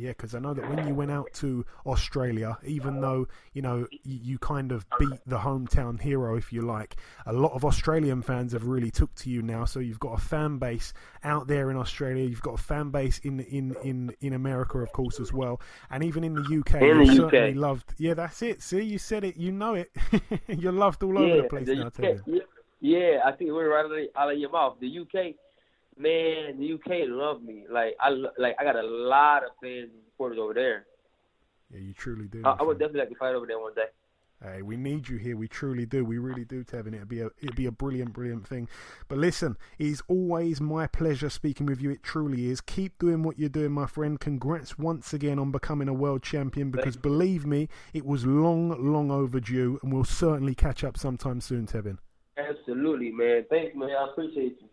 Yeah, 0.00 0.10
because 0.10 0.34
I 0.34 0.38
know 0.38 0.54
that 0.54 0.68
when 0.68 0.86
you 0.88 0.94
went 0.94 1.10
out 1.10 1.32
to 1.34 1.64
Australia, 1.86 2.56
even 2.64 3.00
though 3.00 3.28
you 3.52 3.62
know 3.62 3.86
you, 4.04 4.18
you 4.22 4.38
kind 4.38 4.72
of 4.72 4.86
beat 4.98 5.20
the 5.26 5.38
hometown 5.38 6.00
hero, 6.00 6.36
if 6.36 6.52
you 6.52 6.62
like, 6.62 6.96
a 7.26 7.32
lot 7.32 7.52
of 7.52 7.64
Australian 7.64 8.22
fans 8.22 8.52
have 8.52 8.64
really 8.64 8.90
took 8.90 9.14
to 9.16 9.30
you 9.30 9.42
now. 9.42 9.66
So 9.66 9.80
you've 9.80 10.00
got 10.00 10.14
a 10.14 10.20
fan 10.20 10.58
base 10.58 10.94
out 11.22 11.46
there 11.46 11.70
in 11.70 11.76
Australia. 11.76 12.24
You've 12.24 12.42
got 12.42 12.54
a 12.54 12.62
fan 12.62 12.90
base 12.90 13.18
in 13.18 13.40
in 13.40 13.76
in 13.82 14.14
in 14.20 14.32
America, 14.32 14.78
of 14.78 14.92
course, 14.92 15.20
as 15.20 15.32
well, 15.32 15.60
and 15.90 16.02
even 16.02 16.24
in 16.24 16.34
the 16.34 16.42
UK. 16.42 16.82
In 16.82 16.98
the 16.98 17.06
certainly 17.14 17.50
UK. 17.50 17.56
loved. 17.56 17.94
Yeah, 17.98 18.14
that's 18.14 18.40
it. 18.42 18.62
See, 18.62 18.80
you 18.80 18.98
said 18.98 19.24
it. 19.24 19.36
You 19.36 19.52
know 19.52 19.74
it. 19.74 19.90
you're 20.48 20.72
loved 20.72 21.02
all 21.02 21.18
over 21.18 21.36
yeah, 21.36 21.42
the 21.42 21.48
place 21.48 21.66
the 21.66 21.74
now, 21.74 21.86
UK, 21.86 22.20
yeah, 22.26 22.40
yeah, 22.80 23.20
I 23.24 23.32
think 23.32 23.50
we're 23.50 23.70
right 23.70 24.08
out 24.16 24.32
of 24.32 24.38
your 24.38 24.50
mouth. 24.50 24.76
The 24.80 25.00
UK, 25.00 25.34
man, 26.00 26.58
the 26.58 26.72
UK 26.74 27.08
love 27.08 27.42
me. 27.42 27.64
Like 27.70 27.96
I 28.00 28.10
like 28.10 28.56
I 28.58 28.64
got 28.64 28.76
a 28.76 28.82
lot 28.82 29.44
of 29.44 29.50
fans 29.62 29.90
and 29.92 30.02
supporters 30.06 30.38
over 30.40 30.54
there. 30.54 30.86
Yeah, 31.70 31.80
you 31.80 31.92
truly 31.92 32.26
do. 32.26 32.42
I, 32.44 32.56
I 32.58 32.62
would 32.62 32.78
definitely 32.78 33.00
like 33.00 33.10
to 33.10 33.16
fight 33.16 33.34
over 33.34 33.46
there 33.46 33.58
one 33.58 33.74
day. 33.74 33.86
Hey, 34.42 34.62
we 34.62 34.78
need 34.78 35.06
you 35.06 35.18
here. 35.18 35.36
We 35.36 35.48
truly 35.48 35.84
do. 35.84 36.02
We 36.02 36.16
really 36.16 36.46
do, 36.46 36.64
Tevin. 36.64 36.94
It'd 36.94 37.08
be 37.08 37.20
a 37.20 37.26
it'd 37.42 37.56
be 37.56 37.66
a 37.66 37.70
brilliant, 37.70 38.14
brilliant 38.14 38.46
thing. 38.46 38.70
But 39.06 39.18
listen, 39.18 39.58
it 39.78 39.86
is 39.86 40.02
always 40.08 40.62
my 40.62 40.86
pleasure 40.86 41.28
speaking 41.28 41.66
with 41.66 41.82
you. 41.82 41.90
It 41.90 42.02
truly 42.02 42.46
is. 42.50 42.62
Keep 42.62 42.98
doing 42.98 43.22
what 43.22 43.38
you're 43.38 43.50
doing, 43.50 43.72
my 43.72 43.86
friend. 43.86 44.18
Congrats 44.18 44.78
once 44.78 45.12
again 45.12 45.38
on 45.38 45.50
becoming 45.50 45.88
a 45.88 45.94
world 45.94 46.22
champion. 46.22 46.70
Because 46.70 46.96
believe 46.96 47.44
me, 47.44 47.68
it 47.92 48.06
was 48.06 48.24
long, 48.24 48.70
long 48.92 49.10
overdue, 49.10 49.78
and 49.82 49.92
we'll 49.92 50.04
certainly 50.04 50.54
catch 50.54 50.82
up 50.84 50.96
sometime 50.96 51.42
soon, 51.42 51.66
Tevin. 51.66 51.98
Absolutely, 52.38 53.10
man. 53.10 53.44
Thanks, 53.50 53.76
man. 53.76 53.90
I 53.90 54.08
appreciate 54.10 54.56
you. 54.62 54.69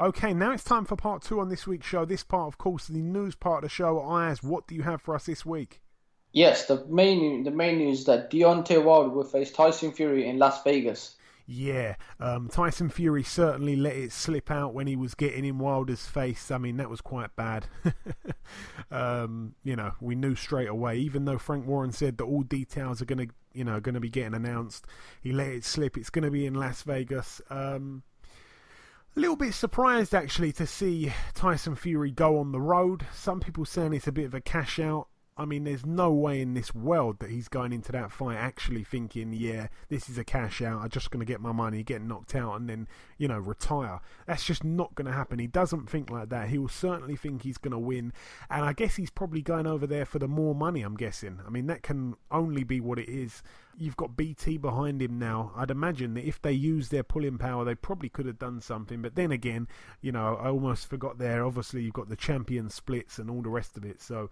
Okay, 0.00 0.32
now 0.32 0.52
it's 0.52 0.62
time 0.62 0.84
for 0.84 0.94
part 0.94 1.22
two 1.22 1.40
on 1.40 1.48
this 1.48 1.66
week's 1.66 1.86
show. 1.86 2.04
This 2.04 2.22
part, 2.22 2.46
of 2.46 2.56
course, 2.56 2.86
the 2.86 3.02
news 3.02 3.34
part 3.34 3.64
of 3.64 3.68
the 3.68 3.74
show. 3.74 3.98
Ayaz, 3.98 4.44
what 4.44 4.68
do 4.68 4.76
you 4.76 4.82
have 4.82 5.02
for 5.02 5.14
us 5.14 5.26
this 5.26 5.44
week? 5.44 5.80
Yes, 6.32 6.66
the 6.66 6.84
main 6.86 7.42
the 7.42 7.50
main 7.50 7.78
news 7.78 8.00
is 8.00 8.04
that 8.04 8.30
Deontay 8.30 8.84
Wilder 8.84 9.08
will 9.08 9.24
face 9.24 9.50
Tyson 9.50 9.90
Fury 9.90 10.28
in 10.28 10.38
Las 10.38 10.62
Vegas. 10.62 11.16
Yeah, 11.50 11.96
um, 12.20 12.48
Tyson 12.48 12.90
Fury 12.90 13.22
certainly 13.24 13.74
let 13.74 13.96
it 13.96 14.12
slip 14.12 14.50
out 14.50 14.74
when 14.74 14.86
he 14.86 14.94
was 14.94 15.14
getting 15.14 15.46
in 15.46 15.58
Wilder's 15.58 16.04
face. 16.04 16.50
I 16.50 16.58
mean, 16.58 16.76
that 16.76 16.90
was 16.90 17.00
quite 17.00 17.34
bad. 17.34 17.66
um, 18.90 19.54
you 19.64 19.74
know, 19.74 19.92
we 20.00 20.14
knew 20.14 20.34
straight 20.34 20.68
away. 20.68 20.98
Even 20.98 21.24
though 21.24 21.38
Frank 21.38 21.66
Warren 21.66 21.90
said 21.90 22.18
that 22.18 22.24
all 22.24 22.42
details 22.42 23.00
are 23.00 23.06
going 23.06 23.28
to, 23.28 23.34
you 23.54 23.64
know, 23.64 23.80
going 23.80 23.94
to 23.94 24.00
be 24.00 24.10
getting 24.10 24.34
announced, 24.34 24.86
he 25.22 25.32
let 25.32 25.48
it 25.48 25.64
slip. 25.64 25.96
It's 25.96 26.10
going 26.10 26.24
to 26.24 26.30
be 26.30 26.44
in 26.44 26.52
Las 26.52 26.82
Vegas. 26.82 27.40
Um, 27.48 28.02
a 29.18 29.20
little 29.20 29.34
bit 29.34 29.52
surprised 29.52 30.14
actually 30.14 30.52
to 30.52 30.64
see 30.64 31.12
Tyson 31.34 31.74
Fury 31.74 32.12
go 32.12 32.38
on 32.38 32.52
the 32.52 32.60
road. 32.60 33.04
Some 33.12 33.40
people 33.40 33.64
saying 33.64 33.92
it's 33.92 34.06
a 34.06 34.12
bit 34.12 34.26
of 34.26 34.34
a 34.34 34.40
cash 34.40 34.78
out. 34.78 35.08
I 35.38 35.44
mean, 35.44 35.62
there's 35.62 35.86
no 35.86 36.10
way 36.10 36.40
in 36.40 36.54
this 36.54 36.74
world 36.74 37.20
that 37.20 37.30
he's 37.30 37.46
going 37.46 37.72
into 37.72 37.92
that 37.92 38.10
fight 38.10 38.36
actually 38.36 38.82
thinking, 38.82 39.32
yeah, 39.32 39.68
this 39.88 40.08
is 40.08 40.18
a 40.18 40.24
cash 40.24 40.60
out. 40.60 40.82
I'm 40.82 40.88
just 40.88 41.12
going 41.12 41.24
to 41.24 41.32
get 41.32 41.40
my 41.40 41.52
money, 41.52 41.84
get 41.84 42.02
knocked 42.02 42.34
out, 42.34 42.56
and 42.56 42.68
then, 42.68 42.88
you 43.18 43.28
know, 43.28 43.38
retire. 43.38 44.00
That's 44.26 44.44
just 44.44 44.64
not 44.64 44.96
going 44.96 45.06
to 45.06 45.12
happen. 45.12 45.38
He 45.38 45.46
doesn't 45.46 45.88
think 45.88 46.10
like 46.10 46.30
that. 46.30 46.48
He 46.48 46.58
will 46.58 46.68
certainly 46.68 47.14
think 47.14 47.42
he's 47.42 47.56
going 47.56 47.70
to 47.70 47.78
win. 47.78 48.12
And 48.50 48.64
I 48.64 48.72
guess 48.72 48.96
he's 48.96 49.10
probably 49.10 49.40
going 49.40 49.68
over 49.68 49.86
there 49.86 50.04
for 50.04 50.18
the 50.18 50.26
more 50.26 50.56
money, 50.56 50.82
I'm 50.82 50.96
guessing. 50.96 51.38
I 51.46 51.50
mean, 51.50 51.68
that 51.68 51.84
can 51.84 52.16
only 52.32 52.64
be 52.64 52.80
what 52.80 52.98
it 52.98 53.08
is. 53.08 53.44
You've 53.78 53.96
got 53.96 54.16
BT 54.16 54.56
behind 54.56 55.00
him 55.00 55.20
now. 55.20 55.52
I'd 55.54 55.70
imagine 55.70 56.14
that 56.14 56.26
if 56.26 56.42
they 56.42 56.50
used 56.50 56.90
their 56.90 57.04
pulling 57.04 57.38
power, 57.38 57.64
they 57.64 57.76
probably 57.76 58.08
could 58.08 58.26
have 58.26 58.40
done 58.40 58.60
something. 58.60 59.02
But 59.02 59.14
then 59.14 59.30
again, 59.30 59.68
you 60.00 60.10
know, 60.10 60.34
I 60.34 60.48
almost 60.48 60.90
forgot 60.90 61.18
there. 61.18 61.44
Obviously, 61.44 61.82
you've 61.82 61.92
got 61.92 62.08
the 62.08 62.16
champion 62.16 62.70
splits 62.70 63.20
and 63.20 63.30
all 63.30 63.40
the 63.40 63.50
rest 63.50 63.76
of 63.76 63.84
it. 63.84 64.02
So 64.02 64.30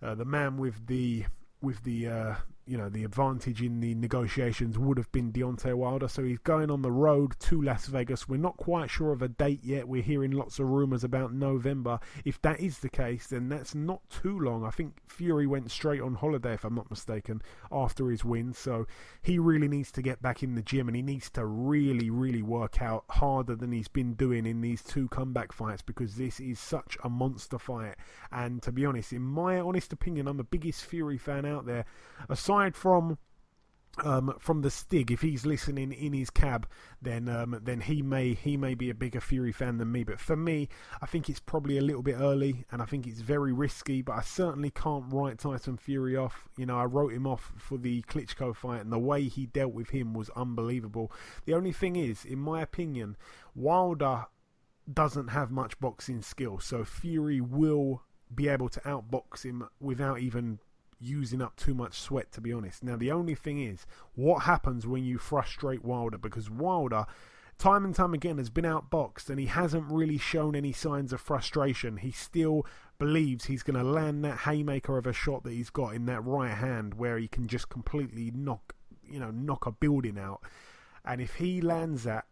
the 0.00 0.24
man 0.24 0.56
with 0.56 0.86
the 0.86 1.24
with 1.60 1.82
the 1.84 2.06
uh, 2.06 2.34
you 2.68 2.76
know, 2.76 2.90
the 2.90 3.04
advantage 3.04 3.62
in 3.62 3.80
the 3.80 3.94
negotiations 3.94 4.78
would 4.78 4.98
have 4.98 5.10
been 5.10 5.32
Deontay 5.32 5.72
Wilder. 5.72 6.06
So 6.06 6.22
he's 6.22 6.38
going 6.38 6.70
on 6.70 6.82
the 6.82 6.92
road 6.92 7.34
to 7.40 7.62
Las 7.62 7.86
Vegas. 7.86 8.28
We're 8.28 8.36
not 8.36 8.58
quite 8.58 8.90
sure 8.90 9.10
of 9.12 9.22
a 9.22 9.28
date 9.28 9.60
yet. 9.62 9.88
We're 9.88 10.02
hearing 10.02 10.32
lots 10.32 10.58
of 10.58 10.68
rumours 10.68 11.02
about 11.02 11.32
November. 11.32 11.98
If 12.26 12.42
that 12.42 12.60
is 12.60 12.80
the 12.80 12.90
case, 12.90 13.28
then 13.28 13.48
that's 13.48 13.74
not 13.74 14.02
too 14.10 14.38
long. 14.38 14.64
I 14.64 14.70
think 14.70 14.96
Fury 15.06 15.46
went 15.46 15.70
straight 15.70 16.02
on 16.02 16.14
holiday, 16.14 16.52
if 16.52 16.64
I'm 16.64 16.74
not 16.74 16.90
mistaken, 16.90 17.40
after 17.72 18.10
his 18.10 18.22
win. 18.22 18.52
So 18.52 18.86
he 19.22 19.38
really 19.38 19.68
needs 19.68 19.90
to 19.92 20.02
get 20.02 20.20
back 20.20 20.42
in 20.42 20.54
the 20.54 20.62
gym 20.62 20.88
and 20.88 20.96
he 20.96 21.02
needs 21.02 21.30
to 21.30 21.46
really, 21.46 22.10
really 22.10 22.42
work 22.42 22.82
out 22.82 23.04
harder 23.08 23.56
than 23.56 23.72
he's 23.72 23.88
been 23.88 24.12
doing 24.12 24.44
in 24.44 24.60
these 24.60 24.82
two 24.82 25.08
comeback 25.08 25.52
fights 25.52 25.80
because 25.80 26.16
this 26.16 26.38
is 26.38 26.60
such 26.60 26.98
a 27.02 27.08
monster 27.08 27.58
fight. 27.58 27.94
And 28.30 28.62
to 28.62 28.72
be 28.72 28.84
honest, 28.84 29.14
in 29.14 29.22
my 29.22 29.58
honest 29.58 29.94
opinion, 29.94 30.28
I'm 30.28 30.36
the 30.36 30.44
biggest 30.44 30.84
Fury 30.84 31.16
fan 31.16 31.46
out 31.46 31.64
there. 31.64 31.86
Aside 32.28 32.57
from 32.74 33.18
um, 34.04 34.34
from 34.38 34.62
the 34.62 34.70
Stig, 34.70 35.10
if 35.10 35.20
he's 35.22 35.44
listening 35.44 35.92
in 35.92 36.12
his 36.12 36.30
cab, 36.30 36.68
then 37.02 37.28
um, 37.28 37.60
then 37.62 37.80
he 37.80 38.02
may 38.02 38.34
he 38.34 38.56
may 38.56 38.74
be 38.74 38.90
a 38.90 38.94
bigger 38.94 39.20
Fury 39.20 39.52
fan 39.52 39.78
than 39.78 39.90
me. 39.90 40.04
But 40.04 40.20
for 40.20 40.36
me, 40.36 40.68
I 41.02 41.06
think 41.06 41.28
it's 41.28 41.40
probably 41.40 41.78
a 41.78 41.82
little 41.82 42.02
bit 42.02 42.16
early, 42.18 42.64
and 42.70 42.80
I 42.80 42.84
think 42.84 43.06
it's 43.06 43.20
very 43.20 43.52
risky. 43.52 44.02
But 44.02 44.16
I 44.16 44.20
certainly 44.20 44.70
can't 44.70 45.12
write 45.12 45.38
Tyson 45.38 45.76
Fury 45.76 46.16
off. 46.16 46.48
You 46.56 46.66
know, 46.66 46.78
I 46.78 46.84
wrote 46.84 47.12
him 47.12 47.26
off 47.26 47.52
for 47.56 47.78
the 47.78 48.02
Klitschko 48.02 48.54
fight, 48.54 48.82
and 48.82 48.92
the 48.92 48.98
way 48.98 49.24
he 49.24 49.46
dealt 49.46 49.72
with 49.72 49.90
him 49.90 50.14
was 50.14 50.30
unbelievable. 50.30 51.12
The 51.44 51.54
only 51.54 51.72
thing 51.72 51.96
is, 51.96 52.24
in 52.24 52.38
my 52.38 52.62
opinion, 52.62 53.16
Wilder 53.54 54.26
doesn't 54.92 55.28
have 55.28 55.50
much 55.50 55.78
boxing 55.80 56.22
skill, 56.22 56.58
so 56.58 56.84
Fury 56.84 57.40
will 57.40 58.02
be 58.34 58.48
able 58.48 58.68
to 58.68 58.80
outbox 58.80 59.42
him 59.42 59.66
without 59.80 60.20
even 60.20 60.58
using 61.00 61.42
up 61.42 61.56
too 61.56 61.74
much 61.74 62.00
sweat, 62.00 62.32
to 62.32 62.40
be 62.40 62.52
honest. 62.52 62.82
Now, 62.82 62.96
the 62.96 63.12
only 63.12 63.34
thing 63.34 63.62
is, 63.62 63.86
what 64.14 64.42
happens 64.42 64.86
when 64.86 65.04
you 65.04 65.18
frustrate 65.18 65.84
Wilder? 65.84 66.18
Because 66.18 66.50
Wilder, 66.50 67.06
time 67.58 67.84
and 67.84 67.94
time 67.94 68.14
again, 68.14 68.38
has 68.38 68.50
been 68.50 68.64
outboxed 68.64 69.28
and 69.28 69.38
he 69.38 69.46
hasn't 69.46 69.90
really 69.90 70.18
shown 70.18 70.54
any 70.54 70.72
signs 70.72 71.12
of 71.12 71.20
frustration. 71.20 71.98
He 71.98 72.10
still 72.10 72.66
believes 72.98 73.44
he's 73.44 73.62
going 73.62 73.78
to 73.78 73.88
land 73.88 74.24
that 74.24 74.38
haymaker 74.38 74.98
of 74.98 75.06
a 75.06 75.12
shot 75.12 75.44
that 75.44 75.52
he's 75.52 75.70
got 75.70 75.94
in 75.94 76.06
that 76.06 76.24
right 76.24 76.54
hand 76.54 76.94
where 76.94 77.18
he 77.18 77.28
can 77.28 77.46
just 77.46 77.68
completely 77.68 78.32
knock, 78.34 78.74
you 79.08 79.20
know, 79.20 79.30
knock 79.30 79.66
a 79.66 79.70
building 79.70 80.18
out. 80.18 80.42
And 81.04 81.20
if 81.20 81.34
he 81.34 81.60
lands 81.60 82.04
that, 82.04 82.26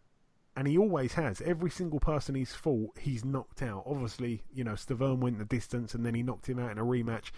and 0.57 0.67
he 0.67 0.75
always 0.75 1.13
has. 1.13 1.39
Every 1.41 1.69
single 1.69 1.99
person 1.99 2.33
he's 2.33 2.55
fought, 2.55 2.97
he's 2.97 3.23
knocked 3.23 3.61
out. 3.61 3.83
Obviously, 3.85 4.41
you 4.51 4.63
know, 4.63 4.73
Stiverne 4.73 5.19
went 5.19 5.37
the 5.37 5.45
distance 5.45 5.93
and 5.93 6.03
then 6.03 6.15
he 6.15 6.23
knocked 6.23 6.49
him 6.49 6.57
out 6.57 6.71
in 6.71 6.79
a 6.79 6.83
rematch. 6.83 7.29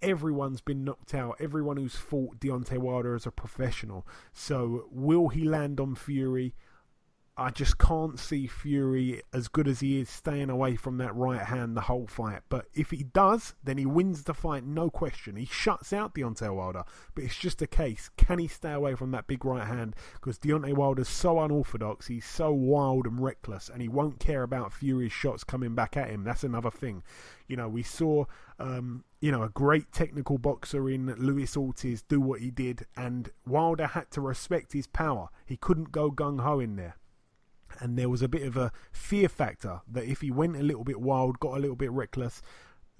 Everyone's 0.00 0.60
been 0.60 0.84
knocked 0.84 1.14
out. 1.14 1.36
Everyone 1.40 1.76
who's 1.76 1.96
fought 1.96 2.38
Deontay 2.40 2.78
Wilder 2.78 3.14
is 3.16 3.26
a 3.26 3.30
professional. 3.30 4.06
So, 4.32 4.86
will 4.90 5.28
he 5.28 5.44
land 5.44 5.80
on 5.80 5.94
Fury? 5.94 6.54
I 7.40 7.50
just 7.50 7.78
can't 7.78 8.18
see 8.18 8.48
Fury 8.48 9.22
as 9.32 9.46
good 9.46 9.68
as 9.68 9.78
he 9.78 10.00
is 10.00 10.08
staying 10.08 10.50
away 10.50 10.74
from 10.74 10.98
that 10.98 11.14
right 11.14 11.40
hand 11.40 11.76
the 11.76 11.82
whole 11.82 12.08
fight. 12.08 12.40
But 12.48 12.66
if 12.74 12.90
he 12.90 13.04
does, 13.04 13.54
then 13.62 13.78
he 13.78 13.86
wins 13.86 14.24
the 14.24 14.34
fight, 14.34 14.64
no 14.64 14.90
question. 14.90 15.36
He 15.36 15.44
shuts 15.44 15.92
out 15.92 16.16
Deontay 16.16 16.52
Wilder. 16.52 16.82
But 17.14 17.22
it's 17.22 17.38
just 17.38 17.62
a 17.62 17.68
case 17.68 18.10
can 18.16 18.40
he 18.40 18.48
stay 18.48 18.72
away 18.72 18.96
from 18.96 19.12
that 19.12 19.28
big 19.28 19.44
right 19.44 19.64
hand? 19.64 19.94
Because 20.14 20.36
Deontay 20.36 20.74
Wilder's 20.74 21.08
so 21.08 21.38
unorthodox, 21.38 22.08
he's 22.08 22.24
so 22.24 22.50
wild 22.52 23.06
and 23.06 23.22
reckless, 23.22 23.68
and 23.68 23.80
he 23.80 23.88
won't 23.88 24.18
care 24.18 24.42
about 24.42 24.72
Fury's 24.72 25.12
shots 25.12 25.44
coming 25.44 25.76
back 25.76 25.96
at 25.96 26.10
him. 26.10 26.24
That's 26.24 26.42
another 26.42 26.72
thing. 26.72 27.04
You 27.46 27.56
know, 27.56 27.68
we 27.68 27.84
saw, 27.84 28.24
um, 28.58 29.04
you 29.20 29.30
know, 29.30 29.44
a 29.44 29.48
great 29.48 29.92
technical 29.92 30.38
boxer 30.38 30.90
in 30.90 31.06
Luis 31.14 31.56
Ortiz 31.56 32.02
do 32.02 32.20
what 32.20 32.40
he 32.40 32.50
did, 32.50 32.84
and 32.96 33.30
Wilder 33.46 33.86
had 33.86 34.10
to 34.10 34.20
respect 34.20 34.72
his 34.72 34.88
power. 34.88 35.28
He 35.46 35.56
couldn't 35.56 35.92
go 35.92 36.10
gung 36.10 36.40
ho 36.40 36.58
in 36.58 36.74
there 36.74 36.96
and 37.80 37.98
there 37.98 38.08
was 38.08 38.22
a 38.22 38.28
bit 38.28 38.42
of 38.42 38.56
a 38.56 38.72
fear 38.92 39.28
factor 39.28 39.80
that 39.90 40.04
if 40.04 40.20
he 40.20 40.30
went 40.30 40.56
a 40.56 40.62
little 40.62 40.84
bit 40.84 41.00
wild, 41.00 41.40
got 41.40 41.56
a 41.56 41.60
little 41.60 41.76
bit 41.76 41.90
reckless, 41.90 42.42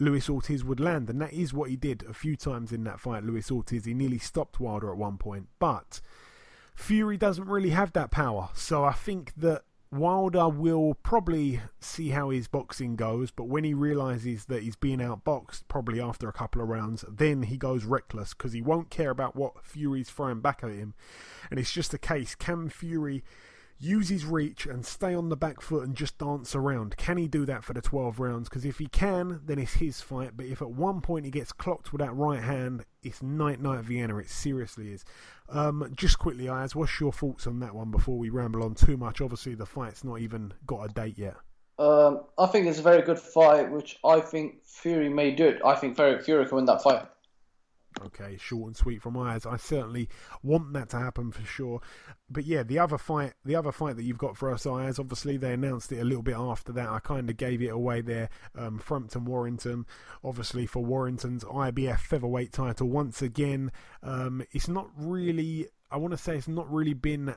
Luis 0.01 0.31
Ortiz 0.31 0.65
would 0.65 0.81
land, 0.81 1.11
and 1.11 1.21
that 1.21 1.33
is 1.33 1.53
what 1.53 1.71
he 1.71 1.77
did 1.77 2.05
a 2.09 2.15
few 2.15 2.37
times 2.37 2.73
in 2.73 2.85
that 2.85 3.01
fight. 3.01 3.25
Luis 3.25 3.51
Ortiz, 3.51 3.85
he 3.85 3.95
nearly 3.95 4.19
stopped 4.19 4.61
Wilder 4.61 4.91
at 4.91 4.97
one 4.97 5.19
point, 5.19 5.49
but 5.59 6.01
Fury 6.75 7.17
doesn't 7.17 7.49
really 7.49 7.71
have 7.71 7.93
that 7.95 8.11
power, 8.11 8.51
so 8.55 8.85
I 8.85 8.93
think 8.93 9.33
that 9.37 9.63
Wilder 9.91 10.49
will 10.49 10.95
probably 11.03 11.61
see 11.81 12.11
how 12.11 12.29
his 12.29 12.47
boxing 12.47 12.95
goes, 12.95 13.31
but 13.31 13.49
when 13.49 13.65
he 13.65 13.73
realizes 13.73 14.45
that 14.45 14.63
he's 14.63 14.77
being 14.77 14.99
outboxed, 14.99 15.63
probably 15.67 15.99
after 15.99 16.29
a 16.29 16.33
couple 16.33 16.61
of 16.61 16.69
rounds, 16.69 17.05
then 17.09 17.45
he 17.45 17.57
goes 17.57 17.85
reckless 17.85 18.35
because 18.35 18.53
he 18.53 18.61
won't 18.61 18.91
care 18.91 19.11
about 19.11 19.35
what 19.35 19.65
Fury's 19.65 20.11
throwing 20.11 20.41
back 20.41 20.63
at 20.63 20.71
him. 20.71 20.95
And 21.51 21.59
it's 21.59 21.73
just 21.73 21.95
a 21.95 21.99
case 21.99 22.35
can 22.35 22.69
Fury 22.69 23.25
use 23.79 24.09
his 24.09 24.25
reach 24.25 24.67
and 24.67 24.85
stay 24.85 25.15
on 25.15 25.29
the 25.29 25.37
back 25.37 25.61
foot 25.61 25.87
and 25.87 25.97
just 25.97 26.19
dance 26.19 26.55
around. 26.55 26.97
Can 26.97 27.17
he 27.17 27.29
do 27.29 27.45
that 27.47 27.65
for 27.65 27.73
the 27.73 27.81
12 27.81 28.19
rounds? 28.19 28.49
Because 28.49 28.65
if 28.65 28.79
he 28.79 28.87
can, 28.87 29.41
then 29.45 29.59
it's 29.59 29.75
his 29.75 30.01
fight. 30.01 30.33
But 30.37 30.47
if 30.47 30.61
at 30.61 30.71
one 30.71 31.01
point 31.01 31.25
he 31.25 31.31
gets 31.31 31.53
clocked 31.53 31.93
with 31.93 32.01
that 32.01 32.15
right 32.15 32.43
hand, 32.43 32.85
it's 33.03 33.23
night 33.23 33.61
night 33.61 33.85
Vienna. 33.85 34.17
It 34.19 34.31
seriously 34.31 34.93
is. 34.93 35.05
Um, 35.49 35.93
just 35.97 36.19
quickly, 36.19 36.49
Ayaz, 36.49 36.75
what's 36.75 37.01
your 37.01 37.13
thoughts 37.13 37.47
on 37.47 37.61
that 37.61 37.75
one 37.75 37.91
before 37.91 38.19
we 38.19 38.31
ramble 38.31 38.65
on 38.65 38.75
too 38.75 38.97
much? 38.97 39.21
Obviously, 39.21 39.55
the 39.55 39.67
fight's 39.67 40.05
not 40.05 40.21
even 40.21 40.53
got 40.67 40.91
a 40.91 40.93
date 40.93 41.19
yet. 41.19 41.37
Um, 41.79 42.25
I 42.37 42.47
think 42.47 42.67
it's 42.67 42.81
a 42.81 42.83
very 42.83 43.03
good 43.03 43.21
fight, 43.21 43.71
which 43.71 43.99
I 44.05 44.21
think 44.21 44.65
Fury 44.65 45.09
may 45.09 45.31
do 45.31 45.47
it. 45.47 45.63
I 45.65 45.77
think 45.77 45.97
Fury 45.97 46.47
can 46.47 46.57
win 46.57 46.65
that 46.65 46.83
fight. 46.83 47.07
Okay, 48.07 48.37
short 48.39 48.69
and 48.69 48.77
sweet 48.77 49.03
from 49.03 49.17
Ayaz. 49.17 49.47
I 49.47 49.57
certainly 49.57 50.09
want 50.43 50.73
that 50.75 50.89
to 50.91 50.99
happen 50.99 51.33
for 51.33 51.45
sure. 51.45 51.81
But 52.31 52.45
yeah, 52.45 52.63
the 52.63 52.79
other 52.79 52.99
fight, 52.99 53.35
the 53.45 53.57
other 53.57 53.73
fight 53.73 53.97
that 53.97 54.05
you've 54.05 54.19
got 54.19 54.37
for 54.37 54.53
us, 54.53 54.67
Ayaz. 54.67 54.99
Obviously, 54.99 55.37
they 55.37 55.53
announced 55.53 55.91
it 55.93 55.99
a 55.99 56.05
little 56.05 56.23
bit 56.23 56.37
after 56.37 56.73
that. 56.73 56.89
I 56.89 57.01
kind 57.01 57.29
of 57.29 57.37
gave 57.37 57.63
it 57.63 57.69
away 57.69 58.01
there. 58.01 58.29
Um, 58.55 58.79
Frampton 58.79 59.25
Warrington, 59.25 59.87
obviously 60.23 60.67
for 60.67 60.85
Warrington's 60.85 61.45
IBF 61.45 62.01
featherweight 62.01 62.53
title 62.53 62.89
once 62.89 63.23
again. 63.23 63.73
Um, 64.03 64.43
it's 64.53 64.69
not 64.69 64.89
really. 64.97 65.69
I 65.91 65.97
want 65.97 66.13
to 66.13 66.19
say 66.19 66.37
it's 66.37 66.49
not 66.49 66.71
really 66.71 66.95
been 66.95 67.35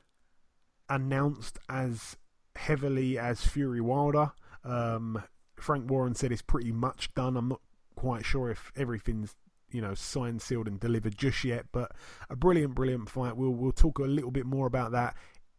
announced 0.89 1.57
as 1.69 2.17
heavily 2.55 3.17
as 3.17 3.45
Fury 3.45 3.81
Wilder. 3.81 4.31
Um, 4.63 5.23
Frank 5.55 5.89
Warren 5.89 6.15
said 6.15 6.31
it's 6.31 6.41
pretty 6.41 6.71
much 6.71 7.13
done. 7.13 7.37
I'm 7.37 7.49
not 7.49 7.61
quite 7.95 8.25
sure 8.25 8.49
if 8.49 8.71
everything's 8.75 9.35
you 9.71 9.81
know 9.81 9.93
signed, 9.93 10.41
sealed, 10.41 10.67
and 10.67 10.79
delivered 10.79 11.17
just 11.17 11.43
yet. 11.43 11.65
But 11.71 11.91
a 12.29 12.35
brilliant, 12.35 12.75
brilliant 12.75 13.09
fight. 13.09 13.35
We'll 13.35 13.51
we'll 13.51 13.71
talk 13.71 13.99
a 13.99 14.03
little 14.03 14.31
bit 14.31 14.45
more 14.45 14.67
about 14.67 14.91
that 14.91 15.15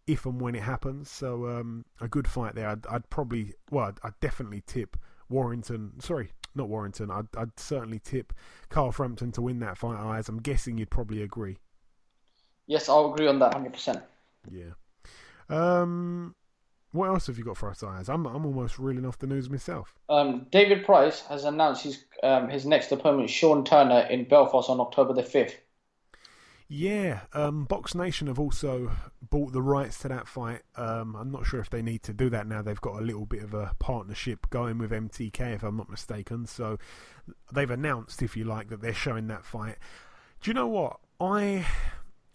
if 0.07 0.27
and 0.27 0.41
when 0.41 0.55
it 0.55 0.63
happens. 0.63 1.11
So 1.11 1.49
um, 1.49 1.85
a 2.01 2.09
good 2.09 2.29
fight 2.29 2.55
there. 2.55 2.69
I'd, 2.69 2.87
I'd 2.87 3.09
probably, 3.11 3.55
well, 3.71 3.87
I'd, 3.87 3.99
I'd, 4.03 4.21
definitely 4.21 4.63
tip 4.67 4.97
Warrington. 5.29 5.93
Sorry, 6.01 6.31
not 6.55 6.69
Warrington. 6.69 7.11
I'd, 7.11 7.29
I'd 7.37 7.59
certainly 7.59 7.99
tip 7.99 8.33
Carl 8.69 8.93
Frampton 8.93 9.33
to 9.33 9.43
win 9.43 9.61
that 9.61 9.79
fight. 9.79 10.19
As 10.19 10.29
I'm 10.29 10.41
guessing 10.41 10.79
you'd 10.79 10.91
probably 10.91 11.23
agree. 11.23 11.59
Yes, 12.67 12.89
I'll 12.89 13.13
agree 13.13 13.27
on 13.27 13.39
that 13.41 13.55
100. 13.55 13.73
percent 13.73 14.03
Yeah. 14.51 14.73
Um, 15.49 16.35
what 16.93 17.09
else 17.09 17.27
have 17.27 17.39
you 17.39 17.45
got 17.45 17.57
for 17.57 17.71
us, 17.71 17.83
Ayaz? 17.83 18.09
I'm 18.09 18.27
I'm 18.27 18.47
almost 18.47 18.79
reeling 18.79 19.05
off 19.05 19.19
the 19.19 19.27
news 19.27 19.51
myself. 19.51 19.95
Um, 20.09 20.47
David 20.51 20.85
Price 20.85 21.23
has 21.23 21.45
announced 21.45 21.83
his 21.83 22.05
um, 22.23 22.49
his 22.49 22.65
next 22.65 22.93
opponent, 22.93 23.31
Sean 23.31 23.65
Turner, 23.65 24.07
in 24.11 24.29
Belfast 24.29 24.69
on 24.71 24.81
October 24.81 25.13
the 25.15 25.23
fifth. 25.23 25.59
Yeah, 26.75 27.21
um, 27.35 27.65
Box 27.65 27.95
Nation 27.95 28.29
have 28.29 28.39
also 28.39 28.91
bought 29.21 29.53
the 29.53 29.61
rights 29.61 29.99
to 29.99 30.09
that 30.09 30.27
fight. 30.27 30.63
Um, 30.75 31.15
I'm 31.17 31.31
not 31.31 31.45
sure 31.45 31.61
if 31.61 31.69
they 31.69 31.83
need 31.83 32.03
to 32.05 32.15
do 32.15 32.31
that 32.31 32.47
now. 32.47 32.63
They've 32.63 32.81
got 32.81 32.99
a 32.99 33.05
little 33.05 33.27
bit 33.27 33.43
of 33.43 33.53
a 33.53 33.73
partnership 33.79 34.49
going 34.49 34.79
with 34.79 34.91
MTK, 34.91 35.55
if 35.55 35.63
I'm 35.65 35.77
not 35.77 35.91
mistaken. 35.91 36.47
So 36.47 36.79
they've 37.53 37.71
announced, 37.71 38.23
if 38.23 38.39
you 38.39 38.45
like, 38.45 38.71
that 38.71 38.81
they're 38.81 38.95
showing 38.95 39.27
that 39.27 39.45
fight. 39.45 39.77
Do 40.41 40.49
you 40.49 40.55
know 40.55 40.67
what 40.67 40.99
I? 41.21 41.67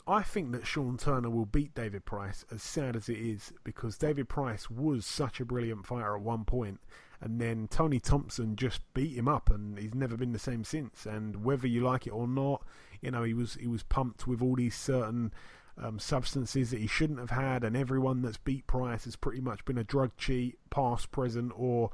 I 0.07 0.23
think 0.23 0.53
that 0.53 0.65
Sean 0.65 0.97
Turner 0.97 1.29
will 1.29 1.45
beat 1.45 1.75
David 1.75 2.05
Price, 2.05 2.45
as 2.49 2.63
sad 2.63 2.95
as 2.95 3.09
it 3.09 3.17
is, 3.17 3.51
because 3.65 3.97
David 3.97 4.29
Price 4.29 4.69
was 4.69 5.05
such 5.05 5.41
a 5.41 5.45
brilliant 5.45 5.85
fighter 5.85 6.15
at 6.15 6.21
one 6.21 6.45
point, 6.45 6.79
and 7.19 7.41
then 7.41 7.67
Tony 7.67 7.99
Thompson 7.99 8.55
just 8.55 8.81
beat 8.93 9.17
him 9.17 9.27
up, 9.27 9.49
and 9.49 9.77
he's 9.77 9.93
never 9.93 10.15
been 10.15 10.31
the 10.31 10.39
same 10.39 10.63
since. 10.63 11.05
And 11.05 11.43
whether 11.43 11.67
you 11.67 11.81
like 11.81 12.07
it 12.07 12.11
or 12.11 12.25
not, 12.27 12.63
you 13.01 13.11
know 13.11 13.23
he 13.23 13.33
was 13.33 13.55
he 13.55 13.67
was 13.67 13.83
pumped 13.83 14.25
with 14.25 14.41
all 14.41 14.55
these 14.55 14.75
certain 14.75 15.33
um, 15.77 15.99
substances 15.99 16.71
that 16.71 16.79
he 16.79 16.87
shouldn't 16.87 17.19
have 17.19 17.31
had, 17.31 17.65
and 17.65 17.75
everyone 17.75 18.21
that's 18.21 18.37
beat 18.37 18.65
Price 18.65 19.03
has 19.03 19.17
pretty 19.17 19.41
much 19.41 19.65
been 19.65 19.77
a 19.77 19.83
drug 19.83 20.15
cheat, 20.15 20.57
past, 20.69 21.11
present, 21.11 21.51
or 21.53 21.91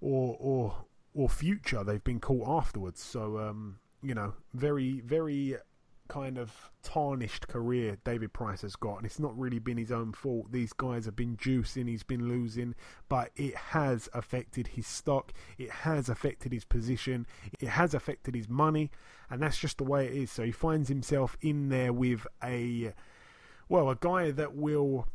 or 0.00 0.36
or 0.40 0.76
or 1.14 1.28
future. 1.28 1.84
They've 1.84 2.02
been 2.02 2.18
caught 2.18 2.48
afterwards. 2.48 3.00
So 3.00 3.38
um, 3.38 3.78
you 4.02 4.14
know, 4.14 4.34
very 4.52 5.00
very 5.00 5.58
kind 6.12 6.36
of 6.36 6.70
tarnished 6.82 7.48
career 7.48 7.96
David 8.04 8.34
Price 8.34 8.60
has 8.60 8.76
got, 8.76 8.98
and 8.98 9.06
it's 9.06 9.18
not 9.18 9.36
really 9.38 9.58
been 9.58 9.78
his 9.78 9.90
own 9.90 10.12
fault. 10.12 10.52
These 10.52 10.74
guys 10.74 11.06
have 11.06 11.16
been 11.16 11.38
juicing, 11.38 11.88
he's 11.88 12.02
been 12.02 12.28
losing, 12.28 12.74
but 13.08 13.30
it 13.34 13.56
has 13.56 14.10
affected 14.12 14.66
his 14.68 14.86
stock, 14.86 15.32
it 15.56 15.70
has 15.70 16.10
affected 16.10 16.52
his 16.52 16.66
position, 16.66 17.26
it 17.58 17.68
has 17.68 17.94
affected 17.94 18.34
his 18.34 18.46
money, 18.46 18.90
and 19.30 19.42
that's 19.42 19.56
just 19.56 19.78
the 19.78 19.84
way 19.84 20.06
it 20.06 20.12
is. 20.12 20.30
So 20.30 20.44
he 20.44 20.52
finds 20.52 20.90
himself 20.90 21.38
in 21.40 21.70
there 21.70 21.94
with 21.94 22.26
a 22.44 22.92
well, 23.70 23.88
a 23.88 23.96
guy 23.96 24.32
that 24.32 24.54
will 24.54 25.06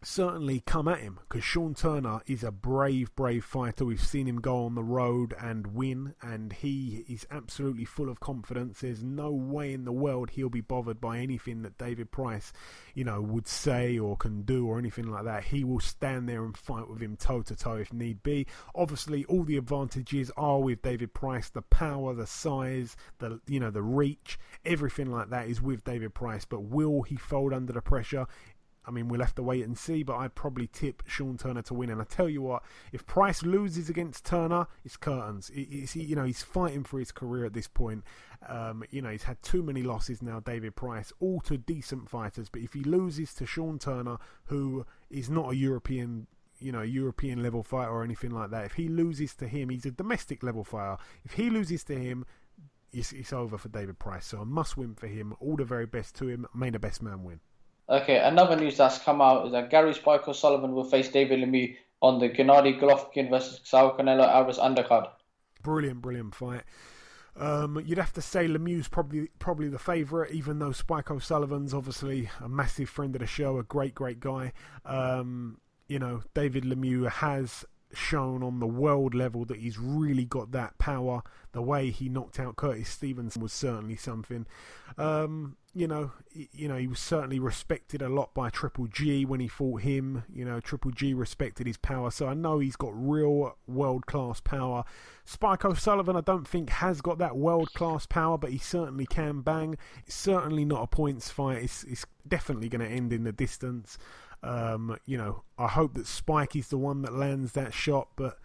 certainly 0.00 0.60
come 0.60 0.86
at 0.86 1.00
him 1.00 1.18
because 1.28 1.42
Sean 1.42 1.74
Turner 1.74 2.20
is 2.26 2.44
a 2.44 2.52
brave, 2.52 3.14
brave 3.16 3.44
fighter. 3.44 3.84
We've 3.84 4.00
seen 4.00 4.26
him 4.26 4.40
go 4.40 4.64
on 4.64 4.74
the 4.74 4.82
road 4.84 5.34
and 5.40 5.68
win, 5.68 6.14
and 6.22 6.52
he 6.52 7.04
is 7.08 7.26
absolutely 7.30 7.84
full 7.84 8.08
of 8.08 8.20
confidence. 8.20 8.80
There's 8.80 9.02
no 9.02 9.30
way 9.32 9.72
in 9.72 9.84
the 9.84 9.92
world 9.92 10.30
he'll 10.30 10.48
be 10.48 10.60
bothered 10.60 11.00
by 11.00 11.18
anything 11.18 11.62
that 11.62 11.78
David 11.78 12.10
Price, 12.12 12.52
you 12.94 13.04
know, 13.04 13.20
would 13.20 13.48
say 13.48 13.98
or 13.98 14.16
can 14.16 14.42
do 14.42 14.66
or 14.66 14.78
anything 14.78 15.10
like 15.10 15.24
that. 15.24 15.44
He 15.44 15.64
will 15.64 15.80
stand 15.80 16.28
there 16.28 16.44
and 16.44 16.56
fight 16.56 16.88
with 16.88 17.02
him 17.02 17.16
toe 17.16 17.42
to 17.42 17.56
toe 17.56 17.76
if 17.76 17.92
need 17.92 18.22
be. 18.22 18.46
Obviously, 18.74 19.24
all 19.24 19.42
the 19.42 19.56
advantages 19.56 20.30
are 20.36 20.60
with 20.60 20.82
David 20.82 21.12
Price: 21.12 21.48
the 21.48 21.62
power, 21.62 22.14
the 22.14 22.26
size, 22.26 22.96
the 23.18 23.40
you 23.48 23.58
know, 23.58 23.70
the 23.70 23.82
reach, 23.82 24.38
everything 24.64 25.10
like 25.10 25.30
that 25.30 25.48
is 25.48 25.60
with 25.60 25.84
David 25.84 26.14
Price. 26.14 26.44
But 26.44 26.62
will 26.62 27.02
he 27.02 27.16
fold 27.16 27.52
under 27.52 27.72
the 27.72 27.82
pressure? 27.82 28.26
I 28.86 28.90
mean, 28.90 29.08
we'll 29.08 29.20
have 29.20 29.34
to 29.34 29.42
wait 29.42 29.64
and 29.64 29.76
see, 29.76 30.02
but 30.02 30.16
I'd 30.16 30.34
probably 30.34 30.66
tip 30.66 31.02
Sean 31.06 31.36
Turner 31.36 31.62
to 31.62 31.74
win. 31.74 31.90
And 31.90 32.00
I 32.00 32.04
tell 32.04 32.28
you 32.28 32.42
what, 32.42 32.62
if 32.92 33.06
Price 33.06 33.42
loses 33.42 33.90
against 33.90 34.24
Turner, 34.24 34.66
it's 34.84 34.96
curtains. 34.96 35.50
It's, 35.54 35.94
you 35.94 36.16
know, 36.16 36.24
he's 36.24 36.42
fighting 36.42 36.84
for 36.84 36.98
his 36.98 37.12
career 37.12 37.44
at 37.44 37.52
this 37.52 37.68
point. 37.68 38.04
Um, 38.48 38.84
you 38.90 39.02
know, 39.02 39.10
he's 39.10 39.24
had 39.24 39.42
too 39.42 39.62
many 39.62 39.82
losses 39.82 40.22
now, 40.22 40.40
David 40.40 40.74
Price, 40.74 41.12
all 41.20 41.40
to 41.42 41.58
decent 41.58 42.08
fighters. 42.08 42.48
But 42.48 42.62
if 42.62 42.72
he 42.72 42.82
loses 42.82 43.34
to 43.34 43.46
Sean 43.46 43.78
Turner, 43.78 44.16
who 44.44 44.86
is 45.10 45.28
not 45.28 45.52
a 45.52 45.56
European 45.56 46.26
you 46.60 46.72
know, 46.72 46.82
European 46.82 47.42
level 47.42 47.62
fighter 47.62 47.90
or 47.90 48.02
anything 48.02 48.30
like 48.30 48.50
that. 48.50 48.64
If 48.64 48.72
he 48.72 48.88
loses 48.88 49.34
to 49.36 49.46
him, 49.46 49.68
he's 49.68 49.86
a 49.86 49.90
domestic 49.90 50.42
level 50.42 50.64
fighter. 50.64 50.96
If 51.24 51.34
he 51.34 51.50
loses 51.50 51.84
to 51.84 51.94
him, 51.96 52.26
it's, 52.92 53.12
it's 53.12 53.32
over 53.32 53.58
for 53.58 53.68
David 53.68 53.98
Price. 53.98 54.26
So 54.26 54.40
a 54.40 54.44
must 54.44 54.76
win 54.76 54.94
for 54.94 55.06
him. 55.06 55.34
All 55.40 55.56
the 55.56 55.64
very 55.64 55.86
best 55.86 56.16
to 56.16 56.28
him. 56.28 56.46
May 56.54 56.70
the 56.70 56.78
best 56.78 57.02
man 57.02 57.22
win. 57.22 57.40
Okay, 57.90 58.18
another 58.18 58.56
news 58.56 58.76
that's 58.76 58.98
come 58.98 59.22
out 59.22 59.46
is 59.46 59.52
that 59.52 59.70
Gary 59.70 59.94
Spike 59.94 60.28
O'Sullivan 60.28 60.72
will 60.72 60.84
face 60.84 61.08
David 61.08 61.40
Lemieux 61.40 61.76
on 62.02 62.18
the 62.18 62.28
Gennady 62.28 62.78
Golovkin 62.78 63.30
versus 63.30 63.60
Saul 63.64 63.96
Canelo 63.96 64.28
Alvarez 64.28 64.58
undercard. 64.58 65.08
Brilliant, 65.62 66.02
brilliant 66.02 66.34
fight. 66.34 66.62
Um, 67.36 67.82
you'd 67.86 67.98
have 67.98 68.12
to 68.14 68.22
say 68.22 68.46
Lemieux's 68.46 68.88
probably 68.88 69.28
probably 69.38 69.68
the 69.68 69.78
favourite, 69.78 70.32
even 70.32 70.58
though 70.58 70.72
Spike 70.72 71.10
O'Sullivan's 71.10 71.72
obviously 71.72 72.28
a 72.40 72.48
massive 72.48 72.88
friend 72.88 73.14
of 73.14 73.20
the 73.20 73.26
show, 73.26 73.58
a 73.58 73.62
great, 73.62 73.94
great 73.94 74.20
guy. 74.20 74.52
Um, 74.84 75.58
you 75.86 75.98
know, 75.98 76.22
David 76.34 76.64
Lemieux 76.64 77.08
has 77.08 77.64
shown 77.92 78.42
on 78.42 78.60
the 78.60 78.66
world 78.66 79.14
level 79.14 79.44
that 79.46 79.58
he's 79.58 79.78
really 79.78 80.24
got 80.24 80.52
that 80.52 80.78
power. 80.78 81.22
The 81.52 81.62
way 81.62 81.90
he 81.90 82.08
knocked 82.08 82.38
out 82.38 82.56
Curtis 82.56 82.88
Stevenson 82.88 83.42
was 83.42 83.52
certainly 83.52 83.96
something. 83.96 84.46
Um, 84.96 85.56
you 85.74 85.86
know, 85.86 86.12
you 86.32 86.66
know, 86.66 86.76
he 86.76 86.86
was 86.86 86.98
certainly 86.98 87.38
respected 87.38 88.02
a 88.02 88.08
lot 88.08 88.34
by 88.34 88.50
Triple 88.50 88.86
G 88.88 89.24
when 89.24 89.40
he 89.40 89.48
fought 89.48 89.82
him. 89.82 90.24
You 90.32 90.44
know, 90.44 90.60
Triple 90.60 90.90
G 90.90 91.14
respected 91.14 91.66
his 91.66 91.76
power, 91.76 92.10
so 92.10 92.26
I 92.26 92.34
know 92.34 92.58
he's 92.58 92.76
got 92.76 92.90
real 92.94 93.56
world 93.66 94.06
class 94.06 94.40
power. 94.40 94.84
Spike 95.24 95.64
O'Sullivan, 95.64 96.16
I 96.16 96.20
don't 96.20 96.48
think 96.48 96.70
has 96.70 97.00
got 97.00 97.18
that 97.18 97.36
world 97.36 97.72
class 97.74 98.06
power, 98.06 98.36
but 98.38 98.50
he 98.50 98.58
certainly 98.58 99.06
can 99.06 99.40
bang. 99.42 99.76
It's 100.06 100.16
certainly 100.16 100.64
not 100.64 100.82
a 100.82 100.86
points 100.86 101.30
fight. 101.30 101.62
It's, 101.62 101.84
it's 101.84 102.06
definitely 102.26 102.68
going 102.68 102.86
to 102.86 102.94
end 102.94 103.12
in 103.12 103.24
the 103.24 103.32
distance. 103.32 103.98
Um, 104.42 104.98
you 105.06 105.18
know, 105.18 105.42
I 105.58 105.68
hope 105.68 105.94
that 105.94 106.06
Spike 106.06 106.56
is 106.56 106.68
the 106.68 106.78
one 106.78 107.02
that 107.02 107.12
lands 107.12 107.52
that 107.52 107.72
shot, 107.72 108.08
but. 108.16 108.38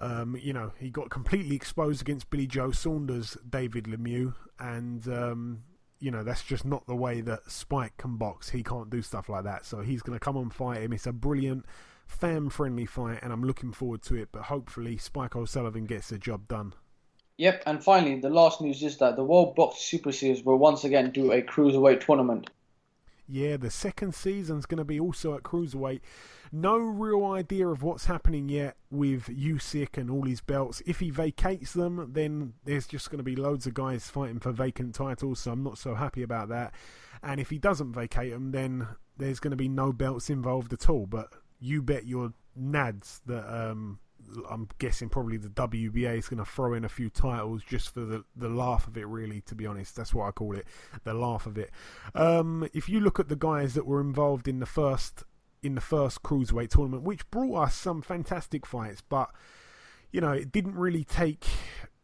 Um, 0.00 0.36
you 0.40 0.52
know, 0.52 0.70
he 0.78 0.90
got 0.90 1.10
completely 1.10 1.56
exposed 1.56 2.02
against 2.02 2.30
Billy 2.30 2.46
Joe 2.46 2.70
Saunders, 2.70 3.36
David 3.50 3.86
Lemieux, 3.86 4.32
and 4.60 5.06
um, 5.08 5.64
you 5.98 6.12
know 6.12 6.22
that's 6.22 6.44
just 6.44 6.64
not 6.64 6.86
the 6.86 6.94
way 6.94 7.20
that 7.22 7.50
Spike 7.50 7.96
can 7.96 8.16
box. 8.16 8.48
He 8.48 8.62
can't 8.62 8.90
do 8.90 9.02
stuff 9.02 9.28
like 9.28 9.42
that, 9.42 9.66
so 9.66 9.80
he's 9.80 10.00
going 10.02 10.16
to 10.16 10.24
come 10.24 10.36
and 10.36 10.52
fight 10.52 10.82
him. 10.82 10.92
It's 10.92 11.08
a 11.08 11.12
brilliant, 11.12 11.66
fan-friendly 12.06 12.86
fight, 12.86 13.18
and 13.22 13.32
I'm 13.32 13.42
looking 13.42 13.72
forward 13.72 14.02
to 14.02 14.14
it. 14.14 14.28
But 14.30 14.42
hopefully, 14.42 14.98
Spike 14.98 15.34
O'Sullivan 15.34 15.86
gets 15.86 16.10
the 16.10 16.18
job 16.18 16.46
done. 16.46 16.74
Yep, 17.38 17.64
and 17.66 17.82
finally, 17.82 18.20
the 18.20 18.30
last 18.30 18.60
news 18.60 18.82
is 18.84 18.98
that 18.98 19.16
the 19.16 19.24
World 19.24 19.56
Box 19.56 19.80
Super 19.80 20.12
Series 20.12 20.44
will 20.44 20.58
once 20.58 20.84
again 20.84 21.10
do 21.10 21.32
a 21.32 21.42
cruiserweight 21.42 22.04
tournament. 22.04 22.50
Yeah, 23.28 23.58
the 23.58 23.70
second 23.70 24.14
season's 24.14 24.64
going 24.64 24.78
to 24.78 24.84
be 24.84 24.98
also 24.98 25.34
at 25.34 25.42
cruiserweight. 25.42 26.00
No 26.50 26.78
real 26.78 27.26
idea 27.26 27.68
of 27.68 27.82
what's 27.82 28.06
happening 28.06 28.48
yet 28.48 28.76
with 28.90 29.26
Usyk 29.26 29.98
and 29.98 30.10
all 30.10 30.22
his 30.22 30.40
belts. 30.40 30.80
If 30.86 31.00
he 31.00 31.10
vacates 31.10 31.74
them, 31.74 32.12
then 32.14 32.54
there's 32.64 32.86
just 32.86 33.10
going 33.10 33.18
to 33.18 33.24
be 33.24 33.36
loads 33.36 33.66
of 33.66 33.74
guys 33.74 34.08
fighting 34.08 34.40
for 34.40 34.50
vacant 34.50 34.94
titles, 34.94 35.40
so 35.40 35.52
I'm 35.52 35.62
not 35.62 35.76
so 35.76 35.94
happy 35.94 36.22
about 36.22 36.48
that. 36.48 36.72
And 37.22 37.38
if 37.38 37.50
he 37.50 37.58
doesn't 37.58 37.92
vacate 37.92 38.32
them, 38.32 38.52
then 38.52 38.88
there's 39.18 39.40
going 39.40 39.50
to 39.50 39.56
be 39.56 39.68
no 39.68 39.92
belts 39.92 40.30
involved 40.30 40.72
at 40.72 40.88
all. 40.88 41.04
But 41.06 41.28
you 41.60 41.82
bet 41.82 42.06
your 42.06 42.32
nads 42.58 43.20
that 43.26 43.46
um, 43.46 43.98
I'm 44.50 44.68
guessing 44.78 45.08
probably 45.08 45.36
the 45.36 45.48
WBA 45.48 46.18
is 46.18 46.28
going 46.28 46.38
to 46.38 46.50
throw 46.50 46.74
in 46.74 46.84
a 46.84 46.88
few 46.88 47.08
titles 47.10 47.62
just 47.66 47.92
for 47.92 48.00
the, 48.00 48.24
the 48.36 48.48
laugh 48.48 48.86
of 48.86 48.96
it, 48.96 49.06
really, 49.06 49.40
to 49.42 49.54
be 49.54 49.66
honest. 49.66 49.96
That's 49.96 50.12
what 50.12 50.26
I 50.26 50.30
call 50.32 50.56
it, 50.56 50.66
the 51.04 51.14
laugh 51.14 51.46
of 51.46 51.56
it. 51.56 51.70
Um, 52.14 52.68
if 52.72 52.88
you 52.88 53.00
look 53.00 53.18
at 53.18 53.28
the 53.28 53.36
guys 53.36 53.74
that 53.74 53.86
were 53.86 54.00
involved 54.00 54.48
in 54.48 54.60
the 54.60 54.66
first 54.66 55.24
in 55.60 55.74
the 55.74 55.80
first 55.80 56.22
cruiserweight 56.22 56.70
tournament, 56.70 57.02
which 57.02 57.28
brought 57.30 57.64
us 57.64 57.74
some 57.74 58.00
fantastic 58.00 58.64
fights, 58.64 59.02
but 59.08 59.30
you 60.12 60.20
know, 60.20 60.32
it 60.32 60.52
didn't 60.52 60.74
really 60.74 61.04
take 61.04 61.44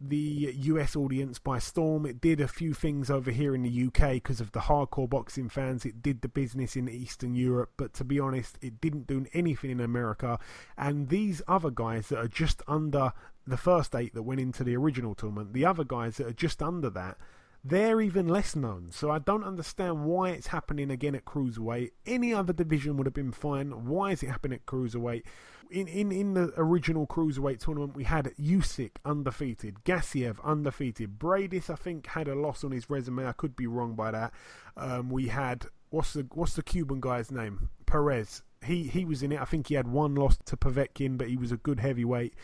the 0.00 0.54
US 0.56 0.96
audience 0.96 1.38
by 1.38 1.58
storm. 1.58 2.06
It 2.06 2.20
did 2.20 2.40
a 2.40 2.48
few 2.48 2.74
things 2.74 3.10
over 3.10 3.30
here 3.30 3.54
in 3.54 3.62
the 3.62 3.86
UK 3.86 4.14
because 4.14 4.40
of 4.40 4.52
the 4.52 4.60
hardcore 4.60 5.08
boxing 5.08 5.48
fans. 5.48 5.84
It 5.84 6.02
did 6.02 6.22
the 6.22 6.28
business 6.28 6.76
in 6.76 6.88
Eastern 6.88 7.34
Europe, 7.34 7.72
but 7.76 7.94
to 7.94 8.04
be 8.04 8.20
honest, 8.20 8.58
it 8.60 8.80
didn't 8.80 9.06
do 9.06 9.26
anything 9.32 9.70
in 9.70 9.80
America. 9.80 10.38
And 10.76 11.08
these 11.08 11.42
other 11.46 11.70
guys 11.70 12.08
that 12.08 12.18
are 12.18 12.28
just 12.28 12.62
under 12.66 13.12
the 13.46 13.56
first 13.56 13.94
eight 13.94 14.14
that 14.14 14.22
went 14.22 14.40
into 14.40 14.64
the 14.64 14.76
original 14.76 15.14
tournament, 15.14 15.52
the 15.52 15.66
other 15.66 15.84
guys 15.84 16.16
that 16.16 16.26
are 16.26 16.32
just 16.32 16.62
under 16.62 16.90
that, 16.90 17.16
they're 17.64 18.00
even 18.00 18.28
less 18.28 18.54
known. 18.54 18.88
So 18.90 19.10
I 19.10 19.18
don't 19.18 19.44
understand 19.44 20.04
why 20.04 20.30
it's 20.30 20.48
happening 20.48 20.90
again 20.90 21.14
at 21.14 21.24
cruiserweight. 21.24 21.92
Any 22.04 22.34
other 22.34 22.52
division 22.52 22.96
would 22.96 23.06
have 23.06 23.14
been 23.14 23.32
fine. 23.32 23.86
Why 23.86 24.10
is 24.10 24.22
it 24.22 24.28
happening 24.28 24.56
at 24.56 24.66
cruiserweight? 24.66 25.22
In 25.70 25.88
in 25.88 26.12
in 26.12 26.34
the 26.34 26.52
original 26.56 27.06
cruiserweight 27.06 27.58
tournament, 27.58 27.96
we 27.96 28.04
had 28.04 28.32
Usyk 28.40 28.92
undefeated, 29.04 29.84
Gassiev 29.84 30.36
undefeated, 30.44 31.18
Briedis 31.18 31.70
I 31.70 31.74
think 31.74 32.06
had 32.06 32.28
a 32.28 32.34
loss 32.34 32.64
on 32.64 32.72
his 32.72 32.88
resume. 32.88 33.26
I 33.26 33.32
could 33.32 33.56
be 33.56 33.66
wrong 33.66 33.94
by 33.94 34.10
that. 34.10 34.32
Um, 34.76 35.10
we 35.10 35.28
had 35.28 35.66
what's 35.90 36.12
the 36.12 36.26
what's 36.32 36.54
the 36.54 36.62
Cuban 36.62 37.00
guy's 37.00 37.30
name? 37.30 37.70
Perez. 37.86 38.42
He 38.64 38.84
he 38.84 39.04
was 39.04 39.22
in 39.22 39.32
it. 39.32 39.40
I 39.40 39.44
think 39.44 39.68
he 39.68 39.74
had 39.74 39.88
one 39.88 40.14
loss 40.14 40.38
to 40.46 40.56
Povetkin, 40.56 41.16
but 41.16 41.28
he 41.28 41.36
was 41.36 41.52
a 41.52 41.56
good 41.56 41.80
heavyweight 41.80 42.34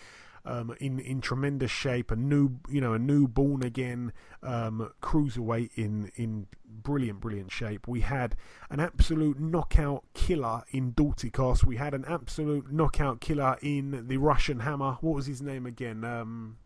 um, 0.45 0.75
in 0.81 0.99
in 0.99 1.21
tremendous 1.21 1.71
shape, 1.71 2.11
a 2.11 2.17
new 2.17 2.59
you 2.69 2.81
know 2.81 2.93
a 2.93 2.99
new 2.99 3.29
born 3.29 3.63
again 3.63 4.13
um, 4.43 4.93
cruiserweight 5.03 5.71
in 5.77 6.11
in 6.17 6.47
brilliant 6.65 7.21
brilliant 7.21 7.51
shape. 7.51 7.87
We 7.87 8.01
had 8.01 8.37
an 8.71 8.81
absolute 8.81 9.39
knockout 9.39 10.05
killer 10.15 10.65
in 10.71 10.93
Dorticos. 10.93 11.65
We 11.65 11.77
had 11.77 11.95
an 11.95 12.05
absolute 12.07 12.73
knockout 12.73 13.21
killer 13.21 13.59
in 13.63 14.07
the 14.09 14.17
Russian 14.17 14.61
Hammer. 14.61 14.99
What 15.01 15.15
was 15.15 15.27
his 15.27 15.43
name 15.43 15.67
again? 15.67 16.05
Um, 16.05 16.57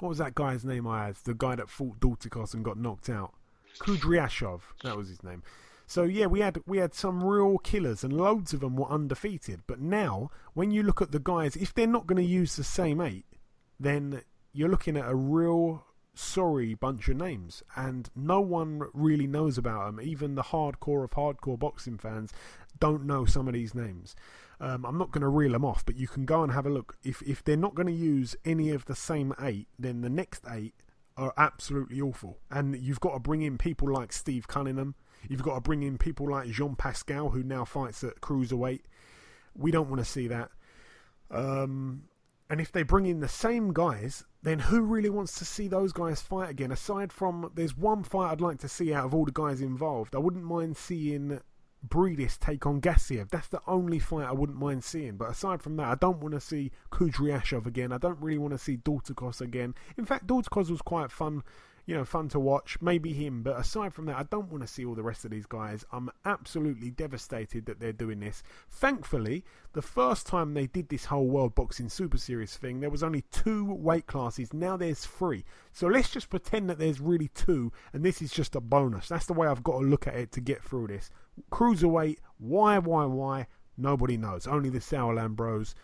what 0.00 0.08
was 0.08 0.18
that 0.18 0.34
guy's 0.34 0.64
name? 0.64 0.86
I 0.86 1.06
had 1.06 1.16
the 1.24 1.34
guy 1.34 1.54
that 1.54 1.70
fought 1.70 2.00
Dorticos 2.00 2.54
and 2.54 2.64
got 2.64 2.76
knocked 2.76 3.08
out. 3.08 3.32
Kudryashov, 3.78 4.60
that 4.82 4.96
was 4.96 5.08
his 5.08 5.22
name. 5.22 5.42
So 5.86 6.04
yeah, 6.04 6.26
we 6.26 6.40
had 6.40 6.58
we 6.66 6.78
had 6.78 6.94
some 6.94 7.22
real 7.22 7.58
killers, 7.58 8.04
and 8.04 8.12
loads 8.12 8.52
of 8.52 8.60
them 8.60 8.76
were 8.76 8.90
undefeated. 8.90 9.62
But 9.66 9.80
now, 9.80 10.30
when 10.54 10.70
you 10.70 10.82
look 10.82 11.02
at 11.02 11.12
the 11.12 11.18
guys, 11.18 11.56
if 11.56 11.74
they're 11.74 11.86
not 11.86 12.06
going 12.06 12.22
to 12.22 12.28
use 12.28 12.56
the 12.56 12.64
same 12.64 13.00
eight, 13.00 13.26
then 13.78 14.22
you're 14.52 14.68
looking 14.68 14.96
at 14.96 15.08
a 15.08 15.14
real 15.14 15.84
sorry 16.14 16.74
bunch 16.74 17.08
of 17.08 17.16
names, 17.16 17.62
and 17.76 18.08
no 18.14 18.40
one 18.40 18.82
really 18.92 19.26
knows 19.26 19.58
about 19.58 19.86
them. 19.86 20.00
Even 20.00 20.34
the 20.34 20.42
hardcore 20.42 21.04
of 21.04 21.10
hardcore 21.10 21.58
boxing 21.58 21.98
fans 21.98 22.32
don't 22.78 23.04
know 23.04 23.24
some 23.24 23.48
of 23.48 23.54
these 23.54 23.74
names. 23.74 24.14
Um, 24.60 24.86
I'm 24.86 24.96
not 24.96 25.10
going 25.10 25.22
to 25.22 25.28
reel 25.28 25.52
them 25.52 25.64
off, 25.64 25.84
but 25.84 25.96
you 25.96 26.06
can 26.08 26.24
go 26.24 26.42
and 26.42 26.52
have 26.52 26.66
a 26.66 26.70
look. 26.70 26.96
If 27.02 27.20
if 27.22 27.44
they're 27.44 27.56
not 27.56 27.74
going 27.74 27.88
to 27.88 27.92
use 27.92 28.36
any 28.44 28.70
of 28.70 28.86
the 28.86 28.94
same 28.94 29.34
eight, 29.40 29.68
then 29.78 30.00
the 30.00 30.10
next 30.10 30.44
eight 30.48 30.74
are 31.16 31.34
absolutely 31.36 32.00
awful, 32.00 32.38
and 32.50 32.76
you've 32.76 33.00
got 33.00 33.12
to 33.12 33.20
bring 33.20 33.42
in 33.42 33.58
people 33.58 33.92
like 33.92 34.12
Steve 34.12 34.48
Cunningham 34.48 34.94
You've 35.28 35.42
got 35.42 35.54
to 35.54 35.60
bring 35.60 35.82
in 35.82 35.98
people 35.98 36.30
like 36.30 36.48
Jean 36.48 36.76
Pascal, 36.76 37.30
who 37.30 37.42
now 37.42 37.64
fights 37.64 38.04
at 38.04 38.20
cruiserweight. 38.20 38.82
We 39.56 39.70
don't 39.70 39.88
want 39.88 40.00
to 40.00 40.10
see 40.10 40.28
that. 40.28 40.50
Um, 41.30 42.04
And 42.50 42.60
if 42.60 42.70
they 42.70 42.82
bring 42.82 43.06
in 43.06 43.20
the 43.20 43.28
same 43.28 43.72
guys, 43.72 44.24
then 44.42 44.58
who 44.58 44.82
really 44.82 45.08
wants 45.08 45.38
to 45.38 45.44
see 45.44 45.66
those 45.66 45.92
guys 45.92 46.20
fight 46.20 46.50
again? 46.50 46.70
Aside 46.70 47.12
from, 47.12 47.50
there's 47.54 47.76
one 47.76 48.02
fight 48.02 48.30
I'd 48.30 48.40
like 48.40 48.58
to 48.58 48.68
see 48.68 48.92
out 48.92 49.06
of 49.06 49.14
all 49.14 49.24
the 49.24 49.32
guys 49.32 49.62
involved. 49.62 50.14
I 50.14 50.18
wouldn't 50.18 50.44
mind 50.44 50.76
seeing 50.76 51.40
Briedis 51.88 52.38
take 52.38 52.66
on 52.66 52.80
Gassiev. 52.80 53.30
That's 53.30 53.48
the 53.48 53.60
only 53.66 53.98
fight 53.98 54.28
I 54.28 54.32
wouldn't 54.32 54.58
mind 54.58 54.84
seeing. 54.84 55.16
But 55.16 55.30
aside 55.30 55.62
from 55.62 55.76
that, 55.76 55.88
I 55.88 55.94
don't 55.94 56.20
want 56.20 56.34
to 56.34 56.40
see 56.40 56.70
Kudryashov 56.92 57.64
again. 57.64 57.92
I 57.92 57.98
don't 57.98 58.20
really 58.20 58.38
want 58.38 58.52
to 58.52 58.58
see 58.58 58.76
Dorticos 58.76 59.40
again. 59.40 59.74
In 59.96 60.04
fact, 60.04 60.26
Dorticos 60.26 60.70
was 60.70 60.82
quite 60.82 61.10
fun 61.10 61.42
you 61.86 61.94
know, 61.94 62.04
fun 62.04 62.28
to 62.30 62.40
watch. 62.40 62.78
Maybe 62.80 63.12
him, 63.12 63.42
but 63.42 63.58
aside 63.58 63.92
from 63.92 64.06
that, 64.06 64.16
I 64.16 64.22
don't 64.22 64.50
want 64.50 64.62
to 64.62 64.68
see 64.68 64.84
all 64.84 64.94
the 64.94 65.02
rest 65.02 65.24
of 65.24 65.30
these 65.30 65.46
guys. 65.46 65.84
I'm 65.92 66.10
absolutely 66.24 66.90
devastated 66.90 67.66
that 67.66 67.78
they're 67.78 67.92
doing 67.92 68.20
this. 68.20 68.42
Thankfully, 68.70 69.44
the 69.74 69.82
first 69.82 70.26
time 70.26 70.54
they 70.54 70.66
did 70.66 70.88
this 70.88 71.04
whole 71.04 71.28
World 71.28 71.54
Boxing 71.54 71.88
Super 71.88 72.16
Series 72.16 72.56
thing, 72.56 72.80
there 72.80 72.90
was 72.90 73.02
only 73.02 73.22
two 73.30 73.72
weight 73.74 74.06
classes. 74.06 74.54
Now 74.54 74.76
there's 74.76 75.04
three. 75.04 75.44
So 75.72 75.86
let's 75.86 76.10
just 76.10 76.30
pretend 76.30 76.70
that 76.70 76.78
there's 76.78 77.00
really 77.00 77.28
two, 77.28 77.70
and 77.92 78.02
this 78.02 78.22
is 78.22 78.32
just 78.32 78.56
a 78.56 78.60
bonus. 78.60 79.08
That's 79.08 79.26
the 79.26 79.34
way 79.34 79.46
I've 79.46 79.64
got 79.64 79.80
to 79.80 79.86
look 79.86 80.06
at 80.06 80.14
it 80.14 80.32
to 80.32 80.40
get 80.40 80.62
through 80.62 80.86
this. 80.86 81.10
Cruiserweight, 81.50 82.18
why, 82.38 82.78
why, 82.78 83.04
why? 83.04 83.46
Nobody 83.76 84.16
knows. 84.16 84.46
Only 84.46 84.70
the 84.70 84.78
Sauerland 84.78 85.36
Bros. 85.36 85.74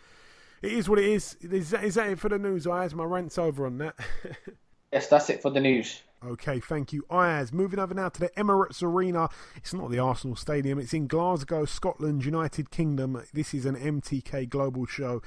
It 0.63 0.73
is 0.73 0.89
what 0.89 0.99
it 0.99 1.07
is. 1.07 1.37
Is 1.41 1.71
that, 1.71 1.85
is 1.85 1.95
that 1.95 2.09
it 2.09 2.19
for 2.19 2.29
the 2.29 2.39
news? 2.39 2.67
Ayaz 2.67 2.95
my 2.95 3.05
rant's 3.05 3.39
over 3.39 3.67
on 3.67 3.79
that. 3.79 3.97
Yes, 4.93 5.09
that's 5.09 5.31
it 5.31 5.43
for 5.43 5.51
the 5.51 5.61
news. 5.61 6.03
Okay, 6.23 6.61
thank 6.61 6.93
you, 6.93 7.03
Ayaz. 7.11 7.51
Moving 7.51 7.79
over 7.79 7.95
now 7.95 8.11
to 8.11 8.21
the 8.21 8.29
Emirates 8.37 8.83
Arena. 8.83 9.31
It's 9.57 9.73
not 9.73 9.91
the 9.91 10.01
Arsenal 10.01 10.37
Stadium, 10.37 10.79
it's 10.79 10.93
in 10.93 11.07
Glasgow, 11.07 11.65
Scotland, 11.65 12.27
United 12.27 12.71
Kingdom. 12.71 13.23
This 13.33 13.55
is 13.55 13.65
an 13.65 13.75
MTK 13.75 14.47
Global 14.51 14.85
show. 14.85 15.23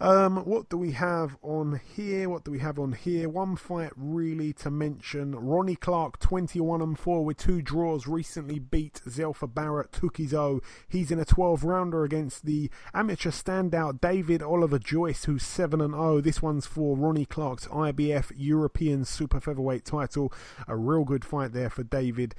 Um, 0.00 0.38
what 0.38 0.68
do 0.68 0.76
we 0.76 0.92
have 0.92 1.36
on 1.42 1.80
here? 1.94 2.28
What 2.28 2.42
do 2.42 2.50
we 2.50 2.58
have 2.58 2.76
on 2.80 2.90
here? 2.90 3.28
One 3.28 3.54
fight 3.54 3.92
really 3.96 4.52
to 4.54 4.70
mention. 4.70 5.36
Ronnie 5.36 5.76
Clark, 5.76 6.18
21 6.18 6.82
and 6.82 6.98
4 6.98 7.24
with 7.24 7.36
two 7.36 7.62
draws, 7.62 8.08
recently 8.08 8.58
beat 8.58 9.00
Zelfa 9.06 9.52
Barrett, 9.52 9.92
took 9.92 10.16
his 10.16 10.34
O. 10.34 10.60
He's 10.88 11.12
in 11.12 11.20
a 11.20 11.24
12 11.24 11.62
rounder 11.62 12.02
against 12.02 12.46
the 12.46 12.68
amateur 12.92 13.30
standout 13.30 14.00
David 14.00 14.42
Oliver 14.42 14.80
Joyce, 14.80 15.26
who's 15.26 15.44
7 15.44 15.80
and 15.80 15.94
0. 15.94 16.20
This 16.20 16.42
one's 16.42 16.66
for 16.66 16.96
Ronnie 16.96 17.26
Clark's 17.26 17.68
IBF 17.68 18.32
European 18.34 19.04
Super 19.04 19.38
Featherweight 19.38 19.84
title. 19.84 20.31
A 20.68 20.76
real 20.76 21.04
good 21.04 21.24
fight 21.24 21.52
there 21.52 21.70
for 21.70 21.82
David. 21.82 22.34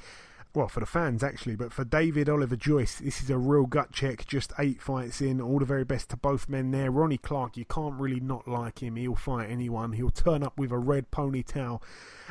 Well, 0.55 0.67
for 0.67 0.81
the 0.81 0.85
fans 0.85 1.23
actually, 1.23 1.55
but 1.55 1.73
for 1.73 1.83
David 1.83 2.29
Oliver 2.29 2.55
Joyce, 2.55 2.99
this 2.99 3.23
is 3.23 3.31
a 3.31 3.39
real 3.39 3.65
gut 3.65 3.91
check. 3.91 4.27
Just 4.27 4.53
eight 4.59 4.83
fights 4.83 5.19
in. 5.19 5.41
All 5.41 5.57
the 5.57 5.65
very 5.65 5.83
best 5.83 6.09
to 6.09 6.17
both 6.17 6.47
men 6.47 6.69
there. 6.69 6.91
Ronnie 6.91 7.17
Clark, 7.17 7.57
you 7.57 7.65
can't 7.65 7.99
really 7.99 8.19
not 8.19 8.47
like 8.47 8.83
him. 8.83 8.95
He'll 8.95 9.15
fight 9.15 9.49
anyone. 9.49 9.93
He'll 9.93 10.11
turn 10.11 10.43
up 10.43 10.59
with 10.59 10.71
a 10.71 10.77
red 10.77 11.09
ponytail. 11.09 11.81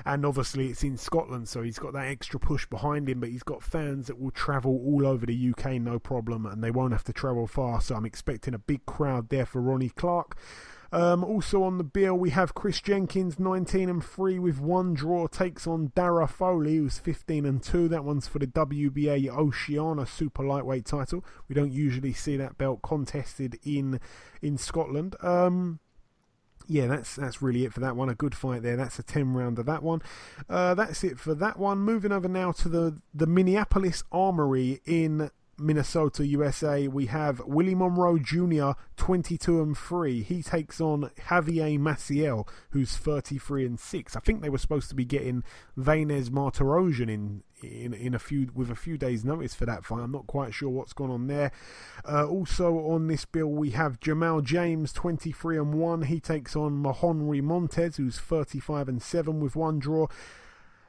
And 0.06 0.24
obviously, 0.24 0.68
it's 0.68 0.84
in 0.84 0.96
Scotland, 0.98 1.48
so 1.48 1.62
he's 1.62 1.80
got 1.80 1.94
that 1.94 2.06
extra 2.06 2.38
push 2.38 2.64
behind 2.64 3.08
him. 3.08 3.18
But 3.18 3.30
he's 3.30 3.42
got 3.42 3.60
fans 3.60 4.06
that 4.06 4.20
will 4.20 4.30
travel 4.30 4.80
all 4.86 5.04
over 5.04 5.26
the 5.26 5.50
UK, 5.50 5.80
no 5.80 5.98
problem, 5.98 6.46
and 6.46 6.62
they 6.62 6.70
won't 6.70 6.92
have 6.92 7.04
to 7.04 7.12
travel 7.12 7.48
far. 7.48 7.80
So 7.80 7.96
I'm 7.96 8.06
expecting 8.06 8.54
a 8.54 8.58
big 8.58 8.86
crowd 8.86 9.30
there 9.30 9.46
for 9.46 9.60
Ronnie 9.60 9.88
Clark. 9.88 10.36
Um, 10.93 11.24
also 11.24 11.62
on 11.62 11.78
the 11.78 11.84
bill, 11.84 12.14
we 12.14 12.30
have 12.30 12.55
Chris 12.55 12.80
Jenkins, 12.80 13.38
19 13.38 13.88
and 13.88 14.05
3 14.05 14.38
with 14.38 14.61
one 14.61 14.93
draw, 14.93 15.26
takes 15.26 15.66
on 15.66 15.90
Dara 15.95 16.28
Foley, 16.28 16.76
who's 16.76 16.99
15 16.99 17.47
and 17.47 17.62
2. 17.62 17.88
That 17.88 18.05
one's 18.05 18.28
for 18.28 18.38
the 18.38 18.47
WBA 18.47 19.28
Oceania 19.28 20.05
Super 20.05 20.45
Lightweight 20.45 20.84
title. 20.84 21.24
We 21.49 21.55
don't 21.55 21.72
usually 21.72 22.12
see 22.12 22.36
that 22.36 22.59
belt 22.59 22.80
contested 22.82 23.59
in 23.64 24.01
in 24.43 24.59
Scotland. 24.59 25.16
Um, 25.22 25.80
yeah, 26.68 26.86
that's 26.86 27.16
that's 27.16 27.43
really 27.43 27.64
it 27.64 27.72
for 27.72 27.80
that 27.80 27.97
one. 27.97 28.09
A 28.09 28.14
good 28.14 28.34
fight 28.34 28.62
there. 28.62 28.76
That's 28.76 28.99
a 28.99 29.03
ten 29.03 29.32
rounder. 29.32 29.62
That 29.62 29.82
one. 29.82 30.03
Uh, 30.49 30.74
that's 30.74 31.03
it 31.05 31.18
for 31.18 31.34
that 31.34 31.59
one. 31.59 31.78
Moving 31.78 32.12
over 32.12 32.28
now 32.28 32.53
to 32.53 32.68
the 32.68 33.01
the 33.14 33.26
Minneapolis 33.26 34.05
Armory 34.12 34.80
in 34.84 35.30
Minnesota, 35.62 36.26
USA, 36.26 36.88
we 36.88 37.06
have 37.06 37.40
Willie 37.46 37.74
Monroe 37.74 38.18
Jr., 38.18 38.72
22 38.96 39.62
and 39.62 39.78
3. 39.78 40.22
He 40.22 40.42
takes 40.42 40.80
on 40.80 41.10
Javier 41.28 41.78
Maciel, 41.78 42.46
who's 42.70 42.96
33 42.96 43.66
and 43.66 43.80
6. 43.80 44.16
I 44.16 44.20
think 44.20 44.42
they 44.42 44.50
were 44.50 44.58
supposed 44.58 44.88
to 44.90 44.94
be 44.94 45.04
getting 45.04 45.44
Vanes 45.78 46.30
Martirosyan 46.30 47.08
in, 47.08 47.42
in 47.62 47.94
in 47.94 48.14
a 48.14 48.18
few 48.18 48.50
with 48.54 48.70
a 48.70 48.74
few 48.74 48.98
days' 48.98 49.24
notice 49.24 49.54
for 49.54 49.66
that 49.66 49.84
fight. 49.84 50.00
I'm 50.00 50.10
not 50.10 50.26
quite 50.26 50.52
sure 50.52 50.68
what's 50.68 50.92
gone 50.92 51.10
on 51.10 51.28
there. 51.28 51.52
Uh, 52.04 52.26
also 52.26 52.74
on 52.78 53.06
this 53.06 53.24
bill, 53.24 53.48
we 53.48 53.70
have 53.70 54.00
Jamal 54.00 54.40
James, 54.40 54.92
23 54.92 55.58
and 55.58 55.74
1. 55.74 56.02
He 56.02 56.20
takes 56.20 56.56
on 56.56 56.82
Mahonry 56.82 57.40
Montes, 57.40 57.96
who's 57.96 58.18
35 58.18 58.88
and 58.88 59.02
7 59.02 59.40
with 59.40 59.54
one 59.54 59.78
draw. 59.78 60.08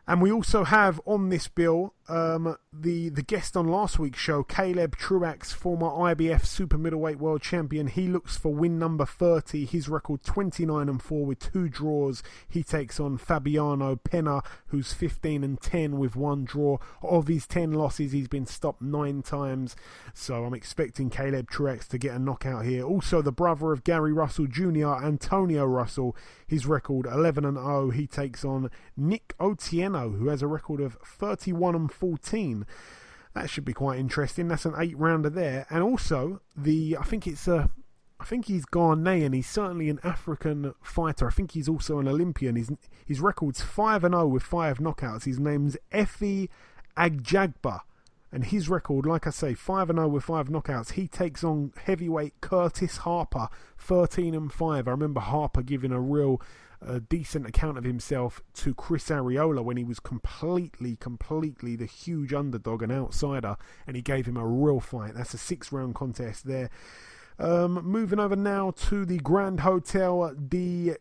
And 0.08 0.22
we 0.22 0.32
also 0.32 0.66
have 0.66 1.00
on 1.06 1.30
this 1.30 1.48
bill 1.48 1.94
um, 2.10 2.58
the 2.74 3.10
the 3.10 3.22
guest 3.22 3.56
on 3.56 3.68
last 3.68 3.98
week's 3.98 4.20
show, 4.20 4.44
Caleb 4.44 4.98
Truax, 4.98 5.54
former 5.54 5.88
IBF 5.88 6.46
super 6.46 6.78
middleweight 6.78 7.18
world 7.18 7.42
champion. 7.42 7.88
He 7.88 8.08
looks 8.08 8.36
for 8.36 8.54
win 8.54 8.78
number 8.78 9.06
30. 9.06 9.66
His 9.66 9.88
record 9.88 10.24
29 10.24 10.90
and 10.90 11.02
4 11.02 11.26
with 11.26 11.40
two 11.40 11.70
draws. 11.70 12.22
He 12.50 12.62
takes 12.62 13.00
on 13.00 13.18
Fabiano 13.18 13.96
Pena, 13.96 14.42
who's 14.68 14.92
15 14.92 15.44
and 15.44 15.62
10 15.62 15.98
with 15.98 16.16
one 16.16 16.44
draw. 16.44 16.78
Of 17.02 17.28
his 17.28 17.48
10 17.48 17.72
losses, 17.72 18.12
he's 18.12 18.28
been 18.28 18.48
stopped 18.48 18.82
nine 18.82 19.22
times. 19.22 19.76
So 20.14 20.44
I'm 20.44 20.54
expecting 20.54 21.10
Caleb 21.10 21.50
Truax 21.50 21.88
to 21.90 21.98
get 21.98 22.16
a 22.16 22.20
knockout 22.20 22.66
here. 22.66 22.84
Also, 22.84 23.22
the 23.22 23.32
brother 23.32 23.72
of 23.72 23.84
Gary 23.84 24.12
Russell 24.12 24.48
Jr., 24.48 24.96
Antonio 25.04 25.66
Russell, 25.66 26.18
his 26.46 26.66
record 26.66 27.06
11 27.06 27.46
and 27.46 27.58
0. 27.58 27.92
He 27.92 28.08
takes 28.08 28.44
on 28.44 28.70
Nick 28.98 29.36
Otieno, 29.40 30.18
who 30.18 30.28
has 30.28 30.42
a 30.42 30.48
record 30.48 30.82
of 30.82 30.98
31 31.06 31.76
and 31.76 31.93
14. 31.94 32.66
That 33.34 33.50
should 33.50 33.66
be 33.66 33.74
quite 33.74 34.00
interesting. 34.00 34.48
That's 34.48 34.66
an 34.66 34.76
eight 34.78 34.98
rounder 34.98 35.30
there. 35.30 35.66
And 35.70 35.82
also, 35.82 36.42
the 36.56 36.98
I 37.00 37.04
think 37.04 37.26
it's 37.28 37.48
a. 37.48 37.70
I 38.20 38.26
think 38.26 38.46
he's 38.46 38.66
Ghanaian. 38.66 39.34
He's 39.34 39.50
certainly 39.50 39.90
an 39.90 40.00
African 40.04 40.74
fighter. 40.82 41.28
I 41.28 41.32
think 41.32 41.52
he's 41.52 41.68
also 41.68 42.00
an 42.00 42.08
Olympian. 42.08 42.56
His 42.56 42.72
his 43.06 43.20
record's 43.20 43.62
five 43.62 44.04
and 44.04 44.14
zero 44.14 44.28
with 44.28 44.44
five 44.44 44.78
knockouts. 44.78 45.26
His 45.26 45.40
name's 45.40 45.76
Efe 45.92 46.48
Ajagba. 46.96 47.82
and 48.32 48.46
his 48.46 48.70
record, 48.70 49.06
like 49.06 49.28
I 49.28 49.30
say, 49.32 49.54
five 49.54 49.90
and 49.90 49.98
zero 49.98 50.08
with 50.08 50.24
five 50.24 50.48
knockouts. 50.48 50.92
He 50.92 51.08
takes 51.08 51.44
on 51.44 51.74
heavyweight 51.86 52.40
Curtis 52.40 52.98
Harper, 52.98 53.50
thirteen 53.78 54.34
and 54.36 54.52
five. 54.54 54.88
I 54.88 54.92
remember 54.92 55.20
Harper 55.20 55.62
giving 55.62 55.92
a 55.92 56.00
real 56.00 56.40
a 56.86 57.00
decent 57.00 57.48
account 57.48 57.78
of 57.78 57.84
himself 57.84 58.42
to 58.54 58.74
Chris 58.74 59.10
Arreola 59.10 59.64
when 59.64 59.78
he 59.78 59.84
was 59.84 60.00
completely, 60.00 60.96
completely 60.96 61.76
the 61.76 61.86
huge 61.86 62.34
underdog 62.34 62.82
and 62.82 62.92
outsider, 62.92 63.58
and 63.88 63.96
he 63.96 64.02
gave 64.02 64.26
him 64.26 64.38
a 64.38 64.46
real 64.46 64.80
fight. 64.80 65.14
That's 65.16 65.34
a 65.34 65.38
six 65.38 65.72
round 65.72 65.96
contest 65.96 66.46
there. 66.46 66.70
Um, 67.40 67.74
moving 67.84 68.20
over 68.20 68.36
now 68.36 68.72
to 68.90 69.06
the 69.06 69.18
Grand 69.18 69.62
Hotel 69.62 70.36
de 70.36 70.96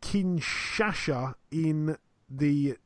Kinshasa 0.00 1.34
in 1.50 1.96
the 2.30 2.76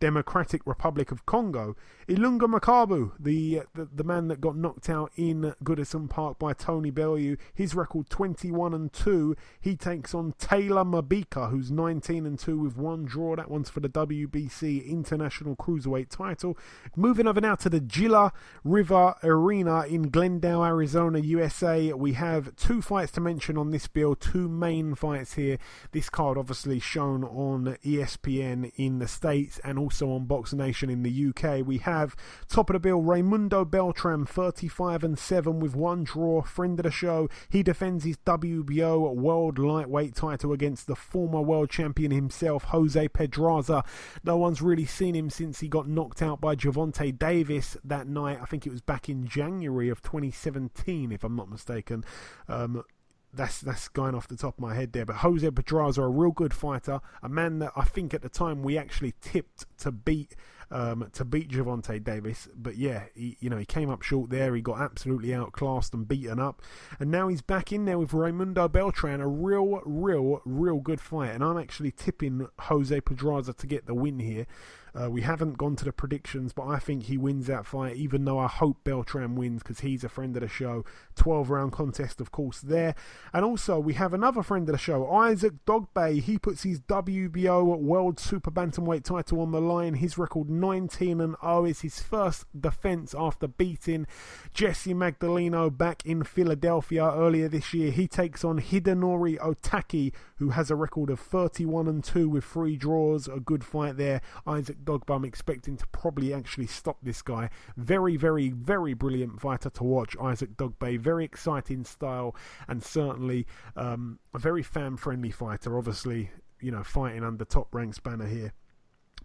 Democratic 0.00 0.62
Republic 0.66 1.10
of 1.10 1.26
Congo. 1.26 1.76
Ilunga 2.08 2.46
Makabu, 2.48 3.12
the, 3.18 3.60
uh, 3.60 3.62
the 3.74 3.88
the 3.92 4.04
man 4.04 4.28
that 4.28 4.40
got 4.40 4.56
knocked 4.56 4.88
out 4.88 5.10
in 5.16 5.54
Goodison 5.62 6.08
Park 6.08 6.38
by 6.38 6.52
Tony 6.52 6.90
Bellew, 6.90 7.36
his 7.52 7.74
record 7.74 8.08
21 8.08 8.72
and 8.72 8.92
2. 8.92 9.36
He 9.60 9.76
takes 9.76 10.14
on 10.14 10.34
Taylor 10.38 10.84
Mabika, 10.84 11.50
who's 11.50 11.70
19 11.70 12.24
and 12.24 12.38
2 12.38 12.58
with 12.58 12.76
one 12.76 13.04
draw. 13.04 13.36
That 13.36 13.50
one's 13.50 13.68
for 13.68 13.80
the 13.80 13.88
WBC 13.88 14.86
International 14.86 15.56
Cruiserweight 15.56 16.08
title. 16.08 16.56
Moving 16.96 17.26
over 17.26 17.40
now 17.40 17.56
to 17.56 17.68
the 17.68 17.80
Gila 17.80 18.32
River 18.64 19.14
Arena 19.22 19.82
in 19.82 20.10
Glendale, 20.10 20.64
Arizona, 20.64 21.18
USA. 21.18 21.92
We 21.92 22.12
have 22.12 22.56
two 22.56 22.80
fights 22.80 23.12
to 23.12 23.20
mention 23.20 23.58
on 23.58 23.70
this 23.70 23.86
bill, 23.86 24.14
two 24.14 24.48
main 24.48 24.94
fights 24.94 25.34
here. 25.34 25.58
This 25.92 26.08
card 26.08 26.38
obviously 26.38 26.80
shown 26.80 27.24
on 27.24 27.76
ESPN 27.84 28.72
in 28.76 28.98
the 28.98 29.08
States 29.08 29.60
and 29.64 29.78
also 29.78 29.87
on 30.02 30.26
Box 30.26 30.52
Nation 30.52 30.90
in 30.90 31.02
the 31.02 31.28
UK. 31.28 31.66
We 31.66 31.78
have 31.78 32.14
top 32.48 32.70
of 32.70 32.74
the 32.74 32.80
bill 32.80 33.00
Raimundo 33.00 33.64
Beltran, 33.64 34.24
35 34.26 35.04
and 35.04 35.18
7 35.18 35.60
with 35.60 35.74
one 35.74 36.04
draw, 36.04 36.42
friend 36.42 36.78
of 36.78 36.84
the 36.84 36.90
show. 36.90 37.28
He 37.48 37.62
defends 37.62 38.04
his 38.04 38.16
WBO 38.18 39.14
World 39.14 39.58
Lightweight 39.58 40.14
title 40.14 40.52
against 40.52 40.86
the 40.86 40.96
former 40.96 41.40
world 41.40 41.70
champion 41.70 42.10
himself, 42.10 42.64
Jose 42.64 43.08
Pedraza. 43.08 43.82
No 44.22 44.36
one's 44.36 44.62
really 44.62 44.86
seen 44.86 45.14
him 45.14 45.30
since 45.30 45.60
he 45.60 45.68
got 45.68 45.88
knocked 45.88 46.22
out 46.22 46.40
by 46.40 46.54
Gervonta 46.54 47.16
Davis 47.18 47.76
that 47.84 48.06
night. 48.06 48.38
I 48.40 48.44
think 48.44 48.66
it 48.66 48.70
was 48.70 48.80
back 48.80 49.08
in 49.08 49.26
January 49.26 49.88
of 49.88 50.02
2017, 50.02 51.12
if 51.12 51.24
I'm 51.24 51.36
not 51.36 51.50
mistaken. 51.50 52.04
Um, 52.48 52.84
that's 53.32 53.60
that's 53.60 53.88
going 53.88 54.14
off 54.14 54.28
the 54.28 54.36
top 54.36 54.58
of 54.58 54.60
my 54.60 54.74
head 54.74 54.92
there. 54.92 55.04
But 55.04 55.16
Jose 55.16 55.50
Pedraza, 55.50 56.02
a 56.02 56.08
real 56.08 56.30
good 56.30 56.54
fighter, 56.54 57.00
a 57.22 57.28
man 57.28 57.58
that 57.60 57.72
I 57.76 57.84
think 57.84 58.14
at 58.14 58.22
the 58.22 58.28
time 58.28 58.62
we 58.62 58.78
actually 58.78 59.14
tipped 59.20 59.66
to 59.78 59.92
beat 59.92 60.34
um, 60.70 61.08
to 61.12 61.24
beat 61.24 61.48
Gervonta 61.50 62.02
Davis. 62.02 62.48
But 62.54 62.76
yeah, 62.76 63.04
he, 63.14 63.36
you 63.40 63.50
know, 63.50 63.56
he 63.56 63.64
came 63.64 63.90
up 63.90 64.02
short 64.02 64.30
there. 64.30 64.54
He 64.54 64.62
got 64.62 64.80
absolutely 64.80 65.34
outclassed 65.34 65.94
and 65.94 66.06
beaten 66.06 66.38
up. 66.38 66.62
And 67.00 67.10
now 67.10 67.28
he's 67.28 67.42
back 67.42 67.72
in 67.72 67.84
there 67.84 67.98
with 67.98 68.12
Raimundo 68.12 68.68
Beltran, 68.68 69.20
a 69.20 69.28
real, 69.28 69.80
real, 69.84 70.42
real 70.44 70.80
good 70.80 71.00
fight. 71.00 71.30
And 71.30 71.42
I'm 71.42 71.58
actually 71.58 71.92
tipping 71.92 72.48
Jose 72.60 73.00
Pedraza 73.00 73.52
to 73.54 73.66
get 73.66 73.86
the 73.86 73.94
win 73.94 74.18
here. 74.18 74.46
Uh, 74.94 75.10
we 75.10 75.22
haven't 75.22 75.58
gone 75.58 75.76
to 75.76 75.84
the 75.84 75.92
predictions, 75.92 76.52
but 76.52 76.66
I 76.66 76.78
think 76.78 77.04
he 77.04 77.16
wins 77.16 77.46
that 77.46 77.66
fight, 77.66 77.96
even 77.96 78.24
though 78.24 78.38
I 78.38 78.46
hope 78.46 78.84
Beltran 78.84 79.34
wins 79.34 79.62
because 79.62 79.80
he's 79.80 80.04
a 80.04 80.08
friend 80.08 80.36
of 80.36 80.42
the 80.42 80.48
show. 80.48 80.84
12 81.16 81.50
round 81.50 81.72
contest, 81.72 82.20
of 82.20 82.30
course, 82.30 82.60
there. 82.60 82.94
And 83.32 83.44
also, 83.44 83.78
we 83.78 83.94
have 83.94 84.14
another 84.14 84.42
friend 84.42 84.68
of 84.68 84.72
the 84.72 84.78
show, 84.78 85.10
Isaac 85.10 85.64
Dogboe. 85.66 86.20
He 86.20 86.38
puts 86.38 86.62
his 86.62 86.80
WBO 86.80 87.78
World 87.78 88.18
Super 88.18 88.50
Bantamweight 88.50 89.04
title 89.04 89.40
on 89.40 89.50
the 89.50 89.60
line. 89.60 89.94
His 89.94 90.18
record 90.18 90.48
19 90.48 91.20
and 91.20 91.36
0 91.42 91.64
is 91.64 91.80
his 91.80 92.00
first 92.00 92.46
defense 92.58 93.14
after 93.16 93.48
beating 93.48 94.06
Jesse 94.54 94.94
Magdaleno 94.94 95.76
back 95.76 96.04
in 96.04 96.22
Philadelphia 96.24 97.10
earlier 97.12 97.48
this 97.48 97.74
year. 97.74 97.90
He 97.90 98.06
takes 98.06 98.44
on 98.44 98.60
Hidenori 98.60 99.38
Otaki, 99.38 100.12
who 100.36 100.50
has 100.50 100.70
a 100.70 100.76
record 100.76 101.10
of 101.10 101.20
31 101.20 101.88
and 101.88 102.02
2 102.02 102.28
with 102.28 102.44
three 102.44 102.76
draws. 102.76 103.28
A 103.28 103.40
good 103.40 103.64
fight 103.64 103.96
there. 103.96 104.20
Isaac 104.46 104.77
Dogboe 104.84 105.24
expecting 105.24 105.76
to 105.76 105.86
probably 105.88 106.32
actually 106.32 106.66
stop 106.66 106.98
this 107.02 107.22
guy. 107.22 107.50
Very, 107.76 108.16
very, 108.16 108.50
very 108.50 108.94
brilliant 108.94 109.40
fighter 109.40 109.70
to 109.70 109.84
watch, 109.84 110.16
Isaac 110.20 110.56
Dogboe. 110.56 110.98
Very 110.98 111.24
exciting 111.24 111.84
style 111.84 112.34
and 112.66 112.82
certainly 112.82 113.46
um, 113.76 114.18
a 114.34 114.38
very 114.38 114.62
fan 114.62 114.96
friendly 114.96 115.30
fighter. 115.30 115.76
Obviously, 115.76 116.30
you 116.60 116.70
know, 116.70 116.82
fighting 116.82 117.24
under 117.24 117.44
top 117.44 117.74
ranks 117.74 117.98
banner 117.98 118.26
here 118.26 118.52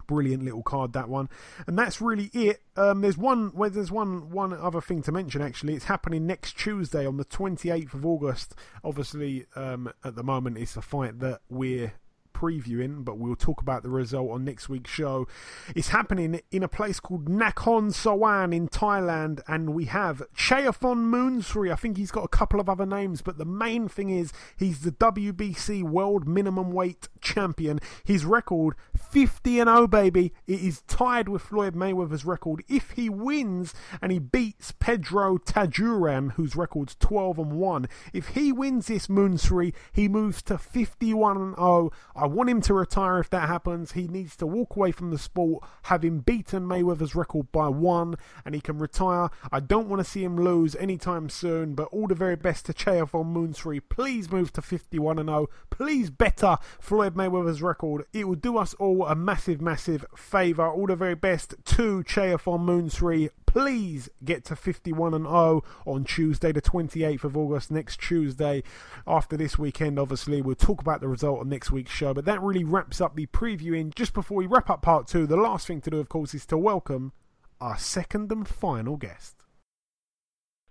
brilliant 0.08 0.44
little 0.44 0.64
card 0.64 0.92
that 0.94 1.08
one 1.08 1.30
and 1.66 1.78
that's 1.78 2.02
really 2.02 2.30
it 2.34 2.62
um, 2.76 3.02
there's 3.02 3.18
one 3.18 3.52
well, 3.54 3.70
there's 3.70 3.92
one 3.92 4.30
one 4.30 4.52
other 4.54 4.82
thing 4.82 5.02
to 5.02 5.12
mention 5.12 5.42
actually 5.42 5.74
it's 5.76 5.86
happening 5.86 6.28
next 6.28 6.58
tuesday 6.58 7.06
on 7.06 7.16
the 7.16 7.24
28th 7.24 7.94
of 7.94 8.06
august 8.06 8.56
obviously 8.84 9.46
um, 9.56 9.92
at 10.04 10.16
the 10.16 10.24
moment 10.24 10.58
it's 10.58 10.76
a 10.76 10.82
fight 10.82 11.20
that 11.20 11.40
we're 11.50 11.94
previewing, 12.34 13.06
but 13.06 13.18
we'll 13.18 13.36
talk 13.36 13.62
about 13.62 13.84
the 13.84 13.90
result 13.90 14.32
on 14.32 14.44
next 14.44 14.70
week's 14.70 14.92
show. 14.92 15.28
It's 15.76 15.90
happening 15.90 16.42
in 16.52 16.64
a 16.64 16.68
place 16.68 17.00
called 17.00 17.26
Nakhon 17.26 17.94
Sawan 17.94 18.54
in 18.54 18.68
Thailand, 18.68 19.42
and 19.48 19.74
we 19.74 19.86
have 19.86 20.24
Chayaphon 20.36 21.06
Moonsri. 21.06 21.72
I 21.72 21.76
think 21.76 21.98
he's 21.98 22.12
got 22.12 22.26
a 22.26 22.30
couple 22.30 22.60
of 22.60 22.70
other 22.70 22.86
names, 22.86 23.22
but 23.22 23.38
the 23.38 23.46
main 23.46 23.88
thing 23.88 24.10
is 24.10 24.34
he's 24.58 24.82
the 24.82 24.92
WBC 24.92 25.84
World 25.84 26.28
Minimum 26.28 26.72
Weight 26.72 27.08
Champion. 27.22 27.80
His 28.04 28.26
record 28.26 28.76
50 28.98 29.60
and 29.60 29.70
0, 29.70 29.88
baby. 29.88 30.34
It 30.48 30.62
is 30.62 30.82
tied 30.88 31.30
with 31.30 31.44
Floyd 31.44 31.76
Mayweather's 31.76 32.26
record. 32.26 32.64
If 32.68 32.92
he 32.92 33.10
wins 33.10 33.74
and 34.02 34.12
he 34.12 34.20
beats 34.20 34.74
Pedro 34.80 35.38
Taduran, 35.38 36.34
whose 36.34 36.56
record's 36.56 36.96
12 36.96 37.40
and 37.40 37.52
1, 37.54 37.88
if 38.14 38.30
he 38.30 38.52
wins 38.52 38.88
this 38.88 39.08
Moonsri, 39.08 39.74
he 39.92 40.08
moves 40.08 40.42
to 40.44 40.58
51 40.58 41.38
and 41.38 41.56
0. 41.56 41.92
I 42.16 42.23
want 42.26 42.50
him 42.50 42.62
to 42.62 42.74
retire 42.74 43.20
if 43.20 43.30
that 43.32 43.48
happens. 43.48 43.94
He 43.94 44.08
needs 44.08 44.36
to 44.38 44.48
walk 44.48 44.76
away 44.76 44.92
from 44.92 45.12
the 45.12 45.18
sport, 45.18 45.64
having 45.84 46.20
beaten 46.20 46.64
Mayweather's 46.64 47.16
record 47.16 47.52
by 47.52 47.68
one, 47.68 48.16
and 48.46 48.56
he 48.56 48.62
can 48.62 48.78
retire. 48.78 49.30
I 49.52 49.60
don't 49.60 49.88
want 49.88 50.00
to 50.00 50.10
see 50.10 50.24
him 50.24 50.38
lose 50.38 50.76
anytime 50.76 51.30
soon, 51.30 51.76
but 51.76 51.88
all 51.92 52.08
the 52.08 52.16
very 52.16 52.36
best 52.36 52.66
to 52.68 52.74
Chayaphon 52.74 53.34
Moonsri. 53.34 53.82
Please 53.88 54.32
move 54.32 54.52
to 54.54 54.62
51 54.62 55.18
0. 55.18 55.48
Please 55.70 56.10
better 56.10 56.58
Floyd 56.80 57.16
Mayweather's 57.16 57.62
record. 57.62 58.06
It 58.14 58.28
will 58.28 58.36
do 58.36 58.58
us 58.58 58.74
all 58.76 59.06
a 59.06 59.16
massive, 59.16 59.62
massive 59.62 60.06
favour. 60.16 60.68
All 60.68 60.88
the 60.88 60.96
very 60.96 61.16
best 61.16 61.56
to 61.66 62.04
Chayaphon 62.04 62.66
Moonsri 62.66 63.30
please 63.54 64.10
get 64.26 64.44
to 64.44 64.56
51 64.56 65.14
and 65.14 65.26
0 65.26 65.64
on 65.86 66.04
Tuesday, 66.04 66.52
the 66.52 66.60
28th 66.60 67.24
of 67.24 67.38
August, 67.38 67.70
next 67.70 68.00
Tuesday. 68.00 68.64
After 69.06 69.38
this 69.38 69.60
weekend, 69.60 70.00
obviously, 70.00 70.42
we'll 70.42 70.56
talk 70.56 70.82
about 70.82 71.02
the 71.02 71.08
result 71.08 71.40
on 71.40 71.50
next 71.50 71.70
week's 71.70 71.92
show. 71.92 72.16
But 72.16 72.26
that 72.26 72.42
really 72.42 72.64
wraps 72.64 73.00
up 73.00 73.16
the 73.16 73.28
previewing. 73.28 73.94
Just 73.94 74.16
before 74.16 74.38
we 74.38 74.48
wrap 74.48 74.72
up 74.72 74.82
part 74.82 75.06
two, 75.06 75.28
the 75.28 75.38
last 75.38 75.68
thing 75.68 75.82
to 75.82 75.92
do, 75.92 76.00
of 76.00 76.10
course, 76.10 76.34
is 76.34 76.48
to 76.48 76.58
welcome 76.58 77.14
our 77.62 77.78
second 77.78 78.32
and 78.32 78.48
final 78.48 78.98
guest. 78.98 79.36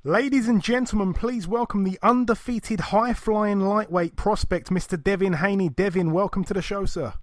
Ladies 0.02 0.48
and 0.48 0.60
gentlemen, 0.60 1.14
please 1.14 1.46
welcome 1.46 1.84
the 1.84 2.00
undefeated 2.02 2.80
high 2.80 3.14
flying 3.14 3.60
lightweight 3.60 4.16
prospect, 4.16 4.70
Mr. 4.70 5.00
Devin 5.00 5.34
Haney. 5.34 5.68
Devin, 5.68 6.10
welcome 6.10 6.42
to 6.42 6.52
the 6.52 6.60
show, 6.60 6.84
sir. 6.84 7.14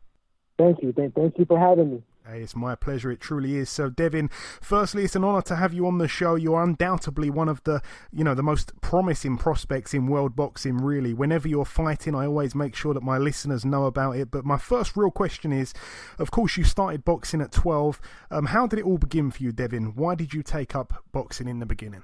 Thank 0.58 0.82
you. 0.82 0.94
Thank, 0.94 1.16
thank 1.16 1.38
you 1.38 1.44
for 1.44 1.60
having 1.60 1.92
me. 1.92 2.04
It's 2.38 2.56
my 2.56 2.76
pleasure. 2.76 3.12
It 3.12 3.20
truly 3.20 3.56
is. 3.58 3.70
So, 3.70 3.90
Devin, 3.90 4.30
firstly, 4.62 5.04
it's 5.04 5.16
an 5.16 5.24
honour 5.24 5.42
to 5.44 5.56
have 5.56 5.74
you 5.74 5.88
on 5.88 5.98
the 5.98 6.08
show. 6.08 6.36
You're 6.36 6.62
undoubtedly 6.62 7.30
one 7.30 7.50
of 7.50 7.64
the, 7.64 7.82
you 8.12 8.24
know, 8.24 8.36
the 8.36 8.44
most 8.44 8.80
promising 8.82 9.38
prospects 9.38 9.94
in 9.94 10.08
world 10.08 10.36
boxing. 10.36 10.78
Really, 10.78 11.14
whenever 11.14 11.48
you're 11.48 11.66
fighting, 11.66 12.16
I 12.16 12.26
always 12.26 12.56
make 12.56 12.76
sure 12.76 12.94
that 12.94 13.04
my 13.04 13.18
listeners 13.18 13.66
know 13.66 13.86
about 13.86 14.18
it. 14.18 14.32
But 14.32 14.46
my 14.46 14.58
first 14.58 14.96
real 14.96 15.12
question 15.12 15.52
is, 15.52 15.74
of 16.18 16.32
course, 16.32 16.58
you 16.58 16.64
started 16.64 17.06
boxing 17.06 17.42
at 17.42 17.52
12. 17.52 18.02
Um, 18.32 18.48
how 18.48 18.68
did 18.68 18.80
it 18.80 18.86
all 18.86 18.98
begin 18.98 19.32
for 19.32 19.44
you, 19.44 19.52
Devin? 19.52 19.96
Why 19.96 20.16
did 20.16 20.34
you 20.34 20.44
take 20.44 20.76
up 20.76 21.04
boxing 21.12 21.48
in 21.48 21.60
the 21.60 21.66
beginning? 21.66 22.04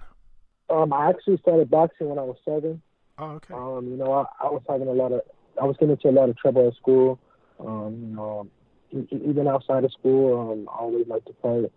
Um, 0.69 0.91
I 0.93 1.09
actually 1.09 1.38
started 1.38 1.69
boxing 1.69 2.09
when 2.09 2.17
I 2.17 2.23
was 2.23 2.38
seven. 2.43 2.82
Oh, 3.17 3.32
okay. 3.32 3.53
Um, 3.53 3.88
you 3.88 3.97
know, 3.97 4.11
I, 4.11 4.45
I 4.45 4.49
was 4.49 4.61
having 4.67 4.88
a 4.88 4.91
lot 4.91 5.11
of, 5.11 5.21
I 5.61 5.65
was 5.65 5.76
getting 5.78 5.91
into 5.91 6.09
a 6.09 6.11
lot 6.11 6.30
of 6.30 6.38
trouble 6.38 6.67
at 6.67 6.76
school. 6.76 7.19
Um, 7.59 7.97
you 8.01 8.15
know 8.15 8.49
even 8.92 9.48
outside 9.48 9.84
of 9.84 9.92
school, 9.92 10.52
um, 10.52 10.70
I 10.70 10.80
always 10.80 11.08
liked 11.08 11.28
to 11.28 11.34
play. 11.34 11.70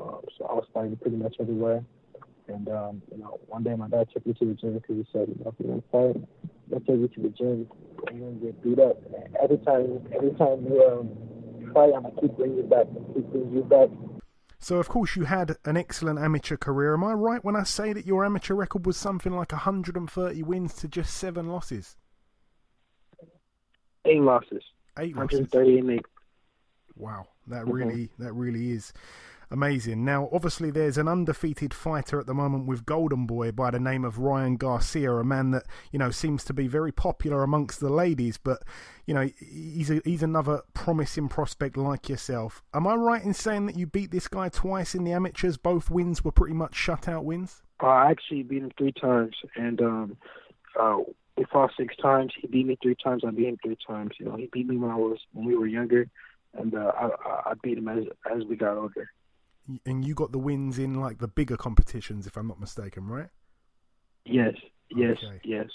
Um, 0.00 0.20
so 0.36 0.46
I 0.46 0.54
was 0.54 0.66
playing 0.72 0.96
pretty 0.96 1.16
much 1.16 1.36
everywhere. 1.40 1.84
And 2.48 2.68
um, 2.68 3.02
you 3.10 3.18
know, 3.18 3.40
one 3.46 3.62
day 3.62 3.74
my 3.74 3.88
dad 3.88 4.08
took 4.12 4.26
me 4.26 4.34
to 4.34 4.44
the 4.44 4.54
gym 4.54 4.74
because 4.74 4.96
he 4.96 5.06
said, 5.12 5.28
you 5.28 5.36
know, 5.44 5.50
if 5.50 5.64
you 5.64 5.70
want 5.70 5.84
to 5.84 5.90
fight, 5.90 6.28
I'll 6.72 6.80
take 6.80 7.00
you 7.00 7.08
to 7.08 7.20
the 7.20 7.28
gym. 7.28 7.68
And 8.08 8.18
you 8.18 8.40
get 8.42 8.62
beat 8.62 8.78
up. 8.78 8.98
And 9.14 9.36
every 9.42 9.58
time, 9.58 10.02
every 10.14 10.32
time 10.32 10.66
you 10.66 10.82
um, 10.84 11.72
fight, 11.72 11.92
I'm 11.94 12.02
gonna 12.02 12.20
keep 12.20 12.36
bringing 12.36 12.58
you 12.58 12.62
back, 12.64 12.86
keep 13.14 13.26
bringing 13.26 13.52
you 13.52 13.62
back. 13.62 13.88
So, 14.58 14.76
of 14.76 14.88
course, 14.88 15.16
you 15.16 15.24
had 15.24 15.56
an 15.64 15.76
excellent 15.76 16.20
amateur 16.20 16.56
career. 16.56 16.94
Am 16.94 17.02
I 17.02 17.12
right 17.14 17.44
when 17.44 17.56
I 17.56 17.64
say 17.64 17.92
that 17.92 18.06
your 18.06 18.24
amateur 18.24 18.54
record 18.54 18.86
was 18.86 18.96
something 18.96 19.32
like 19.32 19.50
130 19.50 20.42
wins 20.44 20.74
to 20.76 20.88
just 20.88 21.14
seven 21.16 21.48
losses? 21.48 21.96
Eight 24.04 24.20
losses. 24.20 24.62
Eight 24.98 25.16
130 25.16 25.78
and 25.78 25.90
eight. 25.90 26.06
Wow, 26.96 27.26
that 27.46 27.62
mm-hmm. 27.62 27.72
really 27.72 28.10
that 28.18 28.32
really 28.32 28.72
is 28.72 28.92
amazing. 29.52 30.04
Now, 30.04 30.28
obviously, 30.32 30.70
there's 30.70 30.98
an 30.98 31.06
undefeated 31.06 31.74
fighter 31.74 32.18
at 32.18 32.26
the 32.26 32.34
moment 32.34 32.66
with 32.66 32.86
Golden 32.86 33.26
Boy 33.26 33.52
by 33.52 33.70
the 33.70 33.78
name 33.78 34.04
of 34.04 34.18
Ryan 34.18 34.56
Garcia, 34.56 35.12
a 35.12 35.24
man 35.24 35.50
that 35.52 35.64
you 35.92 35.98
know 35.98 36.10
seems 36.10 36.42
to 36.44 36.52
be 36.52 36.66
very 36.66 36.90
popular 36.90 37.42
amongst 37.42 37.80
the 37.80 37.90
ladies, 37.90 38.38
but 38.38 38.62
you 39.06 39.14
know 39.14 39.28
he's 39.38 39.90
a, 39.90 40.00
he's 40.04 40.22
another 40.22 40.62
promising 40.74 41.28
prospect 41.28 41.76
like 41.76 42.08
yourself. 42.08 42.62
Am 42.74 42.86
I 42.86 42.94
right 42.94 43.22
in 43.22 43.34
saying 43.34 43.66
that 43.66 43.76
you 43.76 43.86
beat 43.86 44.10
this 44.10 44.26
guy 44.26 44.48
twice 44.48 44.94
in 44.94 45.04
the 45.04 45.12
amateurs? 45.12 45.56
Both 45.56 45.90
wins 45.90 46.24
were 46.24 46.32
pretty 46.32 46.54
much 46.54 46.72
shutout 46.72 47.24
wins. 47.24 47.62
I 47.80 48.10
actually 48.10 48.44
beat 48.44 48.62
him 48.62 48.72
three 48.78 48.92
times, 48.92 49.34
and 49.56 49.80
um, 49.80 50.16
uh, 50.78 50.98
we 51.36 51.44
fought 51.52 51.72
six 51.76 51.96
times. 51.96 52.32
He 52.40 52.46
beat 52.46 52.66
me 52.66 52.78
three 52.80 52.96
times. 53.02 53.22
I 53.26 53.30
beat 53.30 53.48
him 53.48 53.58
three 53.62 53.78
times. 53.86 54.12
You 54.18 54.26
know, 54.26 54.36
he 54.36 54.48
beat 54.52 54.68
me 54.68 54.76
when 54.76 54.90
I 54.90 54.96
was 54.96 55.18
when 55.32 55.46
we 55.46 55.56
were 55.56 55.66
younger 55.66 56.08
and 56.54 56.74
uh, 56.74 56.92
I, 56.96 57.50
I 57.50 57.52
beat 57.62 57.78
him 57.78 57.88
as 57.88 58.04
as 58.30 58.44
we 58.44 58.56
got 58.56 58.76
older. 58.76 59.08
And 59.86 60.04
you 60.04 60.14
got 60.14 60.32
the 60.32 60.38
wins 60.38 60.78
in 60.78 60.94
like 60.94 61.18
the 61.18 61.28
bigger 61.28 61.56
competitions, 61.56 62.26
if 62.26 62.36
I'm 62.36 62.48
not 62.48 62.60
mistaken, 62.60 63.06
right? 63.06 63.28
Yes, 64.24 64.54
yes, 64.90 65.18
okay. 65.22 65.40
yes. 65.44 65.66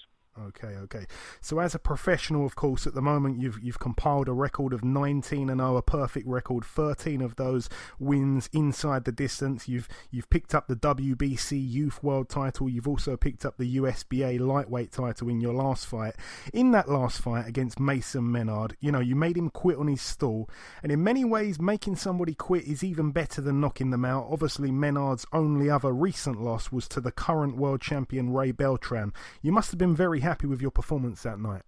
Okay, 0.46 0.76
okay. 0.84 1.06
So 1.42 1.60
as 1.60 1.74
a 1.74 1.80
professional, 1.80 2.46
of 2.46 2.56
course, 2.56 2.86
at 2.86 2.94
the 2.94 3.02
moment 3.02 3.42
you've 3.42 3.60
you've 3.62 3.80
compiled 3.80 4.28
a 4.28 4.34
record 4.34 4.72
of 4.72 4.84
19 4.84 5.50
and 5.50 5.60
0, 5.60 5.78
a 5.78 5.82
perfect 5.82 6.28
record. 6.28 6.64
13 6.64 7.22
of 7.22 7.36
those 7.38 7.70
wins 7.98 8.48
inside 8.54 9.06
the 9.06 9.12
distance. 9.12 9.68
You've 9.68 9.88
you've 10.12 10.30
picked 10.30 10.54
up 10.54 10.68
the 10.68 10.76
WBC 10.76 11.72
Youth 11.72 12.04
World 12.04 12.30
Title. 12.30 12.70
You've 12.70 12.88
also 12.88 13.18
picked 13.18 13.46
up 13.46 13.58
the 13.58 13.78
USBA 13.78 14.40
Lightweight 14.40 14.92
Title 14.92 15.28
in 15.30 15.42
your 15.42 15.54
last 15.54 15.88
fight. 15.88 16.16
In 16.54 16.72
that 16.72 16.88
last 16.88 17.20
fight 17.20 17.48
against 17.48 17.80
Mason 17.80 18.32
Menard, 18.32 18.78
you 18.80 18.92
know 18.92 19.00
you 19.00 19.16
made 19.16 19.38
him 19.38 19.50
quit 19.50 19.78
on 19.78 19.88
his 19.88 20.02
stool, 20.02 20.50
and 20.84 20.92
in 20.92 21.04
many 21.04 21.26
ways, 21.26 21.60
making 21.60 21.96
somebody 21.96 22.36
quit 22.36 22.66
is 22.66 22.84
even 22.84 23.12
better 23.12 23.42
than 23.42 23.60
knocking 23.60 23.90
them 23.90 24.06
out. 24.06 24.28
Obviously, 24.30 24.70
Menard's 24.70 25.26
only 25.34 25.68
other 25.68 25.92
recent 25.92 26.40
loss 26.40 26.72
was 26.72 26.88
to 26.90 27.02
the 27.02 27.12
current 27.12 27.58
world 27.58 27.82
champion 27.82 28.32
Ray 28.32 28.52
Beltran. 28.52 29.14
You 29.42 29.52
must 29.52 29.72
have 29.72 29.80
been 29.80 29.96
very 29.96 30.27
happy 30.28 30.48
with 30.48 30.62
your 30.62 30.72
performance 30.72 31.24
that 31.24 31.40
night? 31.40 31.64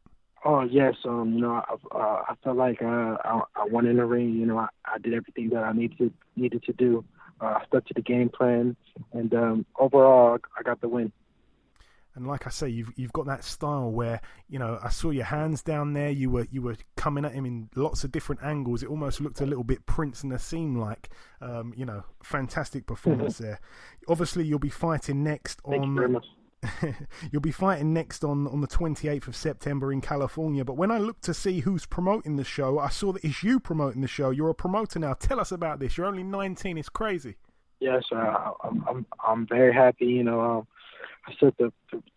Oh 0.45 0.61
yes, 0.61 0.95
um, 1.05 1.33
you 1.33 1.41
know, 1.41 1.51
I, 1.51 1.97
uh, 1.97 2.23
I 2.29 2.35
felt 2.43 2.57
like 2.57 2.81
uh, 2.81 3.17
I, 3.23 3.41
I 3.55 3.65
won 3.65 3.85
in 3.85 3.97
the 3.97 4.05
ring. 4.05 4.33
You 4.35 4.45
know, 4.45 4.57
I, 4.57 4.67
I 4.85 4.97
did 4.97 5.13
everything 5.13 5.49
that 5.49 5.63
I 5.63 5.73
needed 5.73 6.13
needed 6.35 6.63
to 6.63 6.73
do. 6.73 7.03
Uh, 7.41 7.57
I 7.59 7.65
stuck 7.67 7.85
to 7.87 7.93
the 7.93 8.01
game 8.01 8.29
plan, 8.29 8.75
and 9.11 9.33
um, 9.33 9.65
overall, 9.77 10.37
I 10.57 10.63
got 10.63 10.79
the 10.79 10.87
win. 10.87 11.11
and 12.15 12.25
like 12.25 12.47
I 12.47 12.51
say, 12.51 12.69
you've 12.69 12.93
you've 12.95 13.11
got 13.11 13.25
that 13.25 13.43
style 13.43 13.91
where 13.91 14.21
you 14.47 14.59
know 14.59 14.79
I 14.81 14.89
saw 14.89 15.09
your 15.09 15.25
hands 15.25 15.61
down 15.61 15.91
there. 15.91 16.09
You 16.09 16.29
were 16.29 16.47
you 16.49 16.61
were 16.61 16.77
coming 16.95 17.25
at 17.25 17.33
him 17.33 17.45
in 17.45 17.69
lots 17.75 18.05
of 18.05 18.11
different 18.13 18.41
angles. 18.41 18.81
It 18.81 18.89
almost 18.89 19.19
looked 19.19 19.41
a 19.41 19.45
little 19.45 19.65
bit 19.65 19.85
Prince 19.85 20.23
and 20.23 20.31
Naseem 20.31 20.77
like. 20.77 21.09
Um, 21.41 21.73
you 21.75 21.85
know, 21.85 22.03
fantastic 22.23 22.85
performance 22.85 23.35
mm-hmm. 23.35 23.43
there. 23.47 23.59
Obviously, 24.07 24.45
you'll 24.45 24.59
be 24.59 24.69
fighting 24.69 25.21
next 25.21 25.59
Thank 25.69 25.83
on. 25.83 26.21
You'll 27.31 27.41
be 27.41 27.51
fighting 27.51 27.93
next 27.93 28.23
on, 28.23 28.47
on 28.47 28.61
the 28.61 28.67
28th 28.67 29.27
of 29.27 29.35
September 29.35 29.93
in 29.93 30.01
California. 30.01 30.65
But 30.65 30.75
when 30.75 30.91
I 30.91 30.97
looked 30.97 31.23
to 31.23 31.33
see 31.33 31.61
who's 31.61 31.85
promoting 31.85 32.35
the 32.35 32.43
show, 32.43 32.79
I 32.79 32.89
saw 32.89 33.13
that 33.13 33.23
it's 33.23 33.43
you 33.43 33.59
promoting 33.59 34.01
the 34.01 34.07
show. 34.07 34.29
You're 34.29 34.49
a 34.49 34.55
promoter 34.55 34.99
now. 34.99 35.13
Tell 35.13 35.39
us 35.39 35.51
about 35.51 35.79
this. 35.79 35.97
You're 35.97 36.07
only 36.07 36.23
19. 36.23 36.77
It's 36.77 36.89
crazy. 36.89 37.37
Yes, 37.79 38.03
uh, 38.11 38.51
I'm, 38.63 38.83
I'm 38.89 39.05
I'm 39.25 39.47
very 39.47 39.73
happy. 39.73 40.05
You 40.05 40.23
know, 40.23 40.41
um, 40.41 40.67
I 41.27 41.33
set 41.39 41.57
the, 41.57 41.71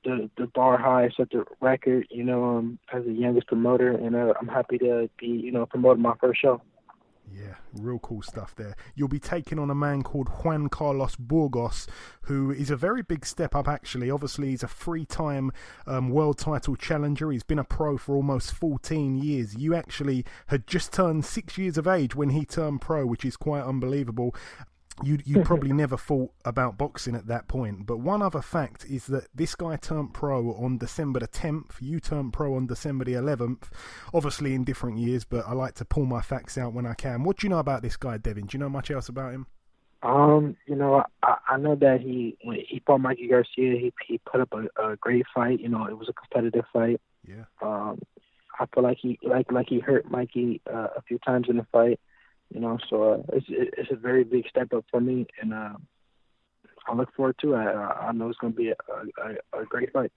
the 0.05 0.29
the 0.37 0.47
bar 0.49 0.77
high, 0.77 1.05
I 1.05 1.11
set 1.17 1.31
the 1.31 1.45
record, 1.61 2.09
you 2.11 2.25
know, 2.25 2.57
um, 2.57 2.79
as 2.93 3.05
the 3.05 3.13
youngest 3.13 3.47
promoter, 3.47 3.91
and 3.91 4.17
uh, 4.17 4.35
I'm 4.41 4.49
happy 4.49 4.79
to 4.79 5.09
be, 5.19 5.27
you 5.27 5.53
know, 5.53 5.67
promoting 5.67 6.03
my 6.03 6.15
first 6.21 6.41
show. 6.41 6.61
Yeah, 7.31 7.55
real 7.73 7.99
cool 7.99 8.23
stuff 8.23 8.55
there. 8.57 8.77
You'll 8.95 9.09
be 9.09 9.19
taking 9.19 9.59
on 9.59 9.71
a 9.71 9.75
man 9.75 10.03
called 10.03 10.29
Juan 10.29 10.69
Carlos 10.69 11.17
Burgos, 11.17 11.87
who 12.23 12.51
is 12.51 12.71
a 12.71 12.77
very 12.77 13.03
big 13.03 13.25
step 13.25 13.55
up, 13.55 13.69
actually. 13.69 14.11
Obviously, 14.11 14.49
he's 14.49 14.63
a 14.63 14.69
three 14.69 15.05
time 15.05 15.53
um, 15.87 16.11
world 16.11 16.39
title 16.39 16.77
challenger. 16.77 17.31
He's 17.31 17.43
been 17.43 17.59
a 17.59 17.65
pro 17.65 17.97
for 17.97 18.17
almost 18.17 18.53
14 18.53 19.17
years. 19.17 19.55
You 19.57 19.75
actually 19.75 20.25
had 20.49 20.67
just 20.67 20.93
turned 20.93 21.25
six 21.25 21.57
years 21.57 21.79
of 21.79 21.87
age 21.87 22.15
when 22.15 22.31
he 22.31 22.45
turned 22.45 22.81
pro, 22.81 23.07
which 23.07 23.25
is 23.25 23.37
quite 23.37 23.63
unbelievable 23.65 24.35
you 25.03 25.19
you 25.25 25.43
probably 25.45 25.73
never 25.73 25.97
thought 25.97 26.33
about 26.45 26.79
boxing 26.79 27.15
at 27.15 27.27
that 27.27 27.49
point. 27.49 27.87
But 27.87 27.99
one 27.99 28.23
other 28.23 28.43
fact 28.43 28.85
is 28.85 29.07
that 29.07 29.29
this 29.35 29.55
guy 29.55 29.77
turned 29.77 30.15
pro 30.15 30.55
on 30.55 30.79
December 30.79 31.21
the 31.21 31.29
10th. 31.29 31.73
You 31.81 32.01
turned 32.01 32.33
pro 32.33 32.55
on 32.55 32.67
December 32.67 33.05
the 33.05 33.15
11th. 33.15 33.65
Obviously 34.13 34.55
in 34.55 34.65
different 34.65 34.99
years, 34.99 35.25
but 35.25 35.47
I 35.47 35.53
like 35.53 35.75
to 35.75 35.85
pull 35.85 36.05
my 36.05 36.21
facts 36.21 36.59
out 36.59 36.73
when 36.73 36.87
I 36.87 36.95
can. 36.95 37.25
What 37.25 37.39
do 37.39 37.47
you 37.47 37.51
know 37.51 37.59
about 37.59 37.83
this 37.83 37.97
guy, 37.97 38.19
Devin? 38.19 38.47
Do 38.47 38.57
you 38.57 38.61
know 38.61 38.69
much 38.69 38.91
else 38.91 39.09
about 39.09 39.33
him? 39.33 39.47
Um, 40.03 40.57
you 40.67 40.75
know, 40.75 41.05
I, 41.23 41.37
I 41.49 41.57
know 41.59 41.77
that 41.77 42.01
he 42.01 42.37
when 42.43 42.59
he 42.69 42.83
fought 42.85 43.01
Mikey 43.01 43.29
Garcia, 43.29 43.79
he 43.79 43.93
he 44.07 44.19
put 44.19 44.41
up 44.41 44.53
a, 44.53 44.91
a 44.93 44.97
great 44.97 45.25
fight. 45.33 45.61
You 45.61 45.69
know, 45.69 45.87
it 45.87 45.97
was 45.97 46.09
a 46.09 46.13
competitive 46.13 46.65
fight. 46.73 47.01
Yeah. 47.27 47.45
Um, 47.61 48.01
I 48.59 48.67
feel 48.67 48.83
like 48.83 48.99
he 49.01 49.19
like 49.23 49.53
like 49.53 49.69
he 49.69 49.79
hurt 49.79 50.11
Mikey 50.11 50.61
uh, 50.73 50.89
a 50.97 51.03
few 51.03 51.19
times 51.19 51.47
in 51.49 51.57
the 51.57 51.67
fight. 51.71 52.01
You 52.53 52.61
know, 52.61 52.79
so 52.91 53.15
uh, 53.15 53.23
it's 53.33 53.47
it's 53.49 53.91
a 53.91 53.97
very 53.97 54.25
big 54.25 54.47
step 54.49 54.73
up 54.75 54.85
for 54.91 55.01
me, 55.01 55.27
and 55.41 55.55
uh, 55.55 55.73
I 56.87 56.95
look 56.95 57.13
forward 57.15 57.37
to 57.41 57.55
it. 57.55 57.57
I, 57.57 58.09
I 58.09 58.13
know 58.13 58.29
it's 58.29 58.39
going 58.39 58.53
to 58.53 58.57
be 58.57 58.69
a, 58.71 58.75
a, 59.57 59.63
a 59.63 59.65
great 59.65 59.93
fight 59.93 60.13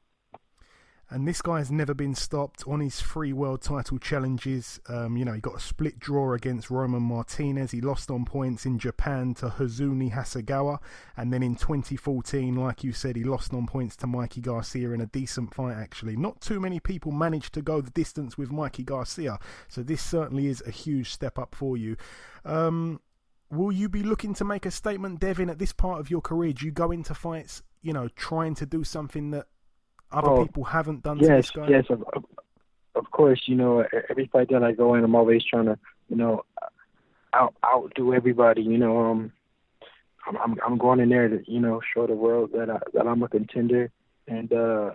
and 1.09 1.27
this 1.27 1.41
guy 1.41 1.59
has 1.59 1.71
never 1.71 1.93
been 1.93 2.15
stopped 2.15 2.63
on 2.67 2.79
his 2.79 2.99
three 2.99 3.31
world 3.31 3.61
title 3.61 3.99
challenges. 3.99 4.79
Um, 4.89 5.17
you 5.17 5.25
know, 5.25 5.33
he 5.33 5.41
got 5.41 5.57
a 5.57 5.59
split 5.59 5.99
draw 5.99 6.33
against 6.33 6.69
Roman 6.69 7.03
Martinez. 7.03 7.71
He 7.71 7.81
lost 7.81 8.09
on 8.09 8.25
points 8.25 8.65
in 8.65 8.79
Japan 8.79 9.33
to 9.35 9.47
Hozumi 9.49 10.11
Hasegawa, 10.11 10.79
and 11.15 11.31
then 11.31 11.43
in 11.43 11.55
2014, 11.55 12.55
like 12.55 12.83
you 12.83 12.91
said, 12.91 13.15
he 13.15 13.23
lost 13.23 13.53
on 13.53 13.67
points 13.67 13.95
to 13.97 14.07
Mikey 14.07 14.41
Garcia 14.41 14.91
in 14.91 15.01
a 15.01 15.05
decent 15.05 15.53
fight. 15.53 15.75
Actually, 15.75 16.15
not 16.15 16.41
too 16.41 16.59
many 16.59 16.79
people 16.79 17.11
managed 17.11 17.53
to 17.53 17.61
go 17.61 17.81
the 17.81 17.91
distance 17.91 18.37
with 18.37 18.51
Mikey 18.51 18.83
Garcia, 18.83 19.37
so 19.67 19.83
this 19.83 20.01
certainly 20.01 20.47
is 20.47 20.63
a 20.65 20.71
huge 20.71 21.11
step 21.11 21.37
up 21.37 21.53
for 21.53 21.77
you. 21.77 21.95
Um, 22.43 22.99
will 23.51 23.71
you 23.71 23.89
be 23.89 24.03
looking 24.03 24.33
to 24.35 24.45
make 24.45 24.65
a 24.65 24.71
statement, 24.71 25.19
Devin, 25.19 25.49
at 25.49 25.59
this 25.59 25.73
part 25.73 25.99
of 25.99 26.09
your 26.09 26.21
career? 26.21 26.53
Do 26.53 26.65
you 26.65 26.71
go 26.71 26.91
into 26.91 27.13
fights, 27.13 27.61
you 27.81 27.93
know, 27.93 28.07
trying 28.15 28.55
to 28.55 28.65
do 28.65 28.83
something 28.83 29.31
that 29.31 29.47
other 30.15 30.29
oh, 30.29 30.45
people 30.45 30.63
haven't 30.63 31.03
done 31.03 31.19
yes, 31.19 31.51
to 31.51 31.65
Yes, 31.69 31.85
of, 31.89 32.03
of 32.95 33.11
course. 33.11 33.43
You 33.45 33.55
know, 33.55 33.85
every 34.09 34.27
fight 34.27 34.49
that 34.49 34.63
I 34.63 34.71
go 34.71 34.95
in, 34.95 35.03
I'm 35.03 35.15
always 35.15 35.43
trying 35.43 35.65
to, 35.65 35.77
you 36.09 36.15
know, 36.15 36.45
out 37.33 37.53
outdo 37.63 38.13
everybody. 38.13 38.61
You 38.61 38.77
know, 38.77 38.97
um, 38.99 39.31
I'm 40.25 40.37
I'm, 40.37 40.55
I'm 40.65 40.77
going 40.77 40.99
in 41.01 41.09
there 41.09 41.27
to, 41.27 41.43
you 41.51 41.59
know, 41.59 41.81
show 41.93 42.07
the 42.07 42.13
world 42.13 42.51
that 42.53 42.69
I 42.69 42.79
that 42.93 43.07
I'm 43.07 43.23
a 43.23 43.27
contender, 43.27 43.91
and 44.27 44.51
uh, 44.53 44.91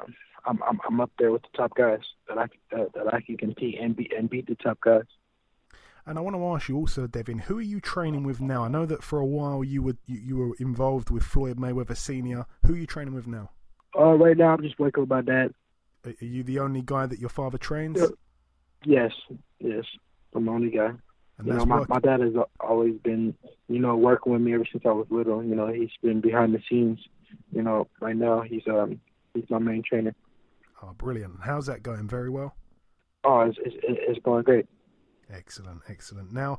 I'm 0.47 0.63
I'm 0.63 0.81
I'm 0.87 1.01
up 1.01 1.13
there 1.19 1.31
with 1.31 1.43
the 1.43 1.57
top 1.57 1.75
guys 1.77 2.01
that 2.29 2.39
I 2.39 2.45
uh, 2.75 2.87
that 2.95 3.13
I 3.13 3.21
can 3.21 3.37
compete 3.37 3.79
and 3.79 3.95
beat 3.95 4.13
and 4.17 4.31
beat 4.31 4.47
the 4.47 4.57
top 4.57 4.81
guys. 4.81 5.05
And 6.07 6.17
I 6.19 6.23
want 6.23 6.35
to 6.35 6.45
ask 6.47 6.69
you 6.69 6.77
also, 6.77 7.07
Devin, 7.07 7.41
who 7.41 7.59
are 7.59 7.63
you 7.63 7.79
training 7.79 8.25
with 8.25 8.41
now? 8.41 8.65
I 8.65 8.69
know 8.69 8.87
that 8.87 9.03
for 9.03 9.21
a 9.21 9.27
while 9.27 9.63
you 9.63 9.83
were 9.83 9.97
you, 10.07 10.19
you 10.19 10.37
were 10.39 10.57
involved 10.59 11.11
with 11.11 11.23
Floyd 11.23 11.59
Mayweather 11.59 11.97
Senior. 11.97 12.47
Who 12.67 12.73
are 12.73 12.79
you 12.79 12.87
training 12.87 13.15
with 13.15 13.27
now? 13.27 13.51
Uh, 13.99 14.15
right 14.15 14.37
now 14.37 14.55
I'm 14.55 14.63
just 14.63 14.79
working 14.79 15.03
with 15.03 15.11
my 15.11 15.23
dad. 15.23 15.53
Are 16.05 16.15
you 16.25 16.43
the 16.43 16.61
only 16.61 16.83
guy 16.85 17.07
that 17.07 17.19
your 17.19 17.29
father 17.29 17.59
trains? 17.59 18.01
Yes, 18.85 19.13
yes, 19.59 19.85
I'm 20.35 20.47
the 20.47 20.51
only 20.51 20.71
guy. 20.71 20.93
And 21.39 21.47
you 21.47 21.53
know, 21.55 21.67
my, 21.67 21.85
my 21.89 22.01
dad 22.01 22.21
has 22.21 22.33
always 22.61 22.97
been, 22.99 23.35
you 23.69 23.79
know, 23.79 23.97
working 23.97 24.33
with 24.33 24.43
me 24.43 24.55
ever 24.55 24.65
since 24.71 24.85
I 24.87 24.93
was 24.93 25.07
little. 25.11 25.43
You 25.43 25.55
know, 25.55 25.69
he's 25.69 25.91
been 26.03 26.21
behind 26.21 26.55
the 26.55 26.63
scenes. 26.69 26.99
You 27.53 27.63
know, 27.63 27.89
right 28.01 28.17
now 28.17 28.41
he's 28.41 28.63
um 28.67 29.01
he's 29.35 29.49
my 29.51 29.59
main 29.59 29.83
trainer. 29.83 30.15
Oh, 30.83 30.93
brilliant! 30.97 31.41
How's 31.43 31.67
that 31.67 31.83
going? 31.83 32.09
Very 32.09 32.31
well. 32.31 32.55
Oh, 33.25 33.41
it's 33.41 33.59
it's, 33.63 33.77
it's 33.83 34.21
going 34.25 34.45
great. 34.45 34.67
Excellent, 35.33 35.83
excellent. 35.89 36.33
Now, 36.33 36.59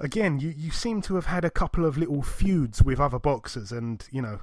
again, 0.00 0.40
you, 0.40 0.52
you 0.56 0.70
seem 0.70 1.02
to 1.02 1.14
have 1.14 1.26
had 1.26 1.44
a 1.44 1.50
couple 1.50 1.84
of 1.84 1.96
little 1.96 2.22
feuds 2.22 2.82
with 2.82 2.98
other 2.98 3.18
boxers, 3.18 3.70
and 3.70 4.04
you 4.10 4.22
know, 4.22 4.40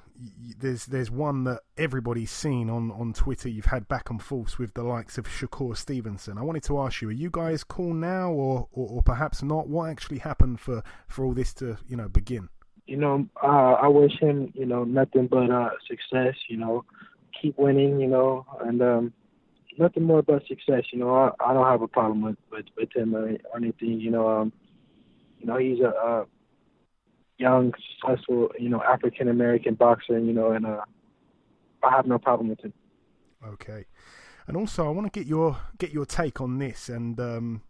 there's 0.59 0.85
there's 0.85 1.11
one 1.11 1.43
that 1.45 1.61
everybody's 1.77 2.31
seen 2.31 2.69
on, 2.69 2.91
on 2.91 3.13
Twitter. 3.13 3.49
You've 3.49 3.65
had 3.65 3.87
back 3.87 4.09
and 4.09 4.21
forths 4.21 4.57
with 4.57 4.75
the 4.75 4.83
likes 4.83 5.17
of 5.17 5.27
Shakur 5.27 5.75
Stevenson. 5.75 6.37
I 6.37 6.43
wanted 6.43 6.63
to 6.63 6.79
ask 6.79 7.01
you: 7.01 7.09
Are 7.09 7.13
you 7.13 7.29
guys 7.31 7.63
cool 7.63 7.93
now, 7.93 8.31
or, 8.31 8.67
or, 8.71 8.87
or 8.89 9.03
perhaps 9.03 9.43
not? 9.43 9.67
What 9.67 9.89
actually 9.89 10.19
happened 10.19 10.59
for, 10.59 10.83
for 11.07 11.25
all 11.25 11.33
this 11.33 11.53
to 11.55 11.77
you 11.87 11.97
know 11.97 12.07
begin? 12.07 12.49
You 12.85 12.97
know, 12.97 13.27
uh, 13.43 13.73
I 13.73 13.87
wish 13.87 14.17
him 14.19 14.53
you 14.55 14.65
know 14.65 14.83
nothing 14.83 15.27
but 15.27 15.49
uh, 15.49 15.71
success. 15.87 16.35
You 16.47 16.57
know, 16.57 16.85
keep 17.41 17.57
winning. 17.57 17.99
You 17.99 18.07
know, 18.07 18.45
and 18.61 18.81
um, 18.81 19.13
nothing 19.79 20.03
more 20.03 20.21
but 20.21 20.45
success. 20.47 20.83
You 20.93 20.99
know, 20.99 21.13
I, 21.15 21.31
I 21.43 21.53
don't 21.53 21.65
have 21.65 21.81
a 21.81 21.87
problem 21.87 22.21
with 22.21 22.37
with, 22.51 22.65
with 22.77 22.95
him 22.95 23.15
or, 23.15 23.27
or 23.27 23.57
anything. 23.57 23.99
You 23.99 24.11
know, 24.11 24.29
um 24.29 24.53
you 25.39 25.45
know, 25.45 25.57
he's 25.57 25.79
a, 25.79 25.89
a 25.89 26.25
young, 27.37 27.73
successful, 28.01 28.49
you 28.59 28.69
know, 28.69 28.81
African 28.81 29.27
American 29.27 29.75
boxer, 29.75 30.19
you 30.19 30.33
know, 30.33 30.51
and 30.51 30.65
uh, 30.65 30.81
I 31.83 31.91
have 31.91 32.07
no 32.07 32.17
problem 32.17 32.49
with 32.49 32.61
him. 32.61 32.73
Okay, 33.45 33.85
and 34.47 34.57
also 34.57 34.85
I 34.85 34.89
want 34.89 35.11
to 35.11 35.19
get 35.19 35.27
your 35.27 35.57
get 35.77 35.91
your 35.91 36.05
take 36.05 36.41
on 36.41 36.57
this, 36.57 36.89
and 36.89 37.19
um, 37.19 37.61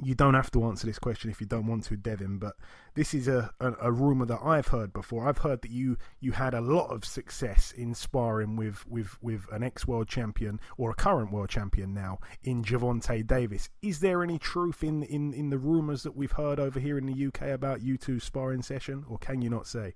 you 0.00 0.14
don't 0.14 0.34
have 0.34 0.50
to 0.52 0.64
answer 0.64 0.86
this 0.86 0.98
question 0.98 1.30
if 1.30 1.40
you 1.40 1.46
don't 1.46 1.66
want 1.66 1.84
to, 1.84 1.96
Devin. 1.96 2.38
But 2.38 2.54
this 2.94 3.14
is 3.14 3.26
a, 3.26 3.50
a, 3.58 3.72
a 3.82 3.92
rumor 3.92 4.26
that 4.26 4.40
I've 4.42 4.68
heard 4.68 4.92
before. 4.92 5.28
I've 5.28 5.38
heard 5.38 5.62
that 5.62 5.70
you 5.70 5.96
you 6.20 6.32
had 6.32 6.54
a 6.54 6.60
lot 6.60 6.88
of 6.88 7.04
success 7.04 7.72
in 7.72 7.94
sparring 7.94 8.56
with 8.56 8.86
with 8.86 9.20
with 9.22 9.46
an 9.50 9.62
ex 9.62 9.86
world 9.88 10.08
champion 10.08 10.60
or 10.76 10.90
a 10.90 10.94
current 10.94 11.32
world 11.32 11.48
champion 11.48 11.92
now 11.94 12.18
in 12.44 12.62
Gervonta 12.62 13.26
Davis. 13.26 13.70
Is 13.82 14.00
there 14.00 14.22
any 14.22 14.38
truth 14.38 14.84
in 14.84 15.02
in 15.02 15.32
in 15.32 15.50
the 15.50 15.58
rumors 15.58 16.04
that 16.04 16.16
we've 16.16 16.32
heard 16.32 16.60
over 16.60 16.78
here 16.78 16.96
in 16.96 17.06
the 17.06 17.26
UK 17.26 17.48
about 17.48 17.82
you 17.82 17.96
two 17.96 18.20
sparring 18.20 18.62
session, 18.62 19.04
or 19.08 19.18
can 19.18 19.42
you 19.42 19.50
not 19.50 19.66
say? 19.66 19.94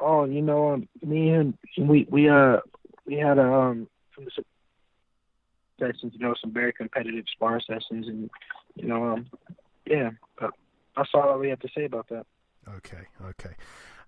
Oh, 0.00 0.24
you 0.24 0.42
know, 0.42 0.74
um, 0.74 0.88
me 1.04 1.30
and 1.30 1.54
we 1.76 2.08
we 2.10 2.28
uh 2.28 2.58
we 3.06 3.14
had 3.14 3.38
a 3.38 3.52
um 3.52 3.88
sessions, 5.78 6.12
you 6.14 6.18
know, 6.18 6.34
some 6.40 6.52
very 6.52 6.72
competitive 6.72 7.24
sparring 7.32 7.62
sessions, 7.66 8.08
and 8.08 8.30
you 8.78 8.88
know, 8.88 9.04
um, 9.04 9.26
yeah, 9.86 10.10
that's 10.40 11.10
all 11.14 11.38
we 11.38 11.48
have 11.48 11.60
to 11.60 11.68
say 11.74 11.84
about 11.84 12.08
that. 12.08 12.26
Okay, 12.76 13.06
okay. 13.24 13.54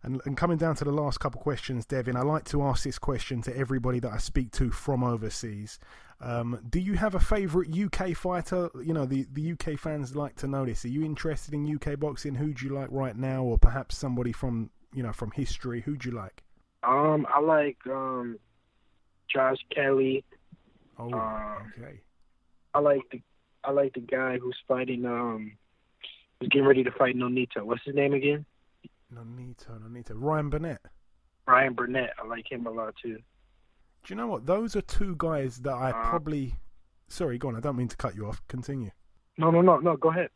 And, 0.03 0.21
and 0.25 0.37
coming 0.37 0.57
down 0.57 0.77
to 0.77 0.85
the 0.85 0.93
last 0.93 1.21
couple 1.21 1.41
questions, 1.41 1.85
Devin, 1.85 2.17
I 2.17 2.23
like 2.23 2.45
to 2.47 2.63
ask 2.63 2.85
this 2.85 2.99
question 2.99 3.43
to 3.43 3.57
everybody 3.57 4.01
that 4.01 4.13
I 4.13 4.19
speak 4.19 4.51
to 4.53 4.71
from 4.71 5.05
overseas. 5.05 5.79
Um, 6.23 6.59
do 6.69 6.81
you 6.81 6.95
have 6.95 7.15
a 7.15 7.21
favourite 7.21 7.69
UK 7.77 8.17
fighter? 8.17 8.71
You 8.83 8.95
know, 8.95 9.05
the, 9.05 9.27
the 9.33 9.53
UK 9.53 9.79
fans 9.79 10.17
like 10.17 10.37
to 10.37 10.47
know 10.47 10.65
this. 10.65 10.85
Are 10.85 10.89
you 10.89 11.05
interested 11.05 11.55
in 11.55 11.75
UK 11.75 11.99
boxing? 11.99 12.35
Who 12.35 12.55
do 12.55 12.67
you 12.67 12.75
like 12.75 12.89
right 12.91 13.17
now, 13.17 13.43
or 13.43 13.59
perhaps 13.59 13.97
somebody 13.97 14.33
from 14.33 14.71
you 14.95 15.03
know 15.03 15.13
from 15.13 15.31
history? 15.33 15.83
Who 15.83 15.97
do 15.97 16.11
you 16.11 16.15
like? 16.15 16.43
Um, 16.83 17.27
I 17.35 17.41
like 17.41 17.79
um, 17.87 18.39
Josh 19.33 19.59
Kelly. 19.75 20.25
Oh, 20.99 21.13
um, 21.13 21.73
okay. 21.79 22.01
I 22.75 22.81
like 22.81 23.03
the 23.11 23.21
I 23.65 23.73
like 23.73 23.95
the 23.95 24.01
guy 24.01 24.39
who's 24.39 24.57
fighting. 24.67 25.05
Um, 25.05 25.53
who's 26.39 26.49
getting 26.49 26.67
ready 26.67 26.85
to 26.85 26.91
fight 26.93 27.17
Nonito. 27.17 27.63
What's 27.63 27.85
his 27.85 27.95
name 27.95 28.15
again? 28.15 28.45
Nonito, 29.15 29.81
Nonito. 29.81 30.13
Ryan 30.15 30.51
Burnett. 30.51 30.81
Ryan 31.47 31.75
Burnett. 31.75 32.11
I 32.23 32.27
like 32.27 32.51
him 32.51 32.67
a 32.67 32.71
lot 32.71 32.95
too. 33.03 33.17
Do 33.17 34.09
you 34.09 34.17
know 34.17 34.27
what? 34.27 34.47
Those 34.47 34.77
are 34.77 34.83
two 34.83 35.15
guys 35.19 35.59
that 35.59 35.73
I 35.73 35.91
uh, 35.91 36.09
probably. 36.09 36.55
Sorry, 37.09 37.39
go 37.39 37.49
on. 37.49 37.57
I 37.57 37.61
don't 37.61 37.77
mean 37.77 37.89
to 37.89 37.97
cut 37.97 38.15
you 38.15 38.27
off. 38.27 38.41
Continue. 38.49 38.91
No, 39.37 39.51
no, 39.51 39.61
no, 39.61 39.79
no. 39.79 39.97
Go 39.97 40.11
ahead. 40.11 40.31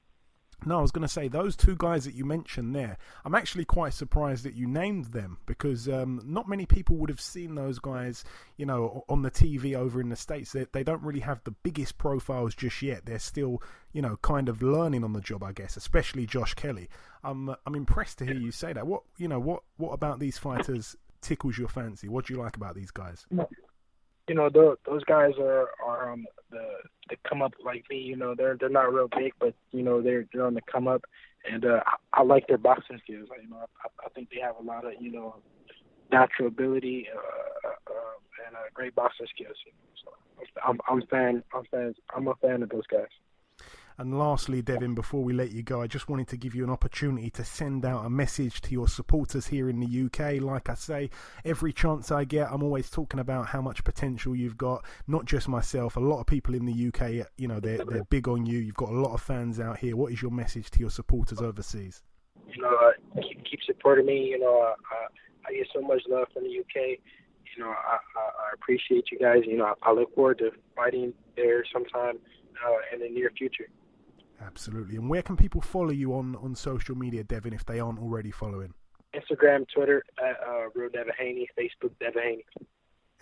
No, 0.64 0.78
I 0.78 0.82
was 0.82 0.90
going 0.90 1.02
to 1.02 1.09
say 1.09 1.28
those 1.28 1.57
two 1.57 1.76
guys 1.76 2.05
that 2.05 2.14
you 2.14 2.24
mentioned 2.24 2.74
there. 2.74 2.98
I'm 3.24 3.34
actually 3.34 3.64
quite 3.64 3.92
surprised 3.92 4.44
that 4.44 4.55
you 4.55 4.66
named 4.66 5.07
them 5.07 5.38
because 5.46 5.88
um, 5.88 6.20
not 6.24 6.48
many 6.48 6.66
people 6.66 6.96
would 6.96 7.11
have 7.11 7.20
seen 7.20 7.55
those 7.55 7.78
guys, 7.78 8.24
you 8.57 8.66
know, 8.66 9.05
on 9.09 9.22
the 9.22 9.30
TV 9.30 9.74
over 9.74 10.00
in 10.00 10.09
the 10.09 10.16
states. 10.16 10.52
They, 10.52 10.66
they 10.72 10.82
don't 10.82 11.02
really 11.02 11.20
have 11.20 11.42
the 11.44 11.50
biggest 11.50 11.98
profiles 11.98 12.55
just 12.55 12.80
yet. 12.82 13.07
They're 13.07 13.18
still, 13.18 13.62
you 13.92 14.02
know, 14.02 14.16
kind 14.22 14.48
of 14.48 14.62
learning 14.62 15.05
on 15.05 15.12
the 15.12 15.20
job, 15.20 15.42
I 15.42 15.52
guess. 15.52 15.76
Especially 15.76 16.26
Josh 16.26 16.55
Kelly. 16.55 16.88
I'm 17.22 17.55
I'm 17.66 17.74
impressed 17.74 18.18
to 18.18 18.26
hear 18.26 18.36
you 18.36 18.52
say 18.52 18.72
that. 18.72 18.86
What 18.86 19.02
you 19.16 19.28
know, 19.28 19.40
what 19.40 19.62
what 19.76 19.92
about 19.92 20.18
these 20.18 20.38
fighters 20.38 20.96
tickles 21.22 21.59
your 21.59 21.68
fancy? 21.68 22.09
What 22.09 22.26
do 22.26 22.34
you 22.34 22.40
like 22.40 22.57
about 22.57 22.74
these 22.74 22.90
guys? 22.90 23.26
You 24.28 24.34
know, 24.34 24.48
those, 24.48 24.76
those 24.86 25.04
guys 25.04 25.32
are 25.38 25.68
are 25.84 26.12
um, 26.12 26.26
the 26.50 26.64
they 27.10 27.16
come 27.28 27.42
up 27.42 27.52
like 27.64 27.84
me. 27.90 27.98
You 27.98 28.16
know, 28.16 28.34
they're 28.34 28.56
they're 28.58 28.68
not 28.68 28.92
real 28.92 29.08
big, 29.08 29.32
but 29.38 29.54
you 29.72 29.82
know 29.82 30.00
they're 30.00 30.24
they're 30.32 30.46
on 30.46 30.54
the 30.54 30.62
come 30.70 30.88
up, 30.88 31.04
and 31.50 31.64
uh, 31.64 31.80
I, 31.86 32.20
I 32.20 32.22
like 32.22 32.46
their 32.46 32.58
boxing 32.58 32.98
skills. 33.02 33.28
You 33.42 33.50
know, 33.50 33.56
I, 33.56 34.06
I 34.06 34.08
think 34.10 34.30
they 34.30 34.40
have 34.40 34.56
a 34.58 34.62
lot 34.62 34.86
of 34.86 34.92
you 34.98 35.12
know 35.12 35.36
natural 36.10 36.48
ability 36.48 37.08
uh, 37.14 37.68
uh, 37.68 38.46
and 38.46 38.56
uh, 38.56 38.60
great 38.72 38.94
boxing 38.94 39.26
skills. 39.34 39.56
So 40.04 40.10
I'm 40.64 40.78
I'm 40.88 41.02
fan 41.06 41.42
I'm 41.54 41.64
fan 41.70 41.94
I'm 42.14 42.28
a 42.28 42.34
fan 42.36 42.62
of 42.62 42.70
those 42.70 42.86
guys. 42.86 43.08
And 43.97 44.18
lastly, 44.18 44.61
Devin, 44.61 44.97
before 44.97 45.22
we 45.22 45.32
let 45.32 45.53
you 45.53 45.62
go, 45.62 45.80
I 45.80 45.86
just 45.86 46.09
wanted 46.09 46.26
to 46.28 46.36
give 46.36 46.53
you 46.53 46.64
an 46.64 46.70
opportunity 46.70 47.30
to 47.30 47.45
send 47.45 47.84
out 47.84 48.05
a 48.05 48.11
message 48.11 48.61
to 48.62 48.72
your 48.72 48.88
supporters 48.88 49.47
here 49.47 49.68
in 49.68 49.78
the 49.78 50.07
UK. 50.07 50.42
Like 50.42 50.68
I 50.68 50.74
say, 50.74 51.11
every 51.45 51.72
chance 51.72 52.11
I 52.11 52.24
get, 52.24 52.51
I'm 52.51 52.64
always 52.64 52.90
talking 52.90 53.20
about 53.20 53.47
how 53.47 53.61
much 53.61 53.84
potential 53.84 54.34
you've 54.34 54.59
got. 54.59 54.84
Not 55.07 55.26
just 55.26 55.49
myself, 55.49 55.95
a 55.97 56.01
lot 56.01 56.18
of 56.18 56.26
people 56.26 56.57
in 56.57 56.66
the 56.66 56.88
UK, 56.88 57.28
you 57.36 57.47
know, 57.47 57.61
they're, 57.61 57.84
they're 57.84 58.05
big 58.05 58.26
on 58.26 58.47
you. 58.47 58.59
You've 58.59 58.74
got 58.74 58.88
a 58.88 59.01
lot 59.01 59.14
of 59.14 59.22
fans 59.22 59.61
out 59.61 59.78
here. 59.78 59.97
What 59.97 60.12
is 60.12 60.20
your 60.20 60.32
message 60.32 60.70
to 60.72 60.80
your 60.80 60.90
supporters 60.90 61.40
overseas? 61.40 62.03
You 62.49 62.62
know, 62.62 62.76
uh, 62.76 63.20
keep, 63.22 63.45
keep 63.49 63.61
supporting 63.64 64.07
me. 64.07 64.26
You 64.30 64.40
know, 64.40 64.61
uh, 64.61 65.07
I 65.47 65.53
get 65.53 65.68
so 65.72 65.80
much 65.80 66.03
love 66.09 66.26
from 66.34 66.42
the 66.42 66.59
UK. 66.59 66.99
You 67.57 67.62
know, 67.62 67.70
I, 67.70 67.99
I, 68.16 68.20
I 68.20 68.51
appreciate 68.55 69.05
you 69.12 69.20
guys. 69.20 69.42
You 69.47 69.59
know, 69.59 69.66
I, 69.66 69.90
I 69.90 69.92
look 69.92 70.12
forward 70.16 70.38
to 70.38 70.51
fighting 70.74 71.14
there 71.36 71.64
sometime 71.72 72.18
uh, 72.64 72.95
in 72.95 73.01
the 73.01 73.09
near 73.09 73.30
future. 73.38 73.68
Absolutely. 74.45 74.97
And 74.97 75.09
where 75.09 75.22
can 75.22 75.36
people 75.36 75.61
follow 75.61 75.90
you 75.90 76.14
on, 76.14 76.36
on 76.36 76.55
social 76.55 76.95
media, 76.95 77.24
Devin, 77.24 77.53
if 77.53 77.64
they 77.64 77.80
aren't 77.80 77.99
already 77.99 78.30
following? 78.30 78.74
Instagram, 79.14 79.64
Twitter, 79.72 80.03
uh, 80.22 80.68
Real 80.74 80.90
Devin 80.90 81.12
Haney, 81.18 81.49
Facebook, 81.59 81.92
Devin 82.01 82.22
Haney. 82.22 82.45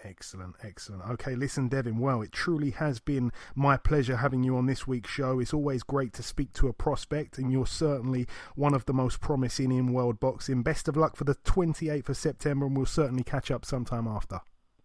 Excellent, 0.05 0.57
excellent. 0.63 1.09
Okay, 1.11 1.37
listen, 1.37 1.69
Devin. 1.69 1.99
Well, 1.99 2.23
it 2.23 2.33
truly 2.33 2.71
has 2.71 2.99
been 2.99 3.31
my 3.55 3.77
pleasure 3.77 4.17
having 4.17 4.43
you 4.43 4.57
on 4.57 4.67
this 4.67 4.87
week's 4.87 5.11
show. 5.11 5.39
It's 5.39 5.55
always 5.55 5.85
great 5.85 6.13
to 6.15 6.25
speak 6.25 6.53
to 6.55 6.67
a 6.67 6.73
prospect, 6.73 7.39
and 7.39 7.53
you're 7.53 7.67
certainly 7.67 8.27
one 8.57 8.75
of 8.75 8.87
the 8.87 8.93
most 8.93 9.21
promising 9.21 9.71
in 9.71 9.93
world 9.93 10.19
boxing. 10.19 10.63
Best 10.63 10.89
of 10.89 10.97
luck 10.97 11.15
for 11.15 11.25
the 11.25 11.37
28th 11.37 12.09
of 12.09 12.17
September, 12.17 12.67
and 12.67 12.77
we'll 12.77 12.87
certainly 12.87 13.23
catch 13.23 13.51
up 13.53 13.65
sometime 13.65 14.09
after. 14.09 14.41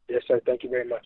Yes, 0.08 0.22
sir. 0.28 0.40
Thank 0.46 0.64
you 0.64 0.70
very 0.70 0.88
much. 0.88 1.06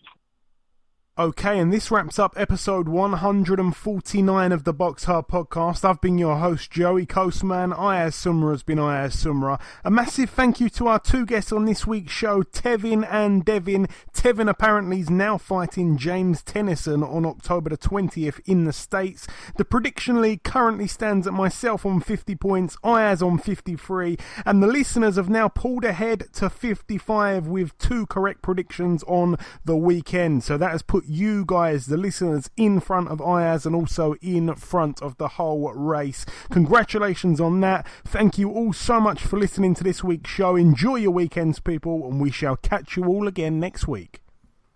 Okay, 1.18 1.58
and 1.58 1.70
this 1.70 1.90
wraps 1.90 2.18
up 2.18 2.32
episode 2.38 2.88
149 2.88 4.50
of 4.50 4.64
the 4.64 4.72
Box 4.72 5.04
Hard 5.04 5.28
podcast. 5.28 5.84
I've 5.84 6.00
been 6.00 6.16
your 6.16 6.36
host, 6.36 6.70
Joey 6.70 7.04
Coastman. 7.04 7.78
Ayaz 7.78 8.14
Sumra 8.14 8.52
has 8.52 8.62
been 8.62 8.78
Ayaz 8.78 9.14
Sumra. 9.14 9.60
A 9.84 9.90
massive 9.90 10.30
thank 10.30 10.58
you 10.58 10.70
to 10.70 10.88
our 10.88 10.98
two 10.98 11.26
guests 11.26 11.52
on 11.52 11.66
this 11.66 11.86
week's 11.86 12.14
show, 12.14 12.42
Tevin 12.42 13.06
and 13.10 13.44
Devin. 13.44 13.88
Tevin 14.14 14.48
apparently 14.48 15.00
is 15.00 15.10
now 15.10 15.36
fighting 15.36 15.98
James 15.98 16.42
Tennyson 16.42 17.02
on 17.02 17.26
October 17.26 17.68
the 17.68 17.76
20th 17.76 18.40
in 18.46 18.64
the 18.64 18.72
States. 18.72 19.26
The 19.58 19.66
prediction 19.66 20.22
league 20.22 20.44
currently 20.44 20.86
stands 20.86 21.26
at 21.26 21.34
myself 21.34 21.84
on 21.84 22.00
50 22.00 22.36
points, 22.36 22.78
Ayaz 22.82 23.20
on 23.20 23.36
53, 23.36 24.16
and 24.46 24.62
the 24.62 24.66
listeners 24.66 25.16
have 25.16 25.28
now 25.28 25.48
pulled 25.48 25.84
ahead 25.84 26.32
to 26.32 26.48
55 26.48 27.48
with 27.48 27.76
two 27.76 28.06
correct 28.06 28.40
predictions 28.40 29.04
on 29.06 29.36
the 29.62 29.76
weekend. 29.76 30.42
So 30.42 30.56
that 30.56 30.70
has 30.70 30.80
put 31.02 31.10
you 31.10 31.44
guys, 31.44 31.86
the 31.86 31.96
listeners, 31.96 32.50
in 32.56 32.80
front 32.80 33.08
of 33.08 33.20
Ayaz 33.20 33.66
and 33.66 33.74
also 33.74 34.14
in 34.20 34.54
front 34.54 35.02
of 35.02 35.16
the 35.18 35.28
whole 35.28 35.72
race. 35.72 36.24
Congratulations 36.50 37.40
on 37.40 37.60
that. 37.60 37.86
Thank 38.04 38.38
you 38.38 38.50
all 38.50 38.72
so 38.72 39.00
much 39.00 39.22
for 39.22 39.38
listening 39.38 39.74
to 39.74 39.84
this 39.84 40.04
week's 40.04 40.30
show. 40.30 40.56
Enjoy 40.56 40.96
your 40.96 41.10
weekends, 41.10 41.58
people, 41.60 42.08
and 42.08 42.20
we 42.20 42.30
shall 42.30 42.56
catch 42.56 42.96
you 42.96 43.04
all 43.06 43.26
again 43.26 43.58
next 43.58 43.88
week. 43.88 44.21